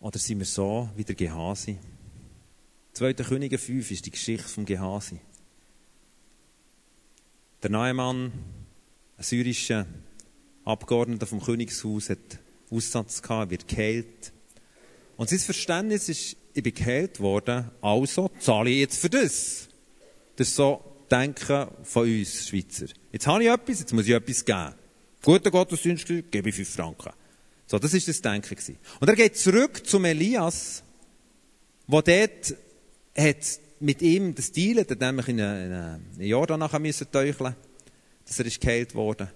Oder 0.00 0.18
sind 0.18 0.38
wir 0.38 0.46
so 0.46 0.88
wie 0.96 1.04
der 1.04 1.14
Gehasi? 1.14 1.78
2. 2.94 3.12
Könige 3.12 3.58
5 3.58 3.90
ist 3.90 4.06
die 4.06 4.10
Geschichte 4.10 4.48
vom 4.48 4.64
Gehasi. 4.64 5.20
Der 7.62 7.70
Neumann, 7.70 8.32
ein 9.18 9.22
syrischer 9.22 9.86
Abgeordneter 10.64 11.26
vom 11.26 11.42
Königshaus, 11.42 12.08
hat 12.08 12.38
Aussatz 12.70 13.20
gehabt, 13.20 13.50
wird 13.50 13.68
geheilt. 13.68 14.32
Und 15.18 15.28
sein 15.28 15.40
Verständnis 15.40 16.08
ist, 16.08 16.37
ich 16.58 16.64
bin 16.64 16.74
geheilt 16.74 17.20
worden, 17.20 17.70
also 17.80 18.30
zahle 18.40 18.70
ich 18.70 18.80
jetzt 18.80 18.98
für 18.98 19.08
das. 19.08 19.68
Das 20.36 20.48
ist 20.48 20.56
so 20.56 20.82
Denken 21.10 21.68
von 21.84 22.02
uns 22.02 22.48
Schweizer. 22.48 22.86
Jetzt 23.12 23.26
habe 23.26 23.42
ich 23.42 23.48
etwas, 23.48 23.80
jetzt 23.80 23.92
muss 23.92 24.06
ich 24.06 24.12
etwas 24.12 24.44
geben. 24.44 24.74
Guter 25.22 25.50
Gottesdienst, 25.50 26.06
gebe 26.06 26.48
ich 26.48 26.54
5 26.54 26.68
Franken. 26.68 27.12
So, 27.66 27.78
das 27.78 27.94
ist 27.94 28.08
das 28.08 28.20
Denken 28.20 28.54
gewesen. 28.54 28.76
Und 29.00 29.08
er 29.08 29.14
geht 29.14 29.36
zurück 29.36 29.86
zum 29.86 30.04
Elias, 30.04 30.82
wo 31.86 32.00
dort 32.00 32.54
hat 33.16 33.60
mit 33.80 34.02
ihm 34.02 34.34
das 34.34 34.50
Dealen, 34.52 34.86
der 34.86 34.96
nämlich 34.96 35.28
in 35.28 35.40
einen 35.40 36.02
Jordan 36.18 36.60
nachher 36.60 36.80
müssen 36.80 37.10
teucheln, 37.10 37.54
dass 38.26 38.38
er 38.38 38.46
ist 38.46 38.60
geheilt 38.60 38.94
worden. 38.94 39.28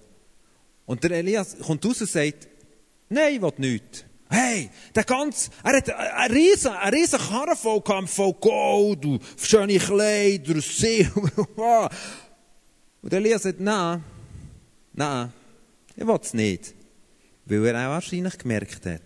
Und 0.86 1.04
der 1.04 1.12
Elias 1.12 1.56
kommt 1.58 1.84
raus 1.86 2.00
und 2.00 2.10
sagt, 2.10 2.48
nein, 3.08 3.36
ich 3.36 3.42
will 3.42 3.52
nichts. 3.58 4.04
Hey, 4.32 4.70
der 4.94 5.04
ganz, 5.04 5.50
er 5.62 5.76
hat 5.76 5.90
eine 5.90 6.34
riesen, 6.34 6.72
eine 6.72 6.96
riesen 6.96 7.18
Karre 7.18 7.54
voll 7.54 7.82
gehabt, 7.82 8.08
voll 8.08 8.32
Gold, 8.40 9.04
und 9.04 9.22
schöne 9.36 9.76
Kleider, 9.78 10.58
Silber. 10.62 11.90
und 13.02 13.12
Elias 13.12 13.42
sagt, 13.42 13.60
nein, 13.60 14.02
nein, 14.94 15.32
ich 15.94 16.06
will 16.06 16.18
es 16.18 16.32
nicht. 16.32 16.74
Weil 17.44 17.66
er 17.66 17.86
auch 17.86 17.92
wahrscheinlich 17.92 18.38
gemerkt 18.38 18.86
hat, 18.86 19.02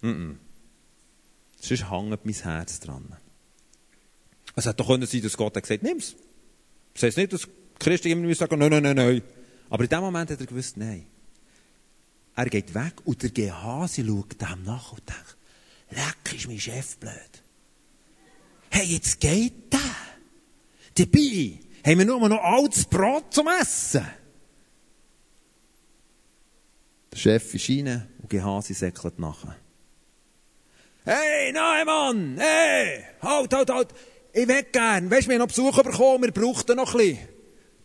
mm 0.00 0.06
-mm, 0.06 0.36
sonst 1.60 1.90
hängt 1.90 2.24
mein 2.24 2.34
Herz 2.34 2.78
dran. 2.78 3.16
Es 4.54 4.64
hätte 4.64 4.76
doch 4.76 4.86
können 4.86 5.08
sein, 5.08 5.22
dass 5.22 5.36
Gott 5.36 5.56
hat 5.56 5.62
gesagt, 5.64 5.82
nimm's. 5.82 6.14
Das 6.94 7.02
heisst 7.02 7.16
nicht, 7.16 7.32
dass 7.32 7.48
Christen 7.80 8.10
immer 8.10 8.32
sagen, 8.32 8.60
nein, 8.60 8.70
nein, 8.70 8.84
nein, 8.84 8.96
nein. 8.96 9.22
Aber 9.70 9.82
in 9.82 9.88
dem 9.88 10.00
Moment 10.02 10.30
hat 10.30 10.40
er 10.40 10.46
gewusst, 10.46 10.76
nein. 10.76 11.06
Er 12.38 12.46
geht 12.48 12.72
weg 12.72 12.92
und 13.04 13.20
der 13.20 13.30
Gehase 13.30 14.06
schaut 14.06 14.40
dem 14.40 14.62
nach 14.62 14.92
und 14.92 15.02
denkt, 15.08 15.36
leck 15.90 16.36
ist 16.36 16.46
mein 16.46 16.60
Chef 16.60 16.96
blöd. 16.98 17.42
Hey, 18.70 18.86
jetzt 18.86 19.18
geht 19.18 19.72
der. 19.72 19.80
Dabei 20.94 21.58
haben 21.84 21.98
wir 21.98 22.04
nur 22.04 22.28
noch 22.28 22.40
altes 22.40 22.84
Brot 22.84 23.34
zum 23.34 23.48
Essen. 23.48 24.06
Der 27.10 27.16
Chef 27.16 27.54
ist 27.54 27.68
rein 27.70 28.08
und 28.22 28.30
Gehase 28.30 28.72
säckelt 28.72 29.18
nachher. 29.18 29.56
Hey, 31.04 31.50
nein, 31.50 31.86
Mann! 31.86 32.36
Hey! 32.38 33.04
Halt, 33.20 33.52
halt, 33.52 33.70
halt! 33.70 33.88
Ich 34.32 34.46
will 34.46 34.62
gern. 34.62 35.10
Weißt 35.10 35.26
du, 35.26 35.30
wir 35.30 35.34
haben 35.34 35.40
noch 35.40 35.48
Besuch 35.48 35.82
bekommen, 35.82 36.22
wir 36.22 36.30
brauchten 36.30 36.76
noch 36.76 36.94
ein 36.94 36.98
bisschen. 36.98 37.37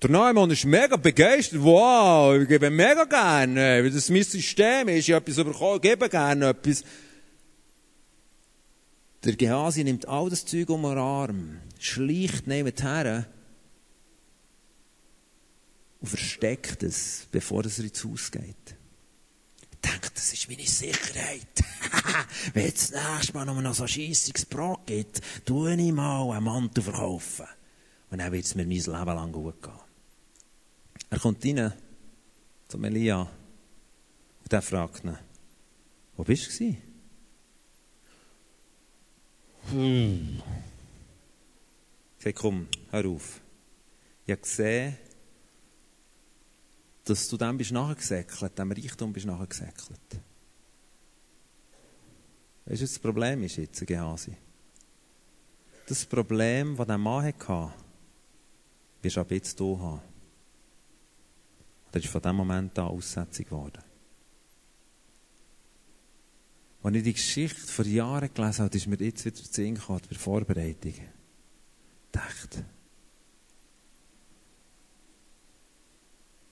Der 0.03 0.09
Neumann 0.09 0.51
ist 0.51 0.65
mega 0.65 0.97
begeistert. 0.97 1.63
Wow, 1.63 2.35
ich 2.35 2.49
gebe 2.49 2.69
mega 2.69 3.05
gerne. 3.05 3.83
Das 3.83 3.95
ist 3.95 4.09
mein 4.09 4.23
System 4.23 4.89
ist. 4.89 5.07
Ich 5.07 5.15
etwas 5.15 5.37
bekommen, 5.37 5.79
gebe 5.79 6.09
gerne 6.09 6.49
etwas. 6.49 6.83
Der 9.23 9.37
Gehasi 9.37 9.85
nimmt 9.85 10.05
all 10.09 10.29
das 10.29 10.45
Zeug 10.45 10.69
um 10.69 10.81
den 10.81 10.97
Arm, 10.97 11.57
schleicht 11.79 12.47
neben 12.47 12.75
her 12.77 13.25
und 16.01 16.07
versteckt 16.09 16.83
es, 16.83 17.27
bevor 17.31 17.63
er 17.63 17.79
ins 17.79 18.03
Haus 18.03 18.29
geht. 18.29 18.75
Ich 19.71 19.89
denke, 19.89 20.09
das 20.13 20.33
ist 20.33 20.49
meine 20.49 20.67
Sicherheit. 20.67 21.63
Wenn 22.53 22.65
es 22.65 22.91
das 22.91 23.13
nächste 23.13 23.33
Mal 23.35 23.45
noch 23.45 23.73
so 23.73 23.83
ein 23.83 23.87
scheissiges 23.87 24.45
Brot 24.45 24.85
gibt, 24.85 25.21
tue 25.45 25.73
ich 25.73 25.93
mal 25.93 26.29
einen 26.31 26.43
Mantel 26.43 26.83
verkaufen. 26.83 27.47
Und 28.11 28.17
dann 28.17 28.33
wird 28.33 28.43
es 28.43 28.55
mir 28.55 28.65
mein 28.65 28.75
Leben 28.75 28.89
lang 28.89 29.31
gut 29.31 29.63
gehen. 29.63 29.82
Er 31.09 31.19
kommt 31.19 31.45
rein 31.45 31.73
zum 32.67 32.83
Elia 32.83 33.21
und 33.21 34.51
der 34.51 34.61
fragt 34.61 35.03
ihn, 35.03 35.17
wo 36.15 36.23
bist 36.23 36.59
du? 36.59 36.75
Hm. 39.71 40.41
Ich 42.17 42.23
sage, 42.23 42.33
komm, 42.33 42.67
hör 42.91 43.05
auf. 43.05 43.41
Ich 44.25 44.31
habe 44.31 44.41
gesehen, 44.41 44.97
dass 47.03 47.27
du 47.27 47.37
dem 47.37 47.57
bist 47.57 47.71
nachgesäckelt, 47.71 48.57
dem 48.57 48.71
Reichtum 48.71 49.11
bist 49.11 49.25
nachgesäckelt. 49.25 50.21
Weißt 52.65 52.81
du, 52.81 52.85
das 52.85 52.99
Problem 52.99 53.43
ist 53.43 53.57
jetzt, 53.57 53.85
Gehasi? 53.85 54.37
Das 55.85 56.05
Problem, 56.05 56.77
das 56.77 56.85
dieser 56.85 56.97
Mann 56.97 57.25
hatte, 57.25 57.73
wirst 59.01 59.17
du 59.17 59.21
ab 59.21 59.31
jetzt 59.31 59.59
du 59.59 59.77
haben. 59.77 60.12
Das 61.93 62.03
ist 62.03 62.11
von 62.11 62.23
dem 62.23 62.35
Moment 62.35 62.77
an 62.79 62.87
Aussetzung 62.87 63.45
geworden. 63.45 63.83
Als 66.81 66.95
ich 66.95 67.03
die 67.03 67.13
Geschichte 67.13 67.71
vor 67.71 67.85
Jahren 67.85 68.33
gelesen 68.33 68.65
habe, 68.65 68.75
ist 68.75 68.87
mir 68.87 68.95
jetzt 68.95 69.23
wieder 69.23 69.35
zu 69.35 69.43
Sinn 69.43 69.75
gekommen, 69.75 69.99
bei 70.01 70.07
der 70.07 70.17
Vorbereitung. 70.17 70.91
Ich 70.91 71.01
dachte, 72.11 72.65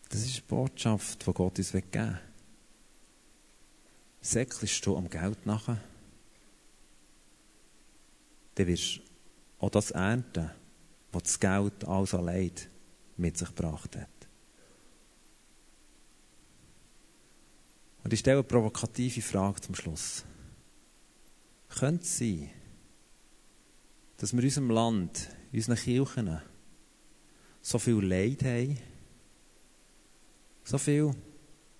das 0.09 0.21
ist 0.21 0.37
die 0.37 0.41
Botschaft, 0.41 1.25
die 1.25 1.33
Gott 1.33 1.57
uns 1.57 1.71
geben 1.71 1.91
will. 1.91 2.19
Säckelst 4.21 4.85
du 4.85 4.95
am 4.95 5.09
Geld 5.09 5.43
nachher, 5.47 5.81
dann 8.53 8.67
wirst 8.67 8.97
du 8.97 9.01
auch 9.57 9.71
das 9.71 9.89
ernten, 9.89 10.51
was 11.11 11.23
das 11.23 11.39
Geld 11.39 11.83
alles 11.85 12.13
allein 12.13 12.51
mit 13.17 13.39
sich 13.39 13.47
gebracht 13.55 13.95
hat. 13.95 14.20
Und 18.03 18.13
ich 18.13 18.19
stelle 18.19 18.39
eine 18.39 18.47
provokative 18.47 19.21
Frage 19.21 19.61
zum 19.61 19.75
Schluss. 19.75 20.25
Könnte 21.69 22.03
es 22.03 22.17
sein, 22.17 22.49
dass 24.17 24.33
wir 24.33 24.39
in 24.39 24.45
unserem 24.45 24.69
Land, 24.71 25.29
in 25.51 25.59
unseren 25.59 25.77
Kirchen, 25.77 26.41
so 27.61 27.79
viel 27.79 28.03
Leid 28.03 28.43
haben, 28.43 28.77
so 30.63 30.77
viel 30.77 31.13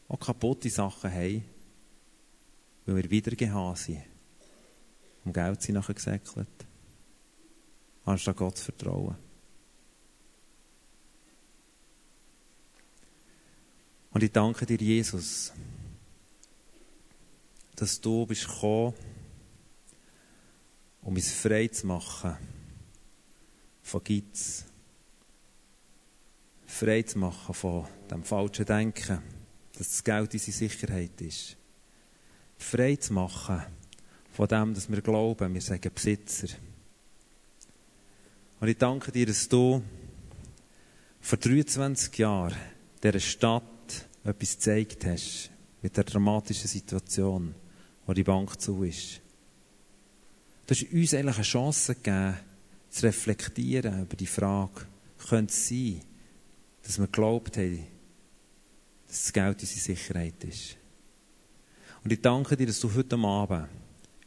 auch 0.07 0.19
kaputte 0.19 0.69
Sachen 0.69 1.11
haben, 1.11 1.43
weil 2.85 2.95
wir 2.97 3.09
wieder 3.09 3.35
gehasen 3.35 3.95
sind, 3.95 4.03
um 5.25 5.33
Geld 5.33 5.61
sind 5.61 5.75
nachher 5.75 5.93
gesäckelt, 5.93 6.67
anstatt 8.05 8.37
Gott 8.37 8.57
zu 8.57 8.65
vertrauen. 8.65 9.15
Und 14.11 14.23
ich 14.23 14.31
danke 14.31 14.65
dir, 14.65 14.77
Jesus, 14.77 15.53
dass 17.81 17.99
du 17.99 18.27
bist 18.27 18.47
gekommen, 18.47 18.93
um 21.01 21.15
uns 21.15 21.31
frei 21.31 21.67
zu 21.67 21.87
machen 21.87 22.37
von 23.81 24.03
Geiz. 24.03 24.65
Frei 26.67 27.01
zu 27.01 27.17
machen 27.17 27.55
von 27.55 27.87
dem 28.11 28.23
falschen 28.23 28.65
Denken, 28.65 29.23
dass 29.75 29.89
das 29.89 30.03
Geld 30.03 30.31
unsere 30.31 30.51
Sicherheit 30.51 31.19
ist. 31.21 31.57
Frei 32.55 32.97
zu 32.97 33.13
machen 33.13 33.63
von 34.31 34.47
dem, 34.47 34.75
dass 34.75 34.87
wir 34.87 35.01
glauben, 35.01 35.51
wir 35.51 35.61
sagen 35.61 35.91
Besitzer. 35.91 36.49
Und 38.59 38.67
ich 38.67 38.77
danke 38.77 39.11
dir, 39.11 39.25
dass 39.25 39.49
du 39.49 39.81
vor 41.19 41.39
23 41.39 42.15
Jahren 42.15 42.55
dieser 43.01 43.19
Stadt 43.19 43.63
etwas 44.23 44.51
gezeigt 44.51 45.03
hast, 45.07 45.49
mit 45.81 45.97
der 45.97 46.03
dramatischen 46.03 46.67
Situation, 46.67 47.55
wo 48.05 48.13
die 48.13 48.23
Bank 48.23 48.59
zu 48.59 48.83
ist. 48.83 49.21
Du 50.65 50.75
hast 50.75 50.91
uns 50.91 51.13
eigentlich 51.13 51.35
eine 51.35 51.43
Chance 51.43 51.95
gegeben, 51.95 52.37
zu 52.89 53.05
reflektieren 53.05 54.03
über 54.03 54.15
die 54.15 54.27
Frage, 54.27 54.85
könnte 55.29 55.51
es 55.51 55.69
sein, 55.69 56.01
dass 56.83 56.99
wir 56.99 57.05
geglaubt 57.05 57.57
haben, 57.57 57.85
dass 59.07 59.23
das 59.23 59.33
Geld 59.33 59.61
unsere 59.61 59.79
Sicherheit 59.79 60.43
ist. 60.43 60.77
Und 62.03 62.11
ich 62.11 62.21
danke 62.21 62.57
dir, 62.57 62.67
dass 62.67 62.79
du 62.79 62.93
heute 62.93 63.17
Abend 63.17 63.69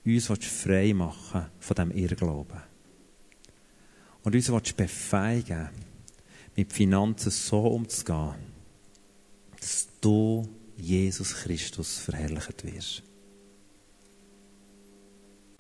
uns 0.05 0.27
frei 0.27 0.93
machen 0.93 1.47
von 1.59 1.75
diesem 1.75 1.91
Irrglauben. 1.91 2.63
Und 4.23 4.35
uns 4.35 4.73
befähigen, 4.73 5.69
mit 6.57 6.73
Finanzen 6.73 7.31
so 7.31 7.61
umzugehen, 7.67 8.35
dass 9.59 9.89
du, 10.01 10.49
Jesus 10.77 11.35
Christus, 11.35 11.99
verherrlicht 11.99 12.65
wirst. 12.65 13.03